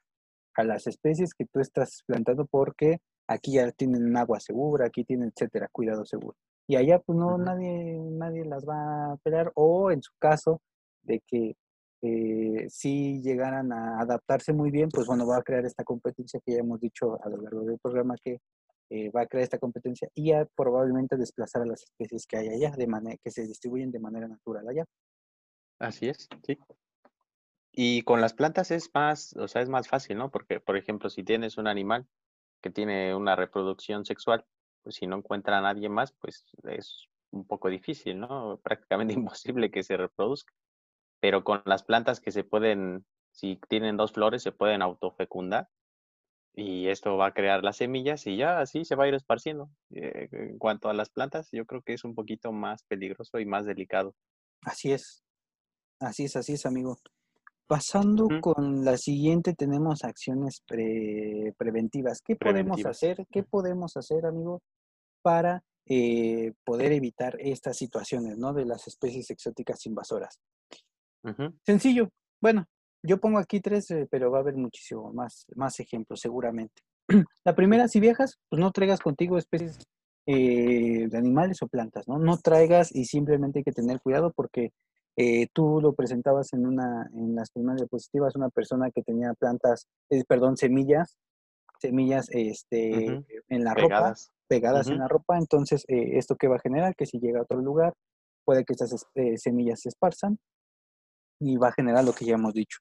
a 0.56 0.64
las 0.64 0.88
especies 0.88 1.36
que 1.36 1.46
tú 1.46 1.60
estás 1.60 2.02
plantando 2.08 2.48
porque 2.48 2.98
aquí 3.28 3.54
ya 3.54 3.72
tienen 3.74 4.18
agua 4.18 4.40
segura, 4.40 4.88
aquí 4.88 5.04
tienen, 5.04 5.32
etcétera, 5.36 5.70
cuidado 5.72 6.04
seguro. 6.04 6.36
Y 6.68 6.78
allá 6.78 6.98
pues 6.98 7.16
no, 7.16 7.38
nadie, 7.38 7.96
nadie 8.10 8.44
las 8.44 8.66
va 8.66 9.14
a 9.14 9.18
pelear 9.18 9.52
o 9.54 9.92
en 9.92 10.02
su 10.02 10.14
caso 10.18 10.64
de 11.04 11.22
que 11.28 11.54
eh, 12.02 12.66
si 12.70 13.22
llegaran 13.22 13.72
a 13.72 14.00
adaptarse 14.02 14.52
muy 14.52 14.72
bien, 14.72 14.90
pues 14.90 15.06
bueno, 15.06 15.28
va 15.28 15.38
a 15.38 15.44
crear 15.44 15.64
esta 15.64 15.84
competencia 15.84 16.40
que 16.44 16.54
ya 16.54 16.62
hemos 16.62 16.80
dicho 16.80 17.24
a 17.24 17.30
lo 17.30 17.38
largo 17.38 17.66
del 17.66 17.78
programa 17.78 18.16
que 18.24 18.40
eh, 18.90 19.10
va 19.10 19.22
a 19.22 19.28
crear 19.28 19.44
esta 19.44 19.60
competencia 19.60 20.10
y 20.14 20.32
a 20.32 20.46
probablemente 20.46 21.18
desplazar 21.18 21.64
a 21.64 21.66
las 21.66 21.84
especies 21.84 22.28
que 22.28 22.38
hay 22.38 22.50
allá, 22.50 22.72
que 23.24 23.32
se 23.32 23.48
distribuyen 23.48 23.92
de 23.92 24.00
manera 24.00 24.28
natural 24.28 24.68
allá. 24.68 24.86
Así 25.80 26.08
es, 26.08 26.28
sí. 26.44 26.58
Y 27.72 28.04
con 28.04 28.22
las 28.22 28.34
plantas 28.34 28.72
es 28.72 28.90
más, 28.94 29.36
o 29.36 29.48
sea, 29.48 29.62
es 29.62 29.70
más 29.70 29.88
fácil, 29.88 30.18
¿no? 30.18 30.32
Porque, 30.32 30.60
por 30.60 30.78
ejemplo, 30.78 31.10
si 31.10 31.24
tienes 31.24 31.58
un 31.58 31.68
animal 31.68 32.08
que 32.62 32.70
tiene 32.70 33.14
una 33.14 33.36
reproducción 33.36 34.06
sexual, 34.06 34.46
pues 34.82 34.96
si 34.96 35.08
no 35.08 35.18
encuentra 35.18 35.58
a 35.58 35.62
nadie 35.62 35.90
más, 35.90 36.14
pues 36.14 36.46
es 36.64 37.08
un 37.32 37.46
poco 37.46 37.70
difícil, 37.70 38.20
¿no? 38.20 38.60
Prácticamente 38.64 39.14
imposible 39.14 39.72
que 39.72 39.84
se 39.84 39.98
reproduzca. 39.98 40.54
Pero 41.20 41.44
con 41.44 41.64
las 41.66 41.84
plantas 41.84 42.20
que 42.20 42.32
se 42.32 42.44
pueden, 42.44 43.06
si 43.32 43.60
tienen 43.68 43.98
dos 43.98 44.14
flores, 44.14 44.44
se 44.44 44.52
pueden 44.52 44.82
autofecundar 44.82 45.68
y 46.56 46.88
esto 46.88 47.18
va 47.18 47.28
a 47.28 47.34
crear 47.34 47.64
las 47.64 47.78
semillas 47.78 48.26
y 48.28 48.38
ya 48.38 48.60
así 48.60 48.86
se 48.86 48.96
va 48.96 49.04
a 49.04 49.08
ir 49.08 49.14
esparciendo. 49.14 49.70
Eh, 49.92 50.30
en 50.32 50.58
cuanto 50.58 50.90
a 50.90 50.94
las 50.94 51.10
plantas, 51.10 51.50
yo 51.52 51.66
creo 51.66 51.82
que 51.82 51.94
es 51.94 52.04
un 52.04 52.16
poquito 52.16 52.52
más 52.52 52.84
peligroso 52.84 53.40
y 53.40 53.46
más 53.46 53.66
delicado. 53.66 54.16
Así 54.62 54.92
es, 54.92 55.24
así 56.00 56.26
es, 56.26 56.36
así 56.36 56.54
es, 56.54 56.66
amigo. 56.66 56.98
Pasando 57.68 58.28
con 58.42 58.86
la 58.86 58.96
siguiente, 58.98 59.54
tenemos 59.54 60.04
acciones 60.04 60.64
preventivas. 60.68 62.22
¿Qué 62.24 62.36
podemos 62.36 62.86
hacer? 62.86 63.26
¿Qué 63.32 63.42
podemos 63.44 63.98
hacer, 63.98 64.26
amigo, 64.26 64.62
para 65.24 65.64
eh, 65.88 66.54
poder 66.64 66.92
evitar 66.92 67.36
estas 67.40 67.78
situaciones, 67.78 68.38
¿no? 68.38 68.54
De 68.54 68.66
las 68.66 68.88
especies 68.88 69.32
exóticas 69.32 69.84
invasoras. 69.88 70.40
Sencillo. 71.66 72.10
Bueno, 72.40 72.68
yo 73.06 73.20
pongo 73.20 73.40
aquí 73.40 73.60
tres, 73.60 73.90
eh, 73.92 74.08
pero 74.10 74.32
va 74.32 74.40
a 74.40 74.42
haber 74.42 74.56
muchísimo 74.56 75.12
más, 75.14 75.46
más 75.56 75.80
ejemplos, 75.80 76.20
seguramente. 76.20 76.82
la 77.44 77.56
primera, 77.56 77.88
si 77.88 78.00
viajas, 78.00 78.38
pues 78.50 78.60
no 78.60 78.72
traigas 78.72 79.00
contigo 79.00 79.38
especies 79.38 79.80
eh, 80.28 81.08
de 81.08 81.18
animales 81.20 81.62
o 81.62 81.68
plantas, 81.68 82.08
¿no? 82.08 82.18
No 82.18 82.38
traigas 82.38 82.96
y 82.96 83.06
simplemente 83.06 83.60
hay 83.60 83.64
que 83.64 83.72
tener 83.72 84.02
cuidado 84.02 84.34
porque 84.36 84.72
eh, 85.18 85.48
tú 85.54 85.80
lo 85.80 85.94
presentabas 85.94 86.52
en 86.54 86.66
una, 86.66 87.08
en 87.14 87.36
las 87.36 87.52
primeras 87.52 87.78
diapositivas, 87.82 88.36
una 88.36 88.50
persona 88.50 88.90
que 88.90 89.04
tenía 89.04 89.36
plantas, 89.36 89.86
eh, 90.10 90.24
perdón, 90.28 90.58
semillas, 90.58 91.16
semillas 91.80 92.28
este, 92.32 93.24
en 93.50 93.64
la 93.64 93.76
ropa, 93.76 94.16
pegadas 94.48 94.88
en 94.88 94.98
la 94.98 95.08
ropa. 95.08 95.38
Entonces, 95.38 95.86
¿esto 95.88 96.38
qué 96.38 96.48
va 96.48 96.56
a 96.56 96.60
generar? 96.60 96.96
Que 96.96 97.06
si 97.06 97.20
llega 97.20 97.40
a 97.40 97.44
otro 97.44 97.62
lugar, 97.62 97.94
puede 98.46 98.66
que 98.66 98.74
estas 98.74 99.06
semillas 99.36 99.82
se 99.82 99.90
esparzan 99.90 100.40
y 101.40 101.58
va 101.58 101.68
a 101.68 101.74
generar 101.74 102.04
lo 102.04 102.14
que 102.14 102.26
ya 102.26 102.34
hemos 102.34 102.54
dicho. 102.54 102.80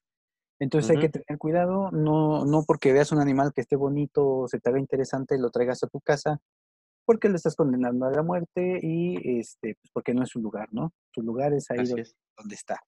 Entonces 0.59 0.91
hay 0.91 1.01
que 1.01 1.09
tener 1.09 1.37
cuidado, 1.37 1.91
no, 1.91 2.45
no 2.45 2.63
porque 2.63 2.93
veas 2.93 3.11
un 3.11 3.19
animal 3.19 3.51
que 3.53 3.61
esté 3.61 3.75
bonito, 3.75 4.45
se 4.47 4.59
te 4.59 4.69
haga 4.69 4.79
interesante, 4.79 5.37
lo 5.37 5.49
traigas 5.49 5.83
a 5.83 5.87
tu 5.87 5.99
casa, 5.99 6.39
porque 7.05 7.29
lo 7.29 7.35
estás 7.35 7.55
condenando 7.55 8.05
a 8.05 8.11
la 8.11 8.23
muerte 8.23 8.79
y 8.81 9.39
este, 9.39 9.75
pues 9.75 9.91
porque 9.93 10.13
no 10.13 10.23
es 10.23 10.29
su 10.29 10.39
lugar, 10.39 10.69
¿no? 10.71 10.93
Su 11.13 11.21
lugar 11.21 11.53
es 11.53 11.69
ahí 11.71 11.85
donde, 11.85 12.55
está. 12.55 12.79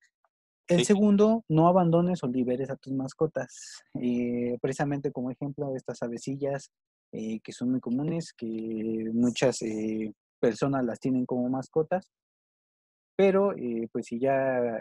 El 0.68 0.86
segundo, 0.86 1.44
no 1.50 1.68
abandones 1.68 2.24
o 2.24 2.28
liberes 2.28 2.70
a 2.70 2.76
tus 2.78 2.94
mascotas. 2.94 3.84
Eh, 4.02 4.58
precisamente 4.62 5.12
como 5.12 5.30
ejemplo, 5.30 5.76
estas 5.76 6.02
avecillas 6.02 6.72
eh, 7.12 7.40
que 7.42 7.52
son 7.52 7.72
muy 7.72 7.80
comunes, 7.80 8.34
que 8.34 9.10
muchas 9.14 9.62
eh, 9.62 10.14
personas 10.40 10.84
las 10.86 11.00
tienen 11.00 11.26
como 11.26 11.48
mascotas, 11.50 12.12
pero 13.16 13.54
pues 13.92 14.06
si 14.06 14.20
ya 14.20 14.80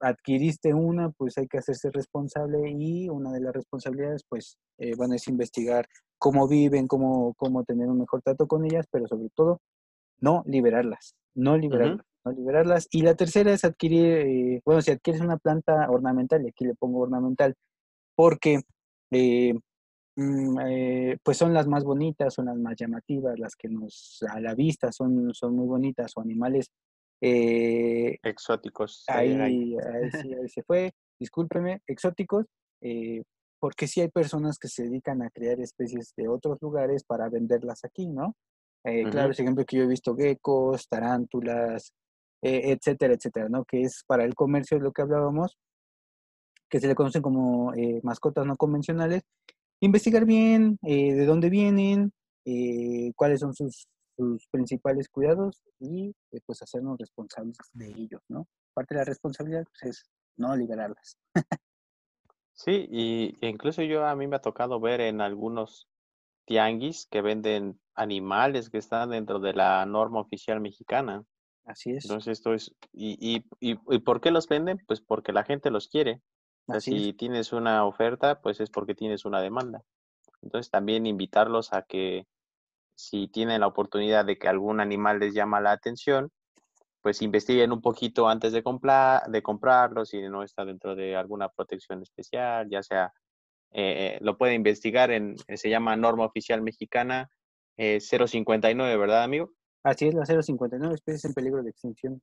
adquiriste 0.00 0.74
una, 0.74 1.10
pues 1.10 1.38
hay 1.38 1.46
que 1.46 1.58
hacerse 1.58 1.90
responsable 1.90 2.70
y 2.70 3.08
una 3.08 3.32
de 3.32 3.40
las 3.40 3.54
responsabilidades, 3.54 4.22
pues, 4.28 4.58
eh, 4.78 4.94
bueno, 4.96 5.14
es 5.14 5.26
investigar 5.28 5.86
cómo 6.18 6.48
viven, 6.48 6.86
cómo, 6.86 7.34
cómo 7.34 7.64
tener 7.64 7.88
un 7.88 7.98
mejor 7.98 8.22
trato 8.22 8.46
con 8.46 8.64
ellas, 8.64 8.86
pero 8.90 9.06
sobre 9.06 9.28
todo, 9.34 9.60
no 10.20 10.42
liberarlas, 10.46 11.14
no 11.34 11.56
liberarlas, 11.56 12.06
no 12.24 12.32
liberarlas. 12.32 12.88
Y 12.90 13.02
la 13.02 13.14
tercera 13.14 13.52
es 13.52 13.64
adquirir, 13.64 14.04
eh, 14.04 14.62
bueno, 14.64 14.82
si 14.82 14.90
adquieres 14.90 15.22
una 15.22 15.38
planta 15.38 15.90
ornamental, 15.90 16.44
y 16.44 16.48
aquí 16.48 16.64
le 16.64 16.74
pongo 16.74 17.00
ornamental, 17.00 17.54
porque 18.14 18.60
eh, 19.10 19.54
mm, 20.16 20.58
pues 21.22 21.36
son 21.36 21.54
las 21.54 21.66
más 21.66 21.84
bonitas, 21.84 22.34
son 22.34 22.46
las 22.46 22.56
más 22.56 22.76
llamativas, 22.76 23.38
las 23.38 23.54
que 23.56 23.68
nos 23.68 24.24
a 24.28 24.40
la 24.40 24.54
vista 24.54 24.92
son, 24.92 25.34
son 25.34 25.54
muy 25.54 25.66
bonitas, 25.66 26.12
o 26.16 26.20
animales 26.20 26.70
eh, 27.20 28.18
exóticos. 28.22 29.04
Ahí, 29.08 29.32
ahí, 29.94 30.48
se 30.48 30.62
fue, 30.62 30.92
discúlpeme, 31.18 31.80
exóticos, 31.86 32.46
eh, 32.82 33.22
porque 33.58 33.86
sí 33.86 34.00
hay 34.00 34.08
personas 34.08 34.58
que 34.58 34.68
se 34.68 34.84
dedican 34.84 35.22
a 35.22 35.30
crear 35.30 35.60
especies 35.60 36.12
de 36.16 36.28
otros 36.28 36.58
lugares 36.60 37.04
para 37.04 37.28
venderlas 37.28 37.84
aquí, 37.84 38.06
¿no? 38.06 38.34
Eh, 38.84 39.04
claro, 39.10 39.32
ese 39.32 39.42
ejemplo 39.42 39.64
que 39.64 39.78
yo 39.78 39.84
he 39.84 39.88
visto 39.88 40.14
geckos, 40.14 40.88
tarántulas, 40.88 41.92
etcétera, 42.40 43.14
etcétera, 43.14 43.48
¿no? 43.48 43.64
Que 43.64 43.80
es 43.80 44.04
para 44.06 44.24
el 44.24 44.36
comercio 44.36 44.78
lo 44.78 44.92
que 44.92 45.02
hablábamos, 45.02 45.56
que 46.68 46.78
se 46.78 46.86
le 46.86 46.94
conocen 46.94 47.22
como 47.22 47.72
mascotas 48.04 48.46
no 48.46 48.56
convencionales. 48.56 49.22
Investigar 49.80 50.24
bien 50.24 50.78
de 50.82 51.26
dónde 51.26 51.50
vienen, 51.50 52.12
cuáles 53.16 53.40
son 53.40 53.54
sus 53.54 53.88
sus 54.16 54.46
principales 54.48 55.08
cuidados 55.08 55.62
y 55.78 56.14
eh, 56.32 56.40
pues 56.46 56.62
hacernos 56.62 56.98
responsables 56.98 57.56
de 57.72 57.88
ellos, 57.88 58.22
¿no? 58.28 58.46
Parte 58.74 58.94
de 58.94 59.00
la 59.00 59.04
responsabilidad 59.04 59.64
pues, 59.64 59.82
es 59.82 60.10
no 60.36 60.56
liberarlas. 60.56 61.18
sí, 62.54 62.88
y 62.90 63.36
incluso 63.46 63.82
yo 63.82 64.06
a 64.06 64.16
mí 64.16 64.26
me 64.26 64.36
ha 64.36 64.40
tocado 64.42 64.80
ver 64.80 65.00
en 65.00 65.20
algunos 65.20 65.88
tianguis 66.46 67.06
que 67.06 67.22
venden 67.22 67.80
animales 67.94 68.70
que 68.70 68.78
están 68.78 69.10
dentro 69.10 69.40
de 69.40 69.52
la 69.52 69.84
norma 69.86 70.20
oficial 70.20 70.60
mexicana. 70.60 71.24
Así 71.64 71.90
es. 71.90 72.04
Entonces 72.04 72.38
esto 72.38 72.54
es, 72.54 72.74
y, 72.92 73.16
y, 73.20 73.44
y, 73.60 73.78
y 73.88 73.98
¿por 73.98 74.20
qué 74.20 74.30
los 74.30 74.46
venden? 74.48 74.78
Pues 74.86 75.00
porque 75.00 75.32
la 75.32 75.44
gente 75.44 75.70
los 75.70 75.88
quiere. 75.88 76.22
O 76.68 76.80
si 76.80 77.12
tienes 77.12 77.52
una 77.52 77.84
oferta, 77.84 78.40
pues 78.40 78.60
es 78.60 78.70
porque 78.70 78.94
tienes 78.94 79.24
una 79.24 79.40
demanda. 79.40 79.82
Entonces 80.42 80.70
también 80.70 81.06
invitarlos 81.06 81.72
a 81.72 81.82
que 81.82 82.26
si 82.96 83.28
tienen 83.28 83.60
la 83.60 83.68
oportunidad 83.68 84.24
de 84.24 84.38
que 84.38 84.48
algún 84.48 84.80
animal 84.80 85.20
les 85.20 85.34
llama 85.34 85.60
la 85.60 85.72
atención, 85.72 86.32
pues 87.02 87.22
investiguen 87.22 87.70
un 87.70 87.80
poquito 87.80 88.28
antes 88.28 88.52
de, 88.52 88.64
comprar, 88.64 89.22
de 89.30 89.42
comprarlo, 89.42 90.04
si 90.04 90.20
no 90.22 90.42
está 90.42 90.64
dentro 90.64 90.96
de 90.96 91.14
alguna 91.14 91.48
protección 91.48 92.02
especial, 92.02 92.68
ya 92.68 92.82
sea, 92.82 93.12
eh, 93.70 94.18
lo 94.22 94.36
puede 94.36 94.54
investigar 94.54 95.12
en, 95.12 95.36
se 95.54 95.70
llama 95.70 95.94
Norma 95.94 96.24
Oficial 96.24 96.62
Mexicana 96.62 97.30
059, 97.76 98.92
eh, 98.92 98.96
¿verdad, 98.96 99.22
amigo? 99.22 99.52
Así 99.84 100.08
es, 100.08 100.14
la 100.14 100.24
059, 100.24 100.94
especies 100.94 101.24
en 101.26 101.34
peligro 101.34 101.62
de 101.62 101.70
extinción. 101.70 102.22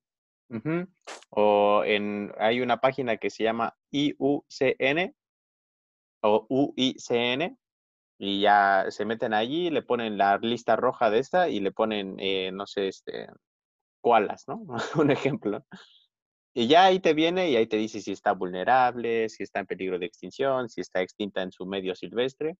O 1.29 1.83
en, 1.85 2.33
hay 2.37 2.61
una 2.61 2.81
página 2.81 3.17
que 3.17 3.29
se 3.29 3.43
llama 3.43 3.75
IUCN 3.91 5.15
o 6.21 6.45
UICN, 6.49 7.57
y 8.25 8.39
ya 8.39 8.85
se 8.87 9.03
meten 9.03 9.33
allí, 9.33 9.69
le 9.69 9.81
ponen 9.81 10.17
la 10.17 10.37
lista 10.37 10.77
roja 10.77 11.09
de 11.09 11.19
esta 11.19 11.49
y 11.49 11.59
le 11.59 11.73
ponen, 11.73 12.15
eh, 12.19 12.53
no 12.53 12.65
sé, 12.65 12.87
este, 12.87 13.27
koalas, 13.99 14.47
¿no? 14.47 14.65
Un 14.95 15.11
ejemplo. 15.11 15.65
Y 16.53 16.67
ya 16.69 16.85
ahí 16.85 17.01
te 17.01 17.13
viene 17.13 17.49
y 17.49 17.57
ahí 17.57 17.67
te 17.67 17.75
dice 17.75 17.99
si 17.99 18.13
está 18.13 18.31
vulnerable, 18.31 19.27
si 19.27 19.43
está 19.43 19.59
en 19.59 19.65
peligro 19.65 19.99
de 19.99 20.05
extinción, 20.05 20.69
si 20.69 20.79
está 20.79 21.01
extinta 21.01 21.41
en 21.41 21.51
su 21.51 21.65
medio 21.65 21.95
silvestre. 21.95 22.55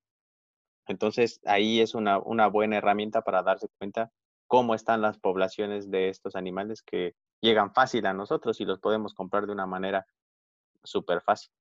Entonces 0.86 1.40
ahí 1.46 1.80
es 1.80 1.96
una, 1.96 2.20
una 2.20 2.48
buena 2.48 2.76
herramienta 2.76 3.22
para 3.22 3.42
darse 3.42 3.70
cuenta 3.78 4.12
cómo 4.48 4.76
están 4.76 5.02
las 5.02 5.18
poblaciones 5.18 5.90
de 5.90 6.10
estos 6.10 6.36
animales 6.36 6.82
que 6.82 7.16
llegan 7.40 7.74
fácil 7.74 8.06
a 8.06 8.14
nosotros 8.14 8.60
y 8.60 8.66
los 8.66 8.82
podemos 8.82 9.14
comprar 9.14 9.46
de 9.46 9.54
una 9.54 9.66
manera 9.66 10.06
súper 10.84 11.22
fácil. 11.22 11.54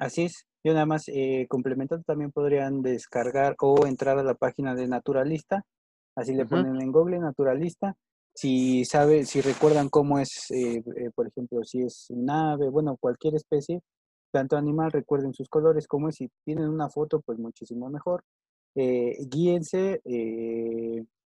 Así 0.00 0.24
es. 0.24 0.49
Yo 0.62 0.74
nada 0.74 0.86
más 0.86 1.08
eh, 1.08 1.46
complementando, 1.48 2.04
también 2.04 2.32
podrían 2.32 2.82
descargar 2.82 3.56
o 3.60 3.86
entrar 3.86 4.18
a 4.18 4.24
la 4.24 4.34
página 4.34 4.74
de 4.74 4.86
Naturalista. 4.88 5.64
Así 6.14 6.34
le 6.34 6.44
ponen 6.44 6.80
en 6.80 6.92
Google 6.92 7.18
Naturalista 7.18 7.96
si 8.34 8.84
sabe, 8.84 9.24
si 9.24 9.40
recuerdan 9.40 9.88
cómo 9.88 10.18
es, 10.18 10.50
eh, 10.50 10.82
eh, 10.96 11.10
por 11.14 11.26
ejemplo, 11.26 11.62
si 11.64 11.82
es 11.82 12.06
un 12.10 12.30
ave, 12.30 12.68
bueno, 12.68 12.96
cualquier 12.96 13.34
especie, 13.34 13.82
tanto 14.32 14.56
animal, 14.56 14.92
recuerden 14.92 15.34
sus 15.34 15.48
colores, 15.48 15.86
como 15.86 16.08
es, 16.08 16.16
si 16.16 16.30
tienen 16.44 16.68
una 16.68 16.88
foto, 16.88 17.20
pues 17.20 17.38
muchísimo 17.38 17.90
mejor. 17.90 18.22
Eh, 18.76 19.16
guíense 19.28 20.00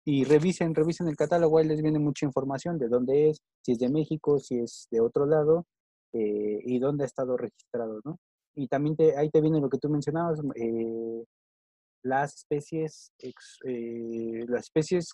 y 0.05 0.23
revisen, 0.23 0.73
revisen 0.73 1.07
el 1.07 1.15
catálogo, 1.15 1.57
ahí 1.57 1.67
les 1.67 1.81
viene 1.81 1.99
mucha 1.99 2.25
información 2.25 2.77
de 2.77 2.87
dónde 2.87 3.29
es, 3.29 3.41
si 3.61 3.73
es 3.73 3.79
de 3.79 3.89
México, 3.89 4.39
si 4.39 4.59
es 4.59 4.87
de 4.91 5.01
otro 5.01 5.25
lado 5.25 5.65
y 6.13 6.79
dónde 6.79 7.03
ha 7.03 7.07
estado 7.07 7.37
registrado, 7.37 7.99
¿no? 8.05 8.17
Y 8.55 8.67
también 8.67 8.95
te, 8.95 9.17
ahí 9.17 9.29
te 9.29 9.41
viene 9.41 9.59
lo 9.59 9.69
que 9.69 9.77
tú 9.77 9.89
mencionabas, 9.89 10.39
las 12.03 12.35
especies, 12.35 13.11
las 14.47 14.63
especies 14.63 15.13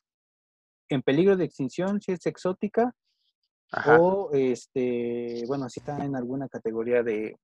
en 0.89 1.01
peligro 1.01 1.37
de 1.37 1.45
extinción, 1.45 2.01
si 2.01 2.11
es 2.11 2.25
exótica, 2.25 2.93
o 3.87 4.29
este, 4.33 5.43
bueno, 5.47 5.69
si 5.69 5.79
está 5.79 6.03
en 6.03 6.15
alguna 6.15 6.47
categoría 6.49 7.03
de, 7.03 7.37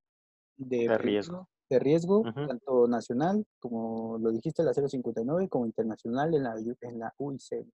de, 0.57 0.97
riesgo. 0.97 1.47
De 1.69 1.79
riesgo, 1.79 2.23
tanto 2.23 2.87
nacional, 2.87 3.45
como 3.59 4.17
lo 4.17 4.31
dijiste, 4.31 4.63
la 4.63 4.73
059, 4.73 5.47
como 5.49 5.65
internacional 5.65 6.33
en 6.33 6.43
la, 6.43 6.55
en 6.81 6.99
la 6.99 7.13
UIC. 7.17 7.67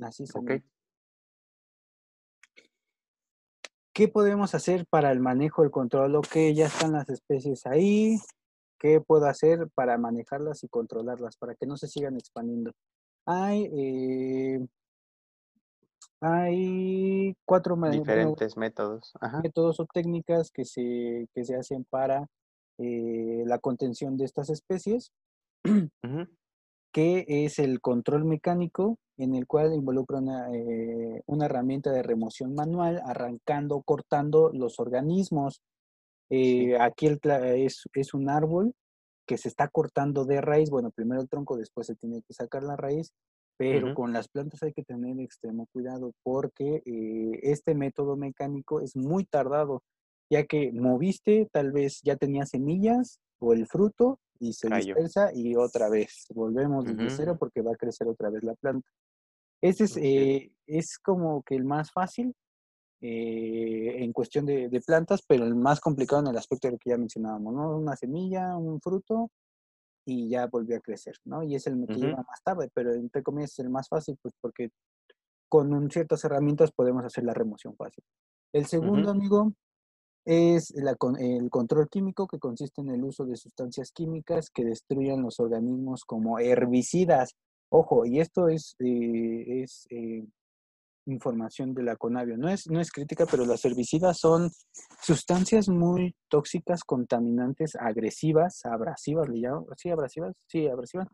Así 0.00 0.24
es. 0.24 0.34
Okay. 0.34 0.62
¿Qué 3.96 4.08
podemos 4.08 4.54
hacer 4.54 4.84
para 4.90 5.10
el 5.10 5.20
manejo, 5.20 5.62
el 5.62 5.70
control? 5.70 6.16
Ok, 6.16 6.36
ya 6.54 6.66
están 6.66 6.92
las 6.92 7.08
especies 7.08 7.64
ahí. 7.64 8.18
¿Qué 8.78 9.00
puedo 9.00 9.24
hacer 9.24 9.70
para 9.74 9.96
manejarlas 9.96 10.62
y 10.64 10.68
controlarlas, 10.68 11.38
para 11.38 11.54
que 11.54 11.64
no 11.64 11.78
se 11.78 11.88
sigan 11.88 12.14
expandiendo? 12.16 12.72
Hay, 13.24 13.70
eh, 13.72 14.66
hay 16.20 17.34
cuatro 17.46 17.74
diferentes 17.90 18.58
métodos. 18.58 19.14
métodos 19.42 19.80
o 19.80 19.86
técnicas 19.86 20.50
que 20.50 20.66
se, 20.66 21.26
que 21.34 21.44
se 21.46 21.56
hacen 21.56 21.86
para 21.88 22.26
eh, 22.76 23.44
la 23.46 23.58
contención 23.58 24.18
de 24.18 24.26
estas 24.26 24.50
especies, 24.50 25.10
que 26.96 27.26
es 27.28 27.58
el 27.58 27.82
control 27.82 28.24
mecánico, 28.24 28.96
en 29.18 29.34
el 29.34 29.46
cual 29.46 29.74
involucra 29.74 30.16
una, 30.16 30.48
eh, 30.54 31.20
una 31.26 31.44
herramienta 31.44 31.92
de 31.92 32.02
remoción 32.02 32.54
manual, 32.54 33.02
arrancando, 33.04 33.82
cortando 33.82 34.50
los 34.54 34.80
organismos. 34.80 35.60
Aquí 36.80 37.06
el, 37.06 37.20
es, 37.22 37.82
es 37.92 38.14
un 38.14 38.30
árbol 38.30 38.72
que 39.26 39.36
se 39.36 39.48
está 39.48 39.68
cortando 39.68 40.24
de 40.24 40.40
raíz, 40.40 40.70
bueno, 40.70 40.90
primero 40.90 41.20
el 41.20 41.28
tronco, 41.28 41.58
después 41.58 41.86
se 41.86 41.96
tiene 41.96 42.22
que 42.26 42.32
sacar 42.32 42.62
la 42.62 42.76
raíz, 42.76 43.12
pero 43.58 43.94
con 43.94 44.14
las 44.14 44.28
plantas 44.28 44.62
hay 44.62 44.72
que 44.72 44.82
tener 44.82 45.20
extremo 45.20 45.66
cuidado 45.74 46.12
porque 46.22 46.82
eh, 46.86 47.40
este 47.42 47.74
método 47.74 48.16
mecánico 48.16 48.80
es 48.80 48.96
muy 48.96 49.26
tardado, 49.26 49.82
ya 50.30 50.46
que 50.46 50.72
moviste, 50.72 51.46
tal 51.52 51.72
vez 51.72 52.00
ya 52.02 52.16
tenía 52.16 52.46
semillas 52.46 53.20
o 53.38 53.52
el 53.52 53.66
fruto 53.66 54.18
y 54.40 54.52
se 54.52 54.68
dispersa 54.68 55.30
y 55.34 55.56
otra 55.56 55.88
vez 55.88 56.26
volvemos 56.34 56.84
desde 56.84 57.10
cero 57.10 57.36
porque 57.38 57.62
va 57.62 57.72
a 57.72 57.76
crecer 57.76 58.08
otra 58.08 58.30
vez 58.30 58.42
la 58.42 58.54
planta. 58.54 58.88
Este 59.60 59.84
es, 59.84 59.96
eh, 59.96 60.52
es 60.66 60.98
como 60.98 61.42
que 61.42 61.56
el 61.56 61.64
más 61.64 61.90
fácil 61.90 62.34
eh, 63.00 64.02
en 64.02 64.12
cuestión 64.12 64.46
de, 64.46 64.82
plantas, 64.86 65.22
pero 65.26 65.44
el 65.44 65.54
más 65.54 65.80
complicado 65.80 66.22
en 66.22 66.28
el 66.28 66.38
aspecto 66.38 66.70
de 66.70 66.78
que 66.78 66.90
ya 66.90 66.96
mencionábamos, 66.96 67.54
¿no? 67.54 67.76
Una 67.76 67.94
semilla, 67.94 68.56
un 68.56 68.80
fruto 68.80 69.30
y 70.06 70.30
ya 70.30 70.46
volvió 70.46 70.76
a 70.76 70.80
crecer, 70.80 71.16
¿no? 71.24 71.42
Y 71.42 71.54
es 71.56 71.66
el 71.66 71.86
que 71.86 71.94
lleva 71.94 72.24
más 72.28 72.42
tarde, 72.42 72.70
pero 72.72 72.92
entre 72.94 73.22
comillas 73.22 73.52
es 73.52 73.58
el 73.58 73.70
más 73.70 73.88
fácil, 73.88 74.18
pues 74.22 74.34
porque 74.40 74.70
con 75.48 75.90
ciertas 75.90 76.24
herramientas 76.24 76.72
podemos 76.72 77.04
hacer 77.04 77.24
la 77.24 77.34
remoción 77.34 77.76
fácil. 77.76 78.02
El 78.52 78.66
segundo, 78.66 79.10
amigo, 79.10 79.52
es 80.26 80.72
el 80.72 81.50
control 81.50 81.88
químico, 81.88 82.26
que 82.26 82.40
consiste 82.40 82.80
en 82.80 82.90
el 82.90 83.04
uso 83.04 83.24
de 83.24 83.36
sustancias 83.36 83.92
químicas 83.92 84.50
que 84.50 84.64
destruyan 84.64 85.22
los 85.22 85.38
organismos 85.38 86.04
como 86.04 86.40
herbicidas. 86.40 87.36
Ojo, 87.70 88.04
y 88.04 88.18
esto 88.18 88.48
es, 88.48 88.74
eh, 88.80 89.62
es 89.62 89.86
eh, 89.90 90.26
información 91.06 91.74
de 91.74 91.84
la 91.84 91.94
Conavio. 91.94 92.36
No 92.36 92.48
es, 92.48 92.68
no 92.68 92.80
es 92.80 92.90
crítica, 92.90 93.24
pero 93.30 93.46
las 93.46 93.64
herbicidas 93.64 94.18
son 94.18 94.50
sustancias 95.00 95.68
muy 95.68 96.16
tóxicas, 96.28 96.82
contaminantes, 96.82 97.76
agresivas, 97.76 98.64
abrasivas, 98.64 99.28
le 99.28 99.38
llamo, 99.38 99.66
sí, 99.76 99.90
abrasivas, 99.90 100.34
sí, 100.48 100.66
abrasivas, 100.66 101.06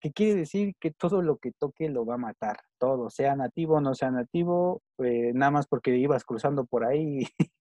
que 0.00 0.12
quiere 0.12 0.34
decir 0.34 0.74
que 0.80 0.92
todo 0.92 1.20
lo 1.20 1.36
que 1.36 1.52
toque 1.52 1.90
lo 1.90 2.06
va 2.06 2.14
a 2.14 2.18
matar, 2.18 2.56
todo, 2.78 3.10
sea 3.10 3.36
nativo 3.36 3.76
o 3.76 3.80
no 3.82 3.94
sea 3.94 4.10
nativo, 4.10 4.80
eh, 4.98 5.32
nada 5.34 5.50
más 5.50 5.66
porque 5.66 5.96
ibas 5.96 6.24
cruzando 6.24 6.64
por 6.64 6.84
ahí 6.84 7.20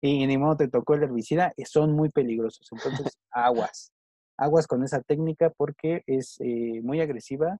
y, 0.00 0.26
ni 0.26 0.38
modo 0.38 0.56
te 0.56 0.68
tocó 0.68 0.94
el 0.94 1.04
herbicida, 1.04 1.52
eh, 1.56 1.66
son 1.66 1.92
muy 1.92 2.10
peligrosos. 2.10 2.68
Entonces, 2.70 3.18
aguas, 3.30 3.92
aguas 4.36 4.66
con 4.66 4.84
esa 4.84 5.02
técnica 5.02 5.50
porque 5.50 6.02
es 6.06 6.36
eh, 6.40 6.80
muy 6.82 7.00
agresiva 7.00 7.58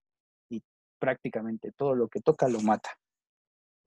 y 0.48 0.62
prácticamente 0.98 1.72
todo 1.72 1.94
lo 1.94 2.08
que 2.08 2.20
toca 2.20 2.48
lo 2.48 2.60
mata. 2.60 2.90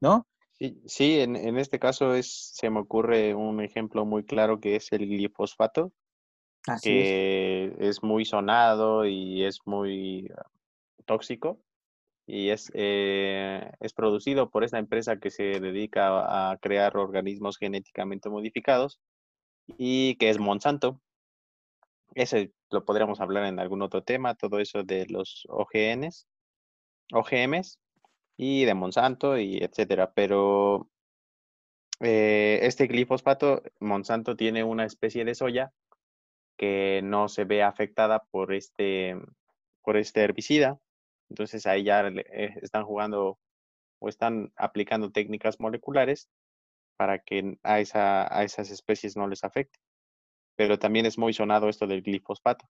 ¿no? 0.01 0.27
Sí, 0.53 0.81
sí 0.85 1.19
en, 1.19 1.35
en, 1.35 1.57
este 1.57 1.79
caso 1.79 2.13
es, 2.13 2.51
se 2.53 2.69
me 2.69 2.79
ocurre 2.79 3.33
un 3.33 3.61
ejemplo 3.61 4.05
muy 4.05 4.23
claro 4.23 4.59
que 4.59 4.75
es 4.75 4.91
el 4.91 5.07
glifosfato, 5.07 5.91
que 6.83 7.75
es. 7.79 8.03
muy 8.03 8.25
sonado 8.25 9.05
y 9.05 9.43
es 9.43 9.59
muy 9.65 10.29
ah, 10.37 10.45
tóxico 11.05 11.59
y 12.25 12.49
es, 12.49 12.71
eh, 12.73 13.71
es 13.79 13.93
producido 13.93 14.49
por 14.49 14.63
esta 14.63 14.79
empresa 14.79 15.19
que 15.19 15.31
se 15.31 15.59
dedica 15.59 16.51
a 16.51 16.57
crear 16.57 16.97
organismos 16.97 17.57
genéticamente 17.57 18.29
modificados 18.29 18.99
y 19.77 20.15
que 20.15 20.29
es 20.29 20.39
Monsanto. 20.39 21.01
Ese 22.13 22.51
lo 22.69 22.85
podríamos 22.85 23.21
hablar 23.21 23.45
en 23.45 23.59
algún 23.59 23.81
otro 23.81 24.03
tema, 24.03 24.35
todo 24.35 24.59
eso 24.59 24.83
de 24.83 25.07
los 25.07 25.45
OGNs, 25.49 26.27
OGMs, 27.13 27.79
y 28.37 28.65
de 28.65 28.73
Monsanto 28.73 29.37
y 29.37 29.57
etcétera. 29.57 30.13
Pero 30.13 30.89
eh, 31.99 32.59
este 32.63 32.87
glifosfato, 32.87 33.61
Monsanto 33.79 34.35
tiene 34.35 34.63
una 34.63 34.85
especie 34.85 35.25
de 35.25 35.35
soya 35.35 35.71
que 36.57 37.01
no 37.03 37.29
se 37.29 37.45
ve 37.45 37.61
afectada 37.61 38.23
por 38.31 38.53
este, 38.53 39.15
por 39.83 39.95
este 39.95 40.21
herbicida. 40.23 40.79
Entonces 41.31 41.65
ahí 41.65 41.85
ya 41.85 42.05
eh, 42.07 42.55
están 42.61 42.83
jugando 42.83 43.39
o 43.99 44.09
están 44.09 44.51
aplicando 44.57 45.11
técnicas 45.11 45.61
moleculares 45.61 46.29
para 46.97 47.19
que 47.19 47.57
a, 47.63 47.79
esa, 47.79 48.37
a 48.37 48.43
esas 48.43 48.69
especies 48.69 49.15
no 49.15 49.27
les 49.27 49.45
afecte. 49.45 49.79
Pero 50.57 50.77
también 50.77 51.05
es 51.05 51.17
muy 51.17 51.31
sonado 51.31 51.69
esto 51.69 51.87
del 51.87 52.01
glifosfato. 52.01 52.67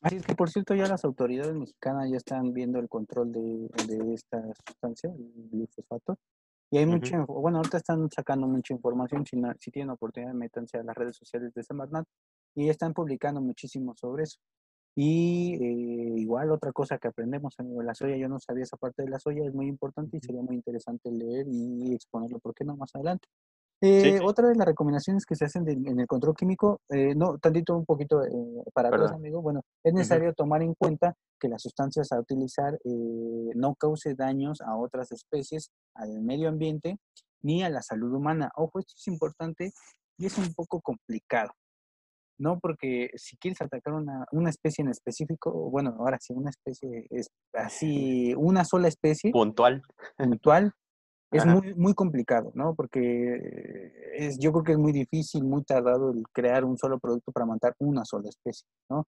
Así 0.00 0.16
es 0.16 0.24
que, 0.24 0.34
por 0.34 0.48
cierto, 0.48 0.74
ya 0.74 0.86
las 0.86 1.04
autoridades 1.04 1.54
mexicanas 1.54 2.10
ya 2.10 2.16
están 2.16 2.54
viendo 2.54 2.78
el 2.78 2.88
control 2.88 3.30
de, 3.30 4.14
esta 4.14 4.42
sustancia, 4.66 5.10
el 5.10 5.50
glifosato. 5.50 6.16
Y 6.70 6.78
hay 6.78 6.86
mucha, 6.86 7.22
bueno, 7.26 7.58
ahorita 7.58 7.76
están 7.76 8.08
sacando 8.10 8.46
mucha 8.46 8.72
información, 8.72 9.26
si, 9.26 9.38
si 9.58 9.70
tienen 9.70 9.90
oportunidad, 9.90 10.32
métanse 10.32 10.78
a 10.78 10.82
las 10.82 10.96
redes 10.96 11.16
sociales 11.16 11.52
de 11.52 11.62
Semarnat 11.62 12.06
y 12.54 12.70
están 12.70 12.94
publicando 12.94 13.42
muchísimo 13.42 13.94
sobre 13.96 14.22
eso. 14.22 14.38
Y 14.96 15.54
eh, 15.54 16.20
igual 16.20 16.50
otra 16.50 16.72
cosa 16.72 16.98
que 16.98 17.08
aprendemos, 17.08 17.54
amigo, 17.58 17.82
la 17.82 17.94
soya, 17.94 18.16
yo 18.16 18.28
no 18.28 18.38
sabía 18.38 18.64
esa 18.64 18.76
parte 18.76 19.02
de 19.02 19.08
la 19.08 19.18
soya, 19.18 19.44
es 19.44 19.54
muy 19.54 19.68
importante 19.68 20.16
y 20.16 20.20
sería 20.20 20.42
muy 20.42 20.56
interesante 20.56 21.10
leer 21.10 21.46
y 21.48 21.94
exponerlo, 21.94 22.38
¿por 22.40 22.54
qué 22.54 22.64
no 22.64 22.76
más 22.76 22.94
adelante? 22.94 23.28
Eh, 23.82 24.20
otra 24.22 24.48
de 24.48 24.56
las 24.56 24.66
recomendaciones 24.66 25.24
que 25.24 25.34
se 25.34 25.46
hacen 25.46 25.66
en 25.66 25.98
el 25.98 26.06
control 26.06 26.36
químico, 26.36 26.82
eh, 26.90 27.14
no, 27.14 27.38
tantito 27.38 27.74
un 27.74 27.86
poquito 27.86 28.22
eh, 28.22 28.30
para 28.74 28.88
atrás, 28.88 29.12
amigo, 29.12 29.40
bueno, 29.40 29.62
es 29.82 29.94
necesario 29.94 30.34
tomar 30.34 30.62
en 30.62 30.74
cuenta 30.74 31.14
que 31.38 31.48
las 31.48 31.62
sustancias 31.62 32.12
a 32.12 32.20
utilizar 32.20 32.78
no 33.54 33.74
cause 33.76 34.14
daños 34.14 34.60
a 34.60 34.76
otras 34.76 35.10
especies, 35.12 35.70
al 35.94 36.20
medio 36.20 36.50
ambiente, 36.50 36.98
ni 37.40 37.62
a 37.62 37.70
la 37.70 37.80
salud 37.80 38.12
humana. 38.12 38.50
Ojo, 38.56 38.80
esto 38.80 38.92
es 38.94 39.08
importante 39.08 39.72
y 40.18 40.26
es 40.26 40.36
un 40.36 40.52
poco 40.52 40.82
complicado, 40.82 41.52
¿no? 42.40 42.58
Porque 42.58 43.10
si 43.14 43.36
quieres 43.36 43.60
atacar 43.60 43.94
una, 43.94 44.24
una 44.32 44.50
especie 44.50 44.82
en 44.82 44.88
específico, 44.88 45.52
bueno, 45.70 45.94
ahora 45.98 46.18
sí, 46.20 46.32
una 46.32 46.50
especie 46.50 47.06
es 47.10 47.30
así, 47.52 48.34
una 48.36 48.64
sola 48.64 48.88
especie. 48.88 49.30
Puntual. 49.30 49.82
Puntual, 50.16 50.72
es 51.30 51.46
muy, 51.46 51.74
muy 51.74 51.94
complicado, 51.94 52.50
¿no? 52.54 52.74
Porque 52.74 53.92
es, 54.16 54.38
yo 54.38 54.52
creo 54.52 54.64
que 54.64 54.72
es 54.72 54.78
muy 54.78 54.92
difícil, 54.92 55.44
muy 55.44 55.62
tardado 55.62 56.10
el 56.10 56.24
crear 56.32 56.64
un 56.64 56.76
solo 56.76 56.98
producto 56.98 57.30
para 57.30 57.46
matar 57.46 57.74
una 57.78 58.04
sola 58.04 58.28
especie, 58.28 58.66
¿no? 58.88 59.06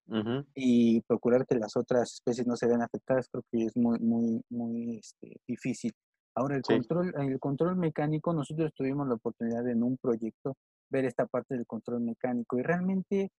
Y 0.54 1.00
procurar 1.02 1.46
que 1.46 1.56
las 1.56 1.76
otras 1.76 2.12
especies 2.12 2.46
no 2.46 2.56
se 2.56 2.68
vean 2.68 2.82
afectadas, 2.82 3.28
creo 3.28 3.42
que 3.50 3.64
es 3.64 3.76
muy, 3.76 3.98
muy, 3.98 4.40
muy 4.50 4.98
este, 4.98 5.40
difícil. 5.48 5.92
Ahora, 6.34 6.56
el, 6.56 6.62
control, 6.62 7.12
el 7.18 7.40
control 7.40 7.76
mecánico, 7.76 8.32
nosotros 8.32 8.72
tuvimos 8.74 9.08
la 9.08 9.14
oportunidad 9.14 9.68
en 9.68 9.82
un 9.82 9.96
proyecto 9.98 10.56
ver 10.92 11.06
esta 11.06 11.26
parte 11.26 11.54
del 11.56 11.66
control 11.66 12.02
mecánico 12.02 12.58
y 12.58 12.62
realmente, 12.62 13.30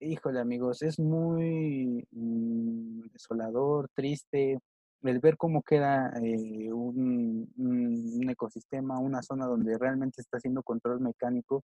híjole 0.00 0.40
amigos, 0.40 0.82
es 0.82 0.98
muy 0.98 2.06
mm, 2.12 3.08
desolador, 3.12 3.88
triste, 3.94 4.58
el 5.02 5.20
ver 5.20 5.36
cómo 5.36 5.62
queda 5.62 6.12
eh, 6.22 6.72
un, 6.72 8.26
ecosistema, 8.30 8.98
una 8.98 9.22
zona 9.22 9.46
donde 9.46 9.76
realmente 9.78 10.22
está 10.22 10.38
haciendo 10.38 10.62
control 10.62 11.00
mecánico, 11.00 11.62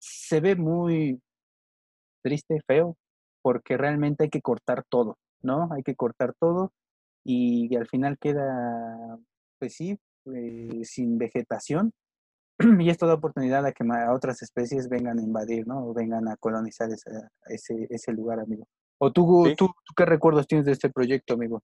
se 0.00 0.40
ve 0.40 0.56
muy 0.56 1.20
triste, 2.22 2.60
feo, 2.66 2.96
porque 3.42 3.76
realmente 3.76 4.24
hay 4.24 4.30
que 4.30 4.42
cortar 4.42 4.84
todo, 4.88 5.16
¿no? 5.42 5.68
Hay 5.72 5.82
que 5.82 5.94
cortar 5.94 6.34
todo 6.38 6.72
y, 7.24 7.74
al 7.76 7.86
final 7.86 8.18
queda, 8.18 9.18
pues 9.58 9.74
sí, 9.74 9.98
eh, 10.34 10.80
sin 10.84 11.18
vegetación. 11.18 11.92
y 12.80 12.90
esto 12.90 13.06
da 13.06 13.14
oportunidad 13.14 13.64
a 13.64 13.72
que 13.72 13.84
otras 14.10 14.42
especies 14.42 14.88
vengan 14.88 15.18
a 15.18 15.22
invadir, 15.22 15.66
¿no? 15.66 15.88
O 15.88 15.94
vengan 15.94 16.28
a 16.28 16.36
colonizar 16.36 16.90
ese, 16.90 17.86
ese 17.88 18.12
lugar, 18.12 18.40
amigo. 18.40 18.66
¿O 18.98 19.10
tú, 19.12 19.44
tú, 19.56 19.68
tú 19.68 19.94
qué 19.96 20.04
recuerdos 20.04 20.46
tienes 20.46 20.66
de 20.66 20.72
este 20.72 20.90
proyecto, 20.90 21.34
amigo? 21.34 21.62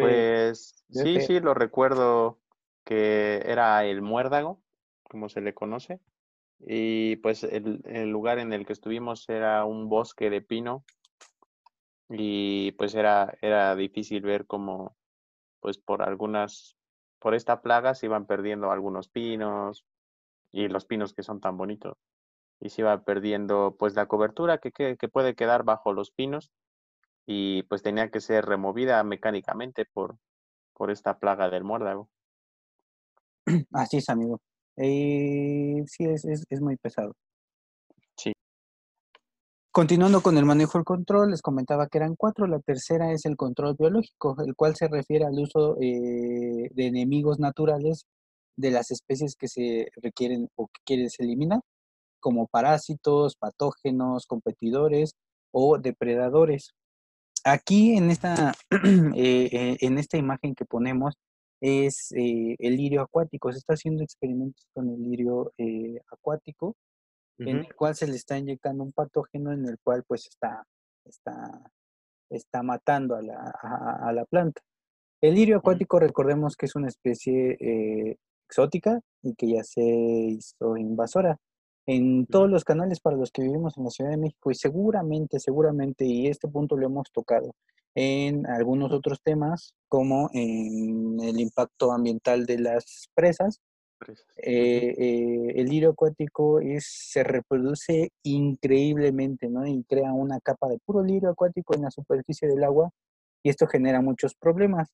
pues 0.00 0.84
sí, 0.90 1.20
sí, 1.20 1.40
lo 1.40 1.54
recuerdo 1.54 2.40
que 2.84 3.42
era 3.44 3.84
el 3.84 4.02
muérdago, 4.02 4.62
como 5.04 5.28
se 5.28 5.40
le 5.40 5.54
conoce. 5.54 6.00
Y 6.58 7.16
pues 7.16 7.44
el, 7.44 7.82
el, 7.84 8.08
lugar 8.08 8.38
en 8.38 8.52
el 8.52 8.64
que 8.64 8.72
estuvimos 8.72 9.28
era 9.28 9.64
un 9.64 9.88
bosque 9.88 10.30
de 10.30 10.40
pino 10.40 10.84
y 12.08 12.72
pues 12.72 12.94
era, 12.94 13.36
era 13.42 13.76
difícil 13.76 14.22
ver 14.22 14.46
cómo 14.46 14.96
pues 15.60 15.76
por 15.76 16.02
algunas, 16.02 16.76
por 17.18 17.34
esta 17.34 17.60
plaga 17.60 17.94
se 17.94 18.06
iban 18.06 18.26
perdiendo 18.26 18.70
algunos 18.70 19.08
pinos 19.08 19.84
y 20.56 20.68
los 20.68 20.86
pinos 20.86 21.12
que 21.12 21.22
son 21.22 21.40
tan 21.40 21.58
bonitos 21.58 21.98
y 22.60 22.70
se 22.70 22.80
iba 22.80 23.04
perdiendo 23.04 23.76
pues 23.78 23.94
la 23.94 24.06
cobertura 24.06 24.56
que, 24.56 24.72
que, 24.72 24.96
que 24.96 25.08
puede 25.08 25.34
quedar 25.34 25.64
bajo 25.64 25.92
los 25.92 26.10
pinos 26.10 26.50
y 27.26 27.64
pues 27.64 27.82
tenía 27.82 28.10
que 28.10 28.20
ser 28.20 28.46
removida 28.46 29.02
mecánicamente 29.04 29.84
por, 29.84 30.16
por 30.72 30.90
esta 30.90 31.18
plaga 31.18 31.50
del 31.50 31.64
muérdago. 31.64 32.08
Así 33.72 33.98
es, 33.98 34.08
amigo. 34.08 34.40
Eh, 34.76 35.82
sí, 35.86 36.04
es, 36.04 36.24
es, 36.24 36.60
muy 36.60 36.76
pesado. 36.76 37.12
Sí. 38.16 38.32
Continuando 39.70 40.22
con 40.22 40.38
el 40.38 40.46
manejo 40.46 40.78
del 40.78 40.84
control, 40.84 41.32
les 41.32 41.42
comentaba 41.42 41.88
que 41.88 41.98
eran 41.98 42.14
cuatro. 42.16 42.46
La 42.46 42.60
tercera 42.60 43.12
es 43.12 43.26
el 43.26 43.36
control 43.36 43.76
biológico, 43.78 44.36
el 44.44 44.54
cual 44.54 44.74
se 44.74 44.88
refiere 44.88 45.26
al 45.26 45.38
uso 45.38 45.76
eh, 45.80 46.70
de 46.72 46.86
enemigos 46.86 47.38
naturales 47.38 48.06
de 48.56 48.70
las 48.70 48.90
especies 48.90 49.36
que 49.36 49.48
se 49.48 49.88
requieren 49.96 50.48
o 50.56 50.68
que 50.68 50.80
quieres 50.84 51.20
eliminar, 51.20 51.60
como 52.20 52.48
parásitos, 52.48 53.36
patógenos, 53.36 54.26
competidores 54.26 55.14
o 55.52 55.78
depredadores. 55.78 56.74
Aquí 57.44 57.96
en 57.96 58.10
esta, 58.10 58.52
eh, 59.14 59.48
eh, 59.52 59.76
en 59.80 59.98
esta 59.98 60.16
imagen 60.16 60.54
que 60.54 60.64
ponemos 60.64 61.14
es 61.60 62.10
eh, 62.16 62.56
el 62.58 62.76
lirio 62.76 63.02
acuático. 63.02 63.52
Se 63.52 63.58
está 63.58 63.74
haciendo 63.74 64.02
experimentos 64.02 64.66
con 64.74 64.90
el 64.90 65.00
lirio 65.00 65.52
acuático, 66.10 66.74
en 67.38 67.58
el 67.58 67.74
cual 67.74 67.94
se 67.94 68.06
le 68.08 68.16
está 68.16 68.38
inyectando 68.38 68.82
un 68.82 68.92
patógeno 68.92 69.52
en 69.52 69.66
el 69.66 69.78
cual 69.84 70.02
pues 70.08 70.26
está, 70.26 70.64
está, 71.04 71.70
está 72.30 72.62
matando 72.62 73.14
a 73.14 73.22
la, 73.22 73.54
a, 73.62 74.12
la 74.12 74.24
planta. 74.24 74.62
El 75.20 75.34
lirio 75.34 75.58
acuático, 75.58 76.00
recordemos 76.00 76.56
que 76.56 76.66
es 76.66 76.74
una 76.74 76.88
especie 76.88 78.18
exótica 78.48 79.00
y 79.22 79.34
que 79.34 79.48
ya 79.48 79.64
se 79.64 79.82
hizo 79.82 80.76
invasora 80.76 81.38
en 81.86 82.26
todos 82.26 82.50
los 82.50 82.64
canales 82.64 83.00
para 83.00 83.16
los 83.16 83.30
que 83.30 83.42
vivimos 83.42 83.76
en 83.76 83.84
la 83.84 83.90
Ciudad 83.90 84.10
de 84.10 84.16
México 84.16 84.50
y 84.50 84.54
seguramente, 84.54 85.38
seguramente, 85.38 86.04
y 86.04 86.26
este 86.26 86.48
punto 86.48 86.76
lo 86.76 86.86
hemos 86.86 87.10
tocado 87.12 87.54
en 87.94 88.46
algunos 88.46 88.92
otros 88.92 89.22
temas, 89.22 89.74
como 89.88 90.28
en 90.34 91.18
el 91.20 91.40
impacto 91.40 91.92
ambiental 91.92 92.44
de 92.44 92.58
las 92.58 93.08
presas. 93.14 93.60
Eh, 94.36 94.94
eh, 94.98 95.52
el 95.56 95.66
lirio 95.66 95.90
acuático 95.90 96.60
es, 96.60 96.86
se 96.86 97.24
reproduce 97.24 98.10
increíblemente, 98.22 99.48
¿no? 99.48 99.66
Y 99.66 99.82
crea 99.84 100.12
una 100.12 100.38
capa 100.40 100.68
de 100.68 100.78
puro 100.84 101.02
lirio 101.02 101.30
acuático 101.30 101.74
en 101.74 101.82
la 101.82 101.90
superficie 101.90 102.46
del 102.46 102.64
agua 102.64 102.90
y 103.42 103.48
esto 103.48 103.66
genera 103.66 104.02
muchos 104.02 104.34
problemas. 104.34 104.90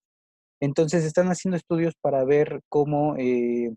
Entonces 0.63 1.05
están 1.05 1.27
haciendo 1.27 1.57
estudios 1.57 1.95
para 2.01 2.25
ver 2.25 2.61
cómo 2.69 3.17
eh, 3.19 3.75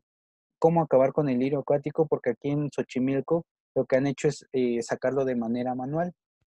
cómo 0.59 0.83
acabar 0.83 1.13
con 1.13 1.29
el 1.29 1.39
lirio 1.39 1.59
acuático, 1.59 2.05
porque 2.07 2.31
aquí 2.31 2.49
en 2.49 2.69
Xochimilco 2.71 3.43
lo 3.75 3.85
que 3.85 3.95
han 3.97 4.05
hecho 4.05 4.27
es 4.27 4.45
eh, 4.53 4.81
sacarlo 4.83 5.25
de 5.25 5.35
manera 5.35 5.73
manual. 5.73 6.13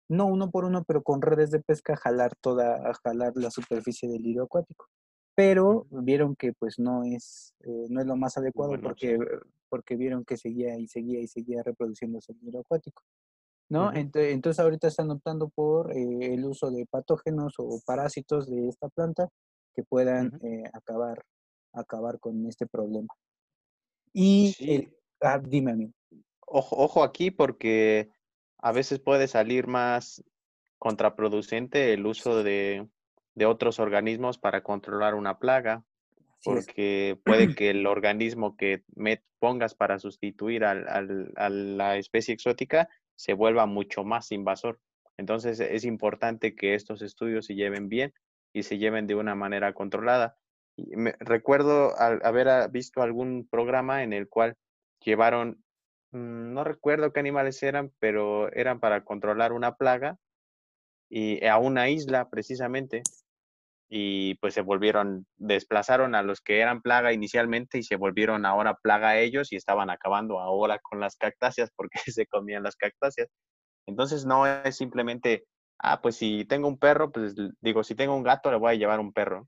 No 0.09 0.25
uno 0.25 0.51
por 0.51 0.65
uno, 0.65 0.83
pero 0.85 1.01
con 1.01 1.21
redes 1.21 1.49
de 1.51 1.61
pesca 1.61 1.95
jalar 1.95 2.33
toda, 2.41 2.93
jalar 3.05 3.33
la 3.35 3.49
superficie 3.51 4.09
del 4.09 4.21
lirio 4.21 4.43
acuático. 4.43 4.87
Pero 5.33 5.87
vieron 5.91 6.35
que 6.35 6.51
pues 6.53 6.77
no 6.77 7.03
es, 7.05 7.53
eh, 7.61 7.87
no 7.89 8.01
es 8.01 8.07
lo 8.07 8.17
más 8.17 8.37
adecuado 8.37 8.73
porque, 8.81 9.17
porque 9.69 9.95
vieron 9.95 10.25
que 10.25 10.35
seguía 10.35 10.77
y 10.77 10.87
seguía 10.87 11.21
y 11.21 11.27
seguía 11.27 11.63
reproduciéndose 11.63 12.33
el 12.33 12.39
lirio 12.41 12.61
acuático. 12.61 13.01
¿no? 13.69 13.93
Entonces 13.93 14.59
ahorita 14.59 14.87
están 14.87 15.09
optando 15.11 15.49
por 15.49 15.91
eh, 15.91 16.33
el 16.33 16.45
uso 16.45 16.69
de 16.69 16.85
patógenos 16.85 17.53
o 17.57 17.79
parásitos 17.85 18.49
de 18.49 18.69
esta 18.69 18.89
planta 18.89 19.29
que 19.77 19.83
puedan 19.83 20.31
acabar, 20.73 21.23
acabar 21.71 22.19
con 22.19 22.47
este 22.47 22.65
problema. 22.65 23.07
Y 24.11 24.55
el, 24.59 24.97
ah, 25.21 25.39
dime 25.39 25.71
a 25.71 25.75
mí. 25.75 25.93
Ojo, 26.47 26.75
ojo 26.77 27.03
aquí 27.03 27.29
porque 27.29 28.09
a 28.57 28.71
veces 28.71 28.99
puede 28.99 29.27
salir 29.27 29.67
más 29.67 30.23
contraproducente 30.79 31.93
el 31.93 32.07
uso 32.07 32.41
de, 32.41 32.87
de 33.35 33.45
otros 33.45 33.79
organismos 33.79 34.39
para 34.39 34.63
controlar 34.63 35.13
una 35.13 35.37
plaga, 35.37 35.83
porque 36.43 37.19
puede 37.23 37.25
que 37.55 37.69
el 37.69 37.85
organismo 37.85 38.57
que 38.57 38.83
me 38.95 39.21
pongas 39.37 39.75
para 39.75 39.99
sustituir 39.99 40.65
al, 40.65 40.89
al, 40.89 41.33
a 41.35 41.49
la 41.49 41.97
especie 41.97 42.33
exótica 42.33 42.89
se 43.15 43.33
vuelva 43.33 43.67
mucho 43.67 44.03
más 44.03 44.31
invasor. 44.31 44.79
Entonces 45.17 45.59
es 45.59 45.85
importante 45.85 46.55
que 46.55 46.73
estos 46.73 47.03
estudios 47.03 47.45
se 47.45 47.53
lleven 47.53 47.89
bien 47.89 48.15
y 48.57 48.63
se 48.63 48.79
lleven 48.79 49.05
de 49.05 49.15
una 49.15 49.35
manera 49.35 49.73
controlada. 49.73 50.35
Recuerdo 51.19 51.93
haber 51.99 52.49
ah, 52.49 52.67
visto 52.67 53.01
algún 53.01 53.47
programa 53.49 54.03
en 54.03 54.13
el 54.13 54.27
cual 54.27 54.55
llevaron, 55.03 55.63
mm, 56.11 56.53
no 56.53 56.63
recuerdo 56.63 57.13
qué 57.13 57.19
animales 57.19 57.61
eran, 57.61 57.91
pero 57.99 58.51
eran 58.53 58.79
para 58.79 59.03
controlar 59.03 59.53
una 59.53 59.75
plaga 59.75 60.17
y 61.09 61.45
a 61.45 61.57
una 61.57 61.89
isla 61.89 62.29
precisamente. 62.29 63.03
Y 63.89 64.35
pues 64.35 64.53
se 64.55 64.61
volvieron, 64.61 65.25
desplazaron 65.37 66.15
a 66.15 66.23
los 66.23 66.41
que 66.41 66.59
eran 66.59 66.81
plaga 66.81 67.13
inicialmente 67.13 67.77
y 67.77 67.83
se 67.83 67.95
volvieron 67.95 68.45
ahora 68.45 68.75
plaga 68.75 69.19
ellos 69.19 69.53
y 69.53 69.55
estaban 69.55 69.89
acabando 69.89 70.39
ahora 70.39 70.79
con 70.79 70.99
las 70.99 71.15
cactáceas 71.15 71.71
porque 71.75 71.99
se 72.11 72.25
comían 72.27 72.63
las 72.63 72.75
cactáceas. 72.75 73.29
Entonces 73.87 74.25
no 74.25 74.47
es 74.47 74.75
simplemente, 74.77 75.45
ah, 75.79 76.01
pues 76.01 76.17
si 76.17 76.45
tengo 76.45 76.67
un 76.67 76.77
perro, 76.77 77.11
pues 77.11 77.35
digo, 77.61 77.83
si 77.83 77.95
tengo 77.95 78.15
un 78.15 78.23
gato, 78.23 78.51
le 78.51 78.57
voy 78.57 78.73
a 78.73 78.77
llevar 78.77 78.99
un 78.99 79.13
perro. 79.13 79.47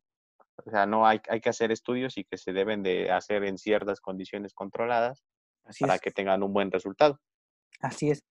O 0.66 0.70
sea, 0.70 0.86
no 0.86 1.08
hay, 1.08 1.22
hay 1.30 1.40
que 1.40 1.50
hacer 1.50 1.72
estudios 1.72 2.18
y 2.18 2.26
que 2.26 2.38
se 2.38 2.52
deben 2.52 2.84
de 2.84 3.12
hacer 3.12 3.44
en 3.46 3.58
ciertas 3.58 4.02
condiciones 4.02 4.54
controladas 4.54 5.24
para 5.80 6.00
que 6.00 6.12
tengan 6.12 6.44
un 6.44 6.54
buen 6.54 6.72
resultado. 6.72 7.20
Así 7.82 8.10
es. 8.10 8.24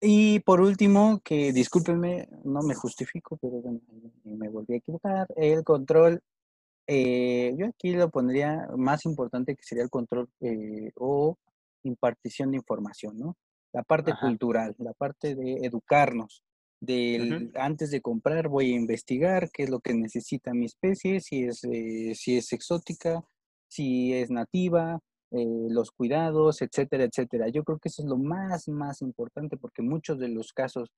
Y 0.00 0.40
por 0.40 0.60
último, 0.60 1.20
que 1.24 1.52
discúlpenme, 1.52 2.28
no 2.44 2.62
me 2.62 2.74
justifico, 2.74 3.36
pero 3.36 3.60
bueno, 3.60 3.80
me 4.24 4.48
volví 4.48 4.74
a 4.74 4.76
equivocar, 4.76 5.26
el 5.36 5.64
control, 5.64 6.22
eh, 6.86 7.52
yo 7.56 7.66
aquí 7.66 7.92
lo 7.92 8.08
pondría 8.08 8.68
más 8.76 9.04
importante 9.06 9.56
que 9.56 9.62
sería 9.64 9.82
el 9.82 9.90
control 9.90 10.28
eh, 10.40 10.92
o 10.94 11.36
impartición 11.82 12.52
de 12.52 12.58
información, 12.58 13.18
¿no? 13.18 13.36
La 13.72 13.82
parte 13.82 14.14
cultural, 14.18 14.74
la 14.78 14.92
parte 14.92 15.34
de 15.34 15.66
educarnos, 15.66 16.42
del, 16.80 17.52
antes 17.56 17.90
de 17.90 18.00
comprar 18.00 18.48
voy 18.48 18.72
a 18.72 18.76
investigar 18.76 19.50
qué 19.52 19.64
es 19.64 19.70
lo 19.70 19.80
que 19.80 19.94
necesita 19.94 20.54
mi 20.54 20.66
especie, 20.66 21.20
si 21.20 21.44
es, 21.44 21.64
eh, 21.64 22.14
si 22.14 22.36
es 22.36 22.52
exótica, 22.52 23.24
si 23.68 24.14
es 24.14 24.30
nativa, 24.30 25.00
eh, 25.30 25.66
los 25.70 25.90
cuidados, 25.90 26.62
etcétera, 26.62 27.04
etcétera. 27.04 27.48
Yo 27.48 27.64
creo 27.64 27.78
que 27.78 27.88
eso 27.88 28.02
es 28.02 28.08
lo 28.08 28.16
más, 28.16 28.68
más 28.68 29.02
importante 29.02 29.56
porque 29.56 29.82
muchos 29.82 30.18
de 30.18 30.28
los 30.28 30.52
casos, 30.52 30.88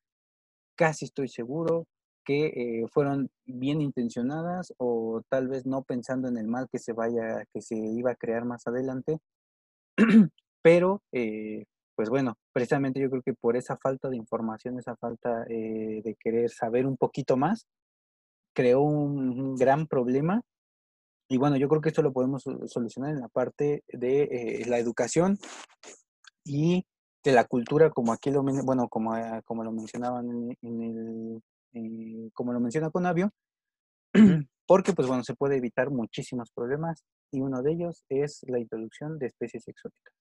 casi 0.77 1.07
estoy 1.07 1.29
seguro, 1.29 1.87
que 2.25 2.47
eh, 2.47 2.87
fueron 2.93 3.31
bien 3.47 3.81
intencionadas 3.81 4.75
o 4.77 5.23
tal 5.31 5.49
vez 5.49 5.67
no 5.67 5.83
pensando 5.83 6.29
en 6.29 6.37
el 6.37 6.47
mal 6.47 6.69
que 6.71 6.79
se 6.79 6.93
vaya, 6.93 7.45
que 7.53 7.63
se 7.63 7.77
iba 7.77 8.13
a 8.13 8.17
crear 8.17 8.45
más 8.45 8.67
adelante, 8.67 9.19
pero 10.63 11.03
pues 12.01 12.09
bueno, 12.09 12.39
precisamente 12.55 12.99
yo 12.99 13.11
creo 13.11 13.21
que 13.21 13.35
por 13.35 13.59
esa 13.59 13.77
falta 13.77 14.09
de 14.09 14.17
información, 14.17 14.79
esa 14.79 14.97
falta 14.97 15.45
eh, 15.51 16.01
de 16.03 16.17
querer 16.19 16.49
saber 16.49 16.87
un 16.87 16.97
poquito 16.97 17.37
más, 17.37 17.67
creó 18.55 18.81
un, 18.81 19.55
gran 19.55 19.87
problema. 19.87 20.41
Y 21.29 21.37
bueno, 21.37 21.59
yo 21.59 21.69
creo 21.69 21.83
que 21.83 21.91
esto 21.91 22.01
lo 22.01 22.15
podemos 22.15 22.43
solucionar 22.69 23.11
en 23.11 23.21
la 23.21 23.29
parte 23.29 23.85
de 23.87 24.23
eh, 24.23 24.65
la 24.67 24.79
educación 24.79 25.37
y 26.43 26.87
de 27.23 27.33
la 27.33 27.45
cultura, 27.45 27.91
como 27.91 28.15
aquí 28.15 28.31
lo, 28.31 28.43
bueno, 28.43 28.89
como, 28.89 29.15
eh, 29.19 29.43
como 29.45 29.63
lo 29.63 29.71
mencionaban 29.71 30.57
en, 30.63 31.43
el, 31.75 32.31
como 32.33 32.55
lo 32.55 32.61
menciona 32.61 32.89
Conavio, 32.89 33.31
porque 34.67 34.95
pues 34.95 35.07
bueno, 35.07 35.23
se 35.23 35.35
puede 35.35 35.59
evitar 35.59 35.91
muchísimos 35.91 36.51
problemas 36.51 37.05
y 37.31 37.43
uno 37.43 37.61
de 37.61 37.73
ellos 37.73 38.07
es 38.09 38.41
la 38.49 38.59
introducción 38.59 39.19
de 39.19 39.27
especies 39.27 39.69
exóticas. 39.69 40.20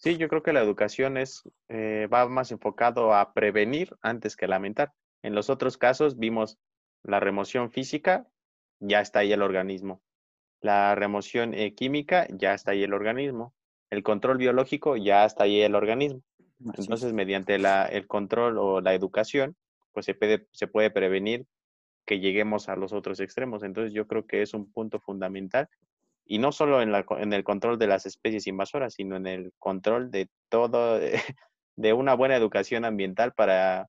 Sí, 0.00 0.16
yo 0.16 0.28
creo 0.28 0.42
que 0.42 0.54
la 0.54 0.62
educación 0.62 1.18
es, 1.18 1.42
eh, 1.68 2.08
va 2.10 2.26
más 2.26 2.50
enfocado 2.52 3.12
a 3.12 3.34
prevenir 3.34 3.94
antes 4.00 4.34
que 4.34 4.48
lamentar. 4.48 4.94
En 5.22 5.34
los 5.34 5.50
otros 5.50 5.76
casos 5.76 6.18
vimos 6.18 6.58
la 7.02 7.20
remoción 7.20 7.70
física, 7.70 8.26
ya 8.78 9.02
está 9.02 9.18
ahí 9.18 9.30
el 9.30 9.42
organismo. 9.42 10.00
La 10.62 10.94
remoción 10.94 11.52
eh, 11.52 11.74
química, 11.74 12.26
ya 12.30 12.54
está 12.54 12.70
ahí 12.70 12.82
el 12.82 12.94
organismo. 12.94 13.54
El 13.90 14.02
control 14.02 14.38
biológico, 14.38 14.96
ya 14.96 15.26
está 15.26 15.44
ahí 15.44 15.60
el 15.60 15.74
organismo. 15.74 16.22
Entonces, 16.64 17.12
mediante 17.12 17.58
la, 17.58 17.84
el 17.84 18.06
control 18.06 18.56
o 18.56 18.80
la 18.80 18.94
educación, 18.94 19.54
pues 19.92 20.06
se 20.06 20.14
puede, 20.14 20.46
se 20.52 20.66
puede 20.66 20.90
prevenir 20.90 21.44
que 22.06 22.20
lleguemos 22.20 22.70
a 22.70 22.76
los 22.76 22.94
otros 22.94 23.20
extremos. 23.20 23.62
Entonces, 23.62 23.92
yo 23.92 24.06
creo 24.06 24.26
que 24.26 24.40
es 24.40 24.54
un 24.54 24.72
punto 24.72 24.98
fundamental 24.98 25.68
y 26.30 26.38
no 26.38 26.52
solo 26.52 26.80
en, 26.80 26.92
la, 26.92 27.04
en 27.18 27.32
el 27.32 27.42
control 27.42 27.76
de 27.76 27.88
las 27.88 28.06
especies 28.06 28.46
invasoras, 28.46 28.94
sino 28.94 29.16
en 29.16 29.26
el 29.26 29.52
control 29.58 30.12
de 30.12 30.28
todo, 30.48 31.00
de 31.76 31.92
una 31.92 32.14
buena 32.14 32.36
educación 32.36 32.84
ambiental 32.84 33.32
para, 33.32 33.88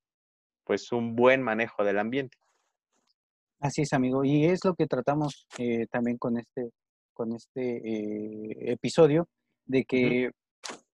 pues, 0.64 0.92
un 0.92 1.16
buen 1.16 1.44
manejo 1.44 1.84
del 1.84 2.00
ambiente. 2.00 2.40
Así 3.60 3.84
es, 3.84 3.94
amigo. 3.94 4.24
Y 4.26 4.46
es 4.46 4.66
lo 4.66 4.74
que 4.74 4.88
tratamos 4.88 5.46
eh, 5.60 5.86
también 5.92 6.18
con 6.18 6.40
este, 6.40 6.72
con 7.14 7.32
este 7.34 7.78
eh, 7.78 8.72
episodio, 8.72 9.28
de 9.68 9.86
que 9.86 10.32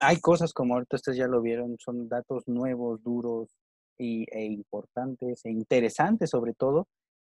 hay 0.02 0.20
cosas 0.20 0.52
como 0.52 0.74
ahorita 0.74 0.98
ustedes 0.98 1.18
ya 1.18 1.28
lo 1.28 1.41
vieron, 1.41 1.78
son 1.80 2.10
datos 2.10 2.43
nuevos, 2.48 3.02
duros 3.02 3.56
y, 3.98 4.26
e 4.38 4.43
importantes 4.48 5.45
e 5.45 5.52
interesantes 5.52 6.30
sobre 6.30 6.54
todo. 6.56 6.89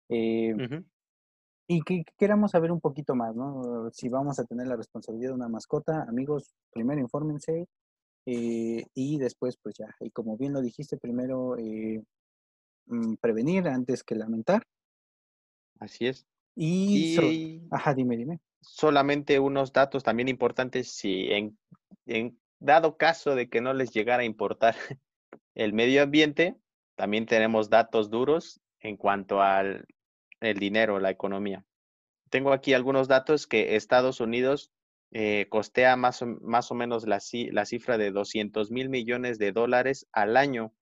Eh, 0.07 0.55
y 1.67 1.81
que, 1.81 2.03
queramos 2.17 2.51
saber 2.51 2.71
un 2.71 2.79
poquito 2.79 3.15
más, 3.15 3.35
¿no? 3.35 3.89
Si 3.91 4.09
vamos 4.09 4.39
a 4.39 4.45
tener 4.45 4.67
la 4.67 4.75
responsabilidad 4.75 5.29
de 5.29 5.35
una 5.35 5.49
mascota, 5.49 6.03
amigos, 6.03 6.55
primero 6.71 7.01
infórmense 7.01 7.67
y 8.27 9.17
después, 9.19 9.57
pues 9.61 9.75
ya, 9.77 9.87
y 9.99 10.09
como 10.09 10.35
bien 10.35 10.53
lo 10.53 10.61
dijiste, 10.61 10.97
primero 10.97 11.55
mm, 12.87 13.15
prevenir 13.21 13.67
antes 13.67 14.03
que 14.03 14.15
lamentar 14.15 14.63
Así 15.79 16.07
es. 16.07 16.25
Y, 16.55 17.61
ajá, 17.71 17.93
dime, 17.93 18.15
dime. 18.15 18.39
Solamente 18.61 19.39
unos 19.39 19.73
datos 19.73 20.03
también 20.03 20.29
importantes, 20.29 20.91
si 20.91 21.31
en, 21.31 21.57
en 22.05 22.39
dado 22.59 22.97
caso 22.97 23.35
de 23.35 23.49
que 23.49 23.61
no 23.61 23.73
les 23.73 23.91
llegara 23.91 24.23
a 24.23 24.25
importar 24.25 24.75
el 25.55 25.73
medio 25.73 26.01
ambiente, 26.01 26.55
también 26.95 27.25
tenemos 27.25 27.69
datos 27.69 28.09
duros 28.09 28.61
en 28.79 28.97
cuanto 28.97 29.41
al 29.41 29.85
el 30.45 30.59
dinero, 30.59 30.99
la 30.99 31.11
economía. 31.11 31.65
Tengo 32.29 32.53
aquí 32.53 32.73
algunos 32.73 33.07
datos 33.07 33.47
que 33.47 33.75
Estados 33.75 34.19
Unidos 34.19 34.71
eh, 35.11 35.47
costea 35.49 35.95
más 35.95 36.21
o, 36.21 36.25
más 36.25 36.71
o 36.71 36.75
menos 36.75 37.07
la, 37.07 37.19
la, 37.51 37.65
cifra 37.65 37.97
de 37.97 38.11
200 38.11 38.71
mil 38.71 38.89
millones 38.89 39.37
de 39.37 39.51
dólares 39.51 40.07
al 40.11 40.35
año 40.35 40.73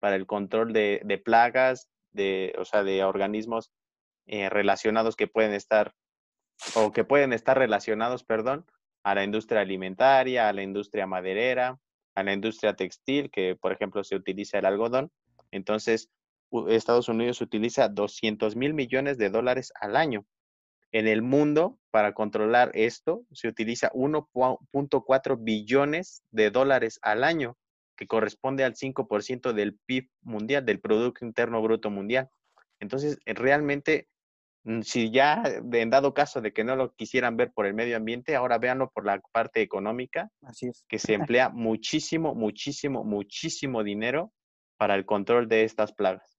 para 0.00 0.16
el 0.16 0.26
control 0.26 0.72
de, 0.72 1.22
plagas, 1.24 1.88
de, 2.10 2.54
o 2.58 2.64
sea, 2.64 2.84
de 2.84 3.04
organismos 3.04 3.70
eh, 4.26 4.48
relacionados 4.48 5.16
que 5.16 5.26
pueden 5.26 5.52
estar, 5.52 5.94
o 6.74 6.92
que 6.92 7.04
pueden 7.04 7.32
estar 7.32 7.58
relacionados, 7.58 8.24
perdón, 8.24 8.64
a 9.02 9.14
la 9.14 9.24
industria 9.24 9.60
alimentaria, 9.60 10.48
a 10.48 10.52
la 10.52 10.62
industria 10.62 11.06
maderera, 11.06 11.78
a 12.14 12.22
la 12.22 12.32
industria 12.32 12.74
textil, 12.74 13.30
que 13.30 13.56
por 13.56 13.72
ejemplo 13.72 14.04
se 14.04 14.16
utiliza 14.16 14.58
el 14.58 14.66
algodón. 14.66 15.10
Entonces, 15.50 16.10
Estados 16.68 17.08
Unidos 17.08 17.40
utiliza 17.40 17.88
200 17.88 18.56
mil 18.56 18.74
millones 18.74 19.18
de 19.18 19.30
dólares 19.30 19.72
al 19.80 19.96
año. 19.96 20.24
En 20.92 21.06
el 21.06 21.22
mundo, 21.22 21.78
para 21.90 22.12
controlar 22.12 22.70
esto, 22.74 23.24
se 23.32 23.48
utiliza 23.48 23.90
1.4 23.92 25.36
billones 25.40 26.22
de 26.30 26.50
dólares 26.50 26.98
al 27.02 27.24
año, 27.24 27.56
que 27.96 28.06
corresponde 28.06 28.64
al 28.64 28.74
5% 28.74 29.52
del 29.52 29.78
PIB 29.86 30.10
mundial, 30.20 30.66
del 30.66 30.80
Producto 30.80 31.24
Interno 31.24 31.62
Bruto 31.62 31.90
Mundial. 31.90 32.28
Entonces, 32.78 33.18
realmente 33.24 34.08
Mm, 34.64 34.82
si 34.82 35.10
ya 35.10 35.42
en 35.72 35.90
dado 35.90 36.14
caso 36.14 36.40
de 36.40 36.52
que 36.52 36.62
no 36.62 36.76
lo 36.76 36.94
quisieran 36.94 37.36
ver 37.36 37.52
por 37.52 37.66
el 37.66 37.74
medio 37.74 37.96
ambiente, 37.96 38.36
ahora 38.36 38.58
véanlo 38.58 38.90
por 38.90 39.04
la 39.04 39.20
parte 39.32 39.60
económica, 39.60 40.30
Así 40.42 40.68
es. 40.68 40.84
que 40.88 40.98
se 40.98 41.14
emplea 41.14 41.48
muchísimo, 41.48 42.34
muchísimo, 42.34 43.04
muchísimo 43.04 43.82
dinero 43.82 44.32
para 44.76 44.94
el 44.94 45.04
control 45.04 45.48
de 45.48 45.64
estas 45.64 45.92
plagas. 45.92 46.31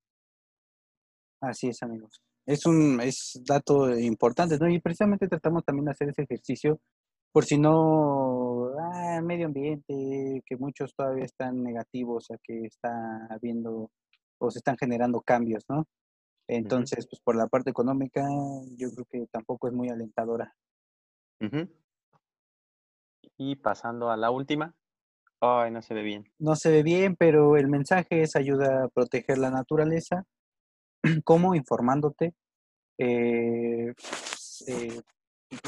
Así 1.43 1.67
es, 1.67 1.83
amigos. 1.83 2.21
Es 2.45 2.65
un 2.65 3.01
es 3.01 3.41
dato 3.45 3.93
importante, 3.97 4.57
¿no? 4.57 4.69
Y 4.69 4.79
precisamente 4.79 5.27
tratamos 5.27 5.65
también 5.65 5.85
de 5.85 5.91
hacer 5.91 6.09
ese 6.09 6.23
ejercicio 6.23 6.79
por 7.33 7.45
si 7.45 7.57
no, 7.57 8.69
ah, 8.79 9.19
medio 9.21 9.47
ambiente, 9.47 10.41
que 10.45 10.55
muchos 10.55 10.93
todavía 10.95 11.25
están 11.25 11.63
negativos 11.63 12.29
a 12.31 12.37
que 12.43 12.65
está 12.65 13.27
habiendo 13.29 13.89
o 14.37 14.51
se 14.51 14.59
están 14.59 14.77
generando 14.77 15.19
cambios, 15.21 15.65
¿no? 15.67 15.85
Entonces, 16.47 17.07
pues 17.09 17.19
por 17.21 17.35
la 17.35 17.47
parte 17.47 17.71
económica, 17.71 18.21
yo 18.77 18.89
creo 18.91 19.05
que 19.09 19.27
tampoco 19.31 19.67
es 19.67 19.73
muy 19.73 19.89
alentadora. 19.89 20.53
Y 23.37 23.55
pasando 23.57 24.11
a 24.11 24.17
la 24.17 24.31
última. 24.31 24.75
Ay, 25.41 25.71
no 25.71 25.81
se 25.81 25.93
ve 25.93 26.03
bien. 26.03 26.31
No 26.39 26.55
se 26.55 26.71
ve 26.71 26.83
bien, 26.83 27.15
pero 27.17 27.57
el 27.57 27.67
mensaje 27.67 28.21
es 28.21 28.35
ayuda 28.37 28.85
a 28.85 28.87
proteger 28.89 29.39
la 29.39 29.49
naturaleza. 29.49 30.23
¿Cómo? 31.24 31.56
Informándote. 31.56 32.34
Eh, 32.97 33.93
eh, 34.68 35.01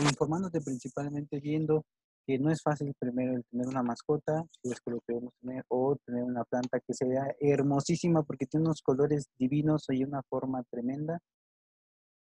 informándote 0.01 0.61
principalmente 0.61 1.39
viendo 1.39 1.83
que 2.25 2.39
no 2.39 2.51
es 2.51 2.61
fácil 2.61 2.93
primero 2.97 3.33
el 3.35 3.43
tener 3.45 3.67
una 3.67 3.83
mascota, 3.83 4.43
si 4.61 4.71
es 4.71 4.79
que 4.81 4.91
lo 4.91 4.99
queremos 5.01 5.33
tener, 5.41 5.63
o 5.67 5.95
tener 6.05 6.23
una 6.23 6.43
planta 6.43 6.79
que 6.79 6.93
sea 6.93 7.35
hermosísima 7.39 8.23
porque 8.23 8.47
tiene 8.47 8.65
unos 8.65 8.81
colores 8.81 9.27
divinos 9.37 9.85
y 9.89 10.03
una 10.03 10.21
forma 10.29 10.63
tremenda. 10.69 11.19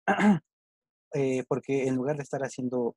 Eh, 1.17 1.45
porque 1.47 1.87
en 1.87 1.95
lugar 1.95 2.17
de 2.17 2.25
estar 2.25 2.41
haciendo 2.41 2.97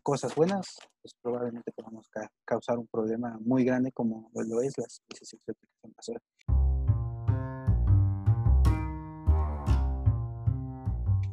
cosas 0.00 0.36
buenas, 0.36 0.76
pues 1.02 1.14
probablemente 1.20 1.72
podamos 1.72 2.08
causar 2.44 2.78
un 2.78 2.86
problema 2.86 3.40
muy 3.40 3.64
grande 3.64 3.90
como 3.90 4.30
lo 4.34 4.62
es 4.62 4.78
las 4.78 5.00
especies 5.00 5.34
exóticas 5.34 6.22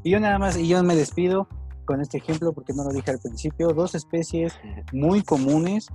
Y 0.04 0.12
yo 0.12 0.20
nada 0.20 0.38
más, 0.38 0.58
y 0.58 0.68
yo 0.68 0.84
me 0.84 0.96
despido 0.96 1.48
con 1.86 2.02
este 2.02 2.18
ejemplo 2.18 2.54
porque 2.54 2.74
no 2.74 2.84
lo 2.84 2.92
dije 2.92 3.12
al 3.12 3.20
principio, 3.20 3.70
dos 3.70 3.96
especies 3.96 4.54
muy 4.92 5.22
comunes, 5.22 5.88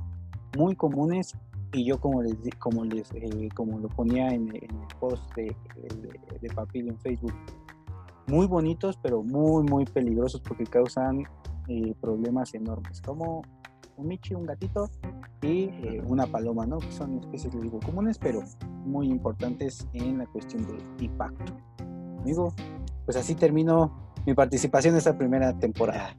muy 0.56 0.74
comunes 0.76 1.34
y 1.72 1.84
yo 1.84 2.00
como 2.00 2.22
les 2.22 2.36
como 2.58 2.84
les 2.84 3.10
eh, 3.12 3.48
como 3.54 3.78
lo 3.78 3.88
ponía 3.88 4.28
en, 4.28 4.48
el 4.54 4.70
post 4.98 5.22
de, 5.34 5.54
de, 6.40 6.48
Papilio 6.54 6.92
en 6.92 6.98
Facebook, 6.98 7.34
muy 8.26 8.46
bonitos 8.46 8.98
pero 9.02 9.22
muy 9.22 9.62
muy 9.64 9.84
peligrosos 9.84 10.40
porque 10.40 10.64
causan 10.64 11.24
eh, 11.68 11.94
problemas 12.00 12.54
enormes, 12.54 13.02
como 13.02 13.42
un 13.98 14.06
michi, 14.06 14.34
un 14.34 14.46
gatito 14.46 14.88
y 15.42 15.64
eh, 15.64 16.02
una 16.06 16.26
paloma, 16.26 16.64
¿no? 16.64 16.78
Que 16.78 16.90
son 16.92 17.18
especies, 17.18 17.52
les 17.54 17.64
digo, 17.64 17.80
comunes, 17.80 18.18
pero 18.18 18.42
muy 18.84 19.08
importantes 19.08 19.86
en 19.92 20.18
la 20.18 20.26
cuestión 20.26 20.64
de 20.66 21.04
impacto. 21.04 21.52
Amigo, 22.20 22.54
pues 23.08 23.16
así 23.16 23.34
termino 23.34 24.12
mi 24.26 24.34
participación 24.34 24.94
esta 24.94 25.16
primera 25.16 25.58
temporada. 25.58 26.14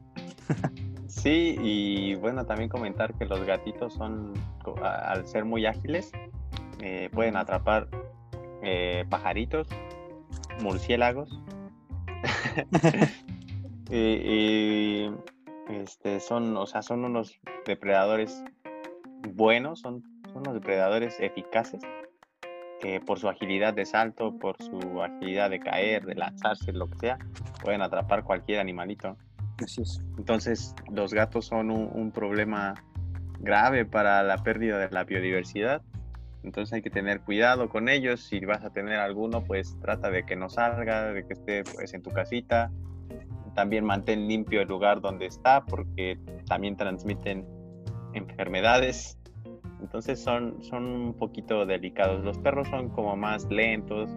Sí, 1.06 1.56
y 1.62 2.16
bueno, 2.16 2.44
también 2.46 2.68
comentar 2.68 3.14
que 3.14 3.26
los 3.26 3.44
gatitos 3.44 3.94
son, 3.94 4.32
al 4.82 5.24
ser 5.24 5.44
muy 5.44 5.66
ágiles, 5.66 6.10
eh, 6.80 7.08
pueden 7.12 7.36
atrapar 7.36 7.86
eh, 8.64 9.04
pajaritos, 9.08 9.68
murciélagos. 10.62 11.40
y, 13.90 15.10
este, 15.68 16.18
son, 16.18 16.56
o 16.56 16.66
sea, 16.66 16.82
son 16.82 17.04
unos 17.04 17.38
depredadores 17.66 18.42
buenos, 19.34 19.78
son, 19.78 20.02
son 20.32 20.38
unos 20.38 20.54
depredadores 20.54 21.20
eficaces 21.20 21.82
por 23.06 23.18
su 23.18 23.28
agilidad 23.28 23.74
de 23.74 23.84
salto, 23.84 24.38
por 24.38 24.56
su 24.62 25.02
agilidad 25.02 25.50
de 25.50 25.60
caer, 25.60 26.04
de 26.06 26.14
lanzarse, 26.14 26.72
lo 26.72 26.88
que 26.88 26.98
sea, 26.98 27.18
pueden 27.62 27.82
atrapar 27.82 28.24
cualquier 28.24 28.60
animalito. 28.60 29.16
Así 29.62 29.82
es. 29.82 30.02
Entonces, 30.16 30.74
los 30.90 31.12
gatos 31.12 31.46
son 31.46 31.70
un, 31.70 32.10
problema 32.12 32.74
grave 33.40 33.84
para 33.84 34.22
la 34.22 34.38
pérdida 34.38 34.78
de 34.78 34.90
la 34.90 35.04
biodiversidad. 35.04 35.82
Entonces 36.42 36.72
hay 36.72 36.82
que 36.82 36.90
tener 36.90 37.20
cuidado 37.20 37.68
con 37.68 37.88
ellos. 37.88 38.22
Si 38.22 38.40
vas 38.40 38.64
a 38.64 38.70
tener 38.70 38.98
alguno, 38.98 39.44
pues 39.44 39.76
trata 39.82 40.10
de 40.10 40.24
que 40.24 40.36
no 40.36 40.48
salga, 40.48 41.12
de 41.12 41.26
que 41.26 41.34
esté 41.34 41.64
pues, 41.64 41.92
en 41.92 42.02
tu 42.02 42.10
casita. 42.10 42.70
También 43.54 43.84
mantén 43.84 44.26
limpio 44.26 44.62
el 44.62 44.68
lugar 44.68 45.02
donde 45.02 45.26
está 45.26 45.66
porque 45.66 46.18
también 46.46 46.76
transmiten 46.76 47.46
enfermedades. 48.14 49.19
Entonces 49.80 50.20
son, 50.20 50.62
son 50.62 50.84
un 50.84 51.14
poquito 51.14 51.66
delicados. 51.66 52.24
Los 52.24 52.38
perros 52.38 52.68
son 52.68 52.90
como 52.90 53.16
más 53.16 53.44
lentos, 53.50 54.10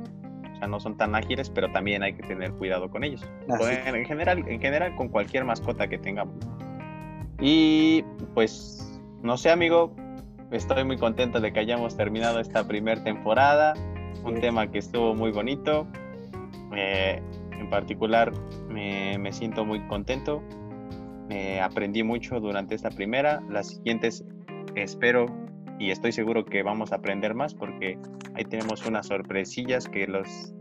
sea, 0.57 0.67
no 0.67 0.79
son 0.79 0.97
tan 0.97 1.15
ágiles, 1.15 1.49
pero 1.49 1.71
también 1.71 2.03
hay 2.03 2.13
que 2.13 2.23
tener 2.23 2.53
cuidado 2.53 2.89
con 2.89 3.03
ellos. 3.03 3.23
en, 3.47 4.05
general, 4.05 4.43
en 4.47 4.59
general, 4.59 4.95
con 4.95 5.09
cualquier 5.09 5.45
mascota 5.45 5.87
que 5.87 5.97
tengamos. 5.97 6.35
Y 7.39 8.03
pues, 8.33 9.01
no 9.21 9.37
sé, 9.37 9.51
amigo, 9.51 9.95
estoy 10.51 10.83
muy 10.83 10.97
contento 10.97 11.39
de 11.39 11.51
que 11.51 11.59
hayamos 11.59 11.97
terminado 11.97 12.39
esta 12.39 12.67
primera 12.67 13.03
temporada. 13.03 13.73
Un 14.23 14.39
tema 14.39 14.69
que 14.71 14.79
estuvo 14.79 15.13
muy 15.13 15.31
bonito. 15.31 15.87
Eh, 16.75 17.21
en 17.51 17.69
particular, 17.69 18.31
me, 18.69 19.17
me 19.17 19.31
siento 19.31 19.65
muy 19.65 19.85
contento. 19.87 20.41
aprendí 21.61 22.03
mucho 22.03 22.39
durante 22.39 22.75
esta 22.75 22.89
primera. 22.89 23.41
Las 23.49 23.69
siguientes 23.69 24.23
espero 24.75 25.25
y 25.83 25.91
estoy 25.91 26.13
seguro 26.13 26.45
que 26.45 26.63
vamos 26.63 26.93
a 26.93 26.95
aprender 26.95 27.35
más 27.35 27.53
porque 27.53 27.97
ahí 28.35 28.45
tenemos 28.45 28.85
unas 28.85 29.07
sorpresillas 29.07 29.89
que 29.89 30.07
los 30.07 30.53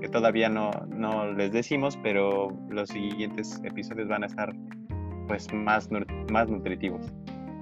que 0.00 0.08
todavía 0.08 0.48
no, 0.48 0.70
no 0.88 1.30
les 1.32 1.52
decimos, 1.52 1.98
pero 2.02 2.56
los 2.70 2.88
siguientes 2.88 3.60
episodios 3.64 4.08
van 4.08 4.24
a 4.24 4.26
estar 4.26 4.50
pues 5.28 5.52
más, 5.52 5.90
más 6.30 6.48
nutritivos. 6.48 7.12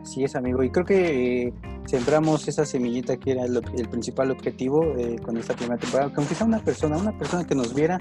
Así 0.02 0.24
es, 0.24 0.34
amigo. 0.34 0.62
Y 0.62 0.70
creo 0.70 0.84
que 0.84 1.48
eh, 1.48 1.52
sembramos 1.84 2.48
esa 2.48 2.64
semillita 2.64 3.16
que 3.18 3.32
era 3.32 3.44
el, 3.44 3.60
principal 3.90 4.30
objetivo 4.30 4.82
eh, 4.96 5.16
con 5.22 5.36
esta 5.36 5.54
primera 5.54 5.78
temporada. 5.78 6.10
Que 6.10 6.16
aunque 6.16 6.44
una 6.44 6.58
persona, 6.60 6.96
una 6.96 7.16
persona 7.16 7.46
que 7.46 7.54
nos 7.54 7.74
viera 7.74 7.98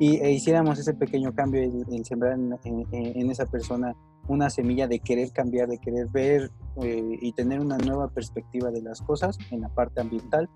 y 0.00 0.16
e 0.16 0.32
hiciéramos 0.32 0.78
ese 0.78 0.94
pequeño 0.94 1.34
cambio 1.34 1.62
en, 1.62 2.04
sembrar 2.04 2.36
en, 2.64 3.30
esa 3.30 3.46
persona 3.46 3.94
una 4.28 4.50
semilla 4.50 4.88
de 4.88 4.98
querer 4.98 5.30
cambiar, 5.32 5.68
de 5.68 5.78
querer 5.78 6.08
ver 6.08 6.50
eh, 6.82 7.18
y 7.20 7.32
tener 7.32 7.60
una 7.60 7.78
nueva 7.78 8.08
perspectiva 8.08 8.70
de 8.70 8.82
las 8.82 9.00
cosas 9.00 9.38
en 9.52 9.60
la 9.60 9.68
parte 9.68 10.00
ambiental. 10.00 10.48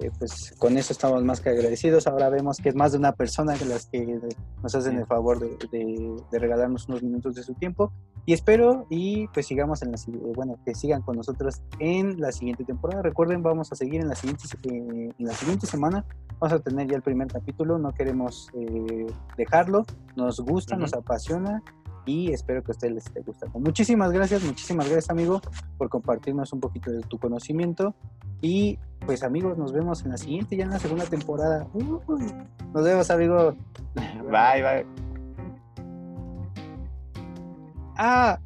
Eh, 0.00 0.10
pues 0.18 0.54
con 0.58 0.78
eso 0.78 0.92
estamos 0.92 1.24
más 1.24 1.40
que 1.40 1.50
agradecidos. 1.50 2.06
Ahora 2.06 2.28
vemos 2.28 2.58
que 2.58 2.68
es 2.68 2.74
más 2.74 2.92
de 2.92 2.98
una 2.98 3.12
persona 3.12 3.54
que 3.54 3.64
las 3.64 3.86
que 3.86 4.20
nos 4.62 4.74
hacen 4.74 4.96
el 4.96 5.06
favor 5.06 5.38
de, 5.40 6.16
regalarnos 6.30 6.88
unos 6.88 7.02
minutos 7.02 7.34
de 7.34 7.42
su 7.42 7.54
tiempo. 7.54 7.92
Y 8.26 8.32
espero 8.32 8.86
y 8.90 9.26
pues 9.28 9.46
sigamos 9.46 9.82
en 9.82 9.92
la 9.92 9.96
eh, 9.96 10.32
bueno 10.34 10.58
que 10.64 10.74
sigan 10.74 11.02
con 11.02 11.16
nosotros 11.16 11.62
en 11.78 12.20
la 12.20 12.32
siguiente 12.32 12.64
temporada. 12.64 13.02
Recuerden, 13.02 13.42
vamos 13.42 13.72
a 13.72 13.76
seguir 13.76 14.00
en 14.00 14.08
la 14.08 14.14
siguiente 14.14 14.44
en 14.64 15.14
la 15.18 15.32
siguiente 15.32 15.66
semana. 15.66 16.04
Vamos 16.38 16.60
a 16.60 16.62
tener 16.62 16.88
ya 16.88 16.96
el 16.96 17.02
primer 17.02 17.28
capítulo. 17.28 17.78
No 17.78 17.92
queremos 17.92 18.48
dejarlo. 19.36 19.84
Nos 20.14 20.38
gusta, 20.40 20.76
nos 20.76 20.94
apasiona 20.94 21.62
y 22.08 22.32
espero 22.32 22.62
que 22.62 22.70
a 22.70 22.74
ustedes 22.74 22.94
les 22.94 23.06
esté 23.06 23.20
gustando. 23.20 23.58
Muchísimas 23.58 24.10
gracias, 24.10 24.42
muchísimas 24.42 24.86
gracias 24.86 25.10
amigo 25.10 25.42
por 25.76 25.90
compartirnos 25.90 26.52
un 26.54 26.60
poquito 26.60 26.90
de 26.90 27.02
tu 27.02 27.18
conocimiento 27.18 27.94
y 28.40 28.78
pues 29.04 29.22
amigos, 29.22 29.58
nos 29.58 29.72
vemos 29.72 30.04
en 30.04 30.12
la 30.12 30.16
siguiente, 30.16 30.56
ya 30.56 30.64
en 30.64 30.70
la 30.70 30.78
segunda 30.78 31.04
temporada. 31.04 31.66
nos 31.74 32.84
vemos 32.84 33.10
amigo. 33.10 33.54
Bye, 33.94 34.62
bye. 34.62 34.86
Ah. 37.96 38.38